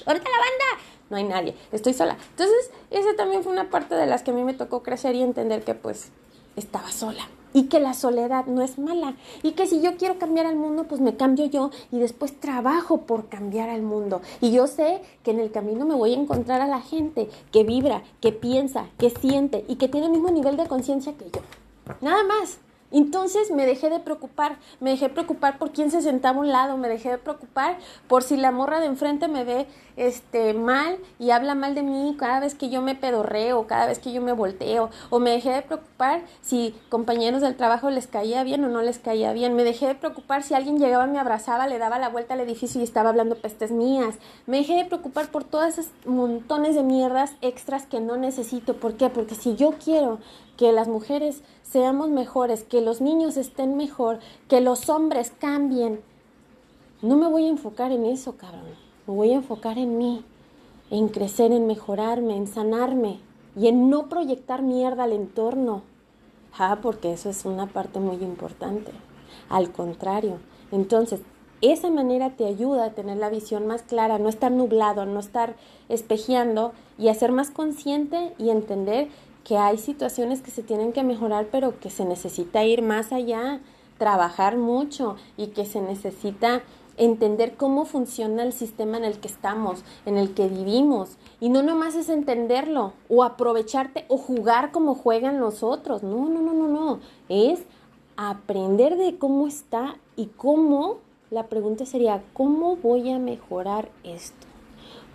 ¿Dónde 0.05 0.17
está 0.17 0.29
la 0.29 0.37
banda? 0.37 0.83
No 1.09 1.17
hay 1.17 1.23
nadie, 1.23 1.55
estoy 1.71 1.93
sola. 1.93 2.17
Entonces, 2.31 2.71
esa 2.89 3.15
también 3.15 3.43
fue 3.43 3.51
una 3.51 3.69
parte 3.69 3.95
de 3.95 4.05
las 4.05 4.23
que 4.23 4.31
a 4.31 4.33
mí 4.33 4.43
me 4.43 4.53
tocó 4.53 4.81
crecer 4.81 5.13
y 5.15 5.21
entender 5.21 5.63
que 5.63 5.75
pues 5.75 6.09
estaba 6.55 6.91
sola. 6.91 7.27
Y 7.53 7.63
que 7.63 7.79
la 7.79 7.93
soledad 7.93 8.45
no 8.45 8.61
es 8.61 8.77
mala. 8.77 9.15
Y 9.43 9.51
que 9.51 9.67
si 9.67 9.81
yo 9.81 9.97
quiero 9.97 10.17
cambiar 10.17 10.45
al 10.45 10.55
mundo, 10.55 10.85
pues 10.85 11.01
me 11.01 11.15
cambio 11.15 11.45
yo 11.45 11.71
y 11.91 11.99
después 11.99 12.39
trabajo 12.39 13.01
por 13.01 13.27
cambiar 13.29 13.69
al 13.69 13.81
mundo. 13.81 14.21
Y 14.39 14.51
yo 14.51 14.67
sé 14.67 15.01
que 15.23 15.31
en 15.31 15.39
el 15.39 15.51
camino 15.51 15.85
me 15.85 15.95
voy 15.95 16.13
a 16.13 16.19
encontrar 16.19 16.61
a 16.61 16.67
la 16.67 16.81
gente 16.81 17.29
que 17.51 17.63
vibra, 17.63 18.03
que 18.21 18.31
piensa, 18.31 18.87
que 18.97 19.09
siente 19.09 19.65
y 19.67 19.75
que 19.75 19.87
tiene 19.87 20.07
el 20.07 20.11
mismo 20.11 20.31
nivel 20.31 20.57
de 20.57 20.67
conciencia 20.67 21.13
que 21.13 21.25
yo. 21.25 21.41
Nada 22.01 22.23
más. 22.23 22.59
Entonces 22.91 23.51
me 23.51 23.65
dejé 23.65 23.89
de 23.89 23.99
preocupar, 23.99 24.57
me 24.79 24.91
dejé 24.91 25.09
preocupar 25.09 25.57
por 25.57 25.71
quién 25.71 25.91
se 25.91 26.01
sentaba 26.01 26.37
a 26.37 26.41
un 26.41 26.49
lado, 26.49 26.77
me 26.77 26.89
dejé 26.89 27.09
de 27.09 27.17
preocupar 27.17 27.77
por 28.07 28.23
si 28.23 28.37
la 28.37 28.51
morra 28.51 28.79
de 28.79 28.87
enfrente 28.87 29.27
me 29.27 29.43
ve 29.43 29.67
este 29.95 30.53
mal 30.53 30.97
y 31.19 31.31
habla 31.31 31.55
mal 31.55 31.75
de 31.75 31.83
mí 31.83 32.15
cada 32.17 32.39
vez 32.39 32.55
que 32.55 32.69
yo 32.69 32.81
me 32.81 32.95
pedorreo, 32.95 33.67
cada 33.67 33.87
vez 33.87 33.99
que 33.99 34.11
yo 34.11 34.21
me 34.21 34.31
volteo, 34.31 34.89
o 35.09 35.19
me 35.19 35.31
dejé 35.31 35.51
de 35.51 35.61
preocupar 35.61 36.21
si 36.41 36.75
compañeros 36.89 37.41
del 37.41 37.55
trabajo 37.55 37.89
les 37.89 38.07
caía 38.07 38.43
bien 38.43 38.63
o 38.63 38.69
no 38.69 38.81
les 38.81 38.99
caía 38.99 39.33
bien, 39.33 39.55
me 39.55 39.63
dejé 39.63 39.87
de 39.87 39.95
preocupar 39.95 40.43
si 40.43 40.53
alguien 40.53 40.79
llegaba, 40.79 41.07
me 41.07 41.19
abrazaba, 41.19 41.67
le 41.67 41.77
daba 41.77 41.99
la 41.99 42.09
vuelta 42.09 42.33
al 42.33 42.39
edificio 42.41 42.81
y 42.81 42.83
estaba 42.83 43.09
hablando 43.09 43.35
pestes 43.35 43.71
mías, 43.71 44.15
me 44.47 44.57
dejé 44.57 44.75
de 44.75 44.85
preocupar 44.85 45.29
por 45.29 45.43
todas 45.43 45.77
esas 45.77 45.91
montones 46.05 46.75
de 46.75 46.83
mierdas 46.83 47.33
extras 47.41 47.85
que 47.85 47.99
no 47.99 48.17
necesito, 48.17 48.75
¿por 48.75 48.95
qué? 48.95 49.09
Porque 49.09 49.35
si 49.35 49.55
yo 49.55 49.73
quiero 49.83 50.19
que 50.61 50.71
las 50.71 50.87
mujeres 50.87 51.41
seamos 51.63 52.11
mejores, 52.11 52.63
que 52.63 52.81
los 52.81 53.01
niños 53.01 53.35
estén 53.35 53.77
mejor, 53.77 54.19
que 54.47 54.61
los 54.61 54.89
hombres 54.89 55.33
cambien. 55.39 56.01
No 57.01 57.17
me 57.17 57.27
voy 57.27 57.45
a 57.45 57.49
enfocar 57.49 57.91
en 57.91 58.05
eso, 58.05 58.37
cabrón. 58.37 58.75
Me 59.07 59.15
voy 59.15 59.31
a 59.31 59.37
enfocar 59.37 59.79
en 59.79 59.97
mí, 59.97 60.23
en 60.91 61.07
crecer, 61.07 61.51
en 61.51 61.65
mejorarme, 61.65 62.37
en 62.37 62.45
sanarme 62.45 63.21
y 63.55 63.69
en 63.69 63.89
no 63.89 64.07
proyectar 64.07 64.61
mierda 64.61 65.05
al 65.05 65.13
entorno. 65.13 65.81
Ah, 66.55 66.77
porque 66.79 67.11
eso 67.11 67.31
es 67.31 67.43
una 67.43 67.65
parte 67.65 67.99
muy 67.99 68.17
importante. 68.17 68.91
Al 69.49 69.71
contrario. 69.71 70.37
Entonces, 70.71 71.21
esa 71.61 71.89
manera 71.89 72.35
te 72.35 72.45
ayuda 72.45 72.85
a 72.85 72.91
tener 72.91 73.17
la 73.17 73.29
visión 73.29 73.65
más 73.65 73.81
clara, 73.81 74.19
no 74.19 74.29
estar 74.29 74.51
nublado, 74.51 75.07
no 75.07 75.21
estar 75.21 75.55
espejeando 75.89 76.73
y 76.99 77.07
a 77.07 77.15
ser 77.15 77.31
más 77.31 77.49
consciente 77.49 78.35
y 78.37 78.51
entender 78.51 79.09
que 79.43 79.57
hay 79.57 79.77
situaciones 79.77 80.41
que 80.41 80.51
se 80.51 80.63
tienen 80.63 80.93
que 80.93 81.03
mejorar, 81.03 81.47
pero 81.51 81.79
que 81.79 81.89
se 81.89 82.05
necesita 82.05 82.63
ir 82.63 82.81
más 82.81 83.11
allá, 83.11 83.59
trabajar 83.97 84.57
mucho 84.57 85.15
y 85.37 85.47
que 85.47 85.65
se 85.65 85.81
necesita 85.81 86.63
entender 86.97 87.55
cómo 87.55 87.85
funciona 87.85 88.43
el 88.43 88.53
sistema 88.53 88.97
en 88.97 89.05
el 89.05 89.19
que 89.19 89.27
estamos, 89.27 89.83
en 90.05 90.17
el 90.17 90.33
que 90.33 90.47
vivimos. 90.47 91.17
Y 91.39 91.49
no 91.49 91.63
nomás 91.63 91.95
es 91.95 92.09
entenderlo 92.09 92.93
o 93.09 93.23
aprovecharte 93.23 94.05
o 94.07 94.17
jugar 94.17 94.71
como 94.71 94.95
juegan 94.95 95.39
los 95.39 95.63
otros. 95.63 96.03
No, 96.03 96.29
no, 96.29 96.41
no, 96.41 96.53
no, 96.53 96.67
no. 96.67 96.99
Es 97.29 97.61
aprender 98.17 98.97
de 98.97 99.17
cómo 99.17 99.47
está 99.47 99.97
y 100.15 100.27
cómo, 100.27 100.97
la 101.29 101.47
pregunta 101.47 101.85
sería, 101.85 102.23
¿cómo 102.33 102.75
voy 102.75 103.11
a 103.11 103.19
mejorar 103.19 103.89
esto? 104.03 104.47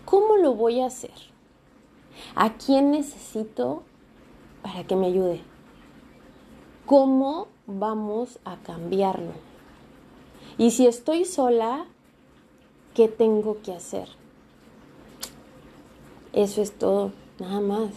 ¿Cómo 0.05 0.37
lo 0.37 0.55
voy 0.55 0.81
a 0.81 0.87
hacer? 0.87 1.15
¿A 2.35 2.55
quién 2.55 2.91
necesito 2.91 3.83
para 4.67 4.83
que 4.83 4.97
me 4.97 5.07
ayude. 5.07 5.41
¿Cómo 6.87 7.47
vamos 7.69 8.41
a 8.45 8.57
cambiarlo? 8.57 9.31
Y 10.59 10.73
si 10.73 10.89
estoy 10.89 11.25
sola, 11.25 11.87
¿qué 12.93 13.07
tengo 13.07 13.63
que 13.63 13.73
hacer? 13.73 14.09
Eso 16.33 16.63
es 16.63 16.77
todo, 16.77 17.13
nada 17.39 17.61
más. 17.61 17.91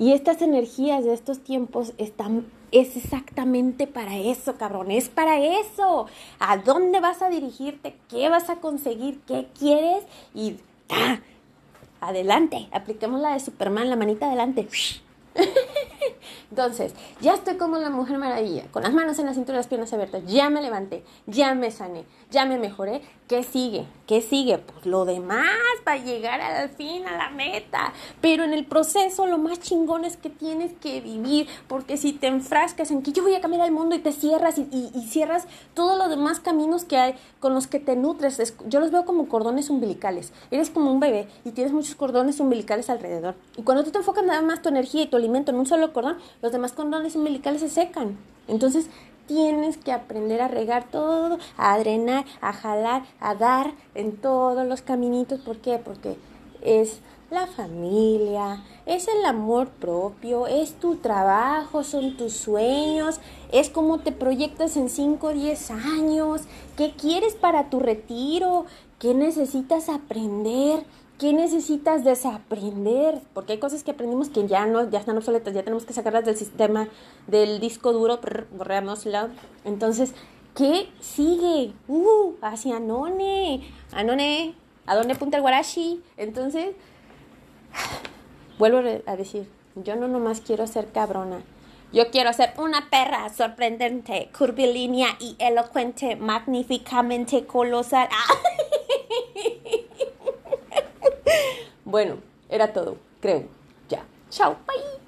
Y 0.00 0.12
estas 0.12 0.42
energías 0.42 1.04
de 1.04 1.14
estos 1.14 1.44
tiempos 1.44 1.92
están 1.96 2.44
es 2.72 2.96
exactamente 2.96 3.86
para 3.86 4.16
eso, 4.16 4.56
cabrón, 4.56 4.90
es 4.90 5.08
para 5.08 5.38
eso. 5.38 6.06
¿A 6.40 6.56
dónde 6.56 6.98
vas 6.98 7.22
a 7.22 7.28
dirigirte? 7.28 7.96
¿Qué 8.08 8.28
vas 8.28 8.50
a 8.50 8.56
conseguir? 8.56 9.20
¿Qué 9.28 9.46
quieres? 9.56 10.04
Y 10.34 10.56
¡ah! 10.88 11.20
adelante, 12.00 12.68
apliquemos 12.72 13.20
la 13.20 13.34
de 13.34 13.40
Superman, 13.40 13.90
la 13.90 13.96
manita 13.96 14.26
adelante. 14.26 14.66
Entonces, 16.50 16.94
ya 17.20 17.34
estoy 17.34 17.56
como 17.56 17.78
la 17.78 17.90
mujer 17.90 18.18
maravilla, 18.18 18.64
con 18.72 18.82
las 18.82 18.92
manos 18.92 19.18
en 19.18 19.26
la 19.26 19.34
cintura 19.34 19.58
las 19.58 19.68
piernas 19.68 19.92
abiertas, 19.92 20.22
ya 20.26 20.50
me 20.50 20.60
levanté, 20.60 21.04
ya 21.26 21.54
me 21.54 21.70
sané, 21.70 22.04
ya 22.30 22.44
me 22.44 22.58
mejoré. 22.58 23.02
¿Qué 23.30 23.44
sigue? 23.44 23.86
¿Qué 24.08 24.22
sigue? 24.22 24.58
Pues 24.58 24.86
lo 24.86 25.04
demás 25.04 25.46
para 25.84 26.02
llegar 26.02 26.40
al 26.40 26.68
fin, 26.70 27.06
a 27.06 27.16
la 27.16 27.30
meta. 27.30 27.92
Pero 28.20 28.42
en 28.42 28.52
el 28.52 28.66
proceso 28.66 29.24
lo 29.28 29.38
más 29.38 29.60
chingón 29.60 30.04
es 30.04 30.16
que 30.16 30.30
tienes 30.30 30.72
que 30.72 31.00
vivir, 31.00 31.46
porque 31.68 31.96
si 31.96 32.12
te 32.12 32.26
enfrascas 32.26 32.90
en 32.90 33.02
que 33.02 33.12
yo 33.12 33.22
voy 33.22 33.36
a 33.36 33.40
cambiar 33.40 33.64
el 33.64 33.70
mundo 33.70 33.94
y 33.94 34.00
te 34.00 34.10
cierras 34.10 34.58
y, 34.58 34.66
y 34.72 35.06
cierras 35.06 35.46
todos 35.74 35.96
los 35.96 36.10
demás 36.10 36.40
caminos 36.40 36.84
que 36.84 36.96
hay 36.96 37.14
con 37.38 37.54
los 37.54 37.68
que 37.68 37.78
te 37.78 37.94
nutres, 37.94 38.52
yo 38.66 38.80
los 38.80 38.90
veo 38.90 39.04
como 39.04 39.28
cordones 39.28 39.70
umbilicales. 39.70 40.32
Eres 40.50 40.68
como 40.68 40.90
un 40.90 40.98
bebé 40.98 41.28
y 41.44 41.52
tienes 41.52 41.72
muchos 41.72 41.94
cordones 41.94 42.40
umbilicales 42.40 42.90
alrededor. 42.90 43.36
Y 43.56 43.62
cuando 43.62 43.84
tú 43.84 43.92
te 43.92 43.98
enfocas 43.98 44.24
nada 44.24 44.42
más 44.42 44.60
tu 44.60 44.70
energía 44.70 45.02
y 45.02 45.06
tu 45.06 45.16
alimento 45.16 45.52
en 45.52 45.58
un 45.58 45.66
solo 45.66 45.92
cordón, 45.92 46.18
los 46.42 46.50
demás 46.50 46.72
cordones 46.72 47.14
umbilicales 47.14 47.60
se 47.60 47.70
secan. 47.70 48.18
Entonces 48.48 48.90
tienes 49.30 49.76
que 49.76 49.92
aprender 49.92 50.42
a 50.42 50.48
regar 50.48 50.90
todo, 50.90 51.38
a 51.56 51.78
drenar, 51.78 52.24
a 52.40 52.52
jalar, 52.52 53.04
a 53.20 53.36
dar 53.36 53.74
en 53.94 54.16
todos 54.16 54.66
los 54.66 54.82
caminitos. 54.82 55.38
¿Por 55.38 55.58
qué? 55.58 55.78
Porque 55.78 56.16
es 56.62 56.98
la 57.30 57.46
familia, 57.46 58.64
es 58.86 59.06
el 59.06 59.24
amor 59.24 59.68
propio, 59.68 60.48
es 60.48 60.72
tu 60.80 60.96
trabajo, 60.96 61.84
son 61.84 62.16
tus 62.16 62.32
sueños, 62.32 63.20
es 63.52 63.70
cómo 63.70 64.00
te 64.00 64.10
proyectas 64.10 64.76
en 64.76 64.90
5 64.90 65.28
o 65.28 65.32
10 65.32 65.70
años, 65.70 66.40
qué 66.76 66.92
quieres 67.00 67.34
para 67.34 67.70
tu 67.70 67.78
retiro, 67.78 68.66
qué 68.98 69.14
necesitas 69.14 69.88
aprender 69.88 70.82
¿Qué 71.20 71.34
necesitas 71.34 72.02
desaprender? 72.02 73.20
Porque 73.34 73.52
hay 73.52 73.58
cosas 73.58 73.84
que 73.84 73.90
aprendimos 73.90 74.30
que 74.30 74.48
ya 74.48 74.64
no, 74.64 74.88
ya 74.88 74.98
están 74.98 75.18
obsoletas, 75.18 75.52
ya 75.52 75.62
tenemos 75.62 75.84
que 75.84 75.92
sacarlas 75.92 76.24
del 76.24 76.36
sistema 76.36 76.88
del 77.26 77.60
disco 77.60 77.92
duro, 77.92 78.18
borrémoslo. 78.52 79.28
Entonces, 79.66 80.14
¿qué 80.56 80.88
sigue? 80.98 81.74
Uh, 81.88 82.36
hacia 82.40 82.76
Anone, 82.76 83.70
Anone, 83.92 84.54
¿A 84.90 84.96
dónde 84.96 85.14
apunta 85.14 85.36
el 85.36 85.42
guarashi? 85.42 86.02
Entonces, 86.16 86.74
vuelvo 88.58 88.78
a 89.06 89.16
decir, 89.16 89.48
yo 89.76 89.94
no 89.94 90.08
nomás 90.08 90.40
quiero 90.40 90.66
ser 90.66 90.90
cabrona. 90.90 91.44
Yo 91.92 92.10
quiero 92.10 92.32
ser 92.32 92.54
una 92.58 92.88
perra 92.90 93.28
sorprendente, 93.28 94.30
curvilínea 94.36 95.16
y 95.20 95.36
elocuente, 95.38 96.16
magníficamente 96.16 97.46
colosal. 97.46 98.08
bueno, 101.84 102.18
era 102.48 102.72
todo, 102.72 102.96
creo. 103.20 103.44
Ya. 103.88 104.04
Chao, 104.30 104.56
bye. 104.66 104.99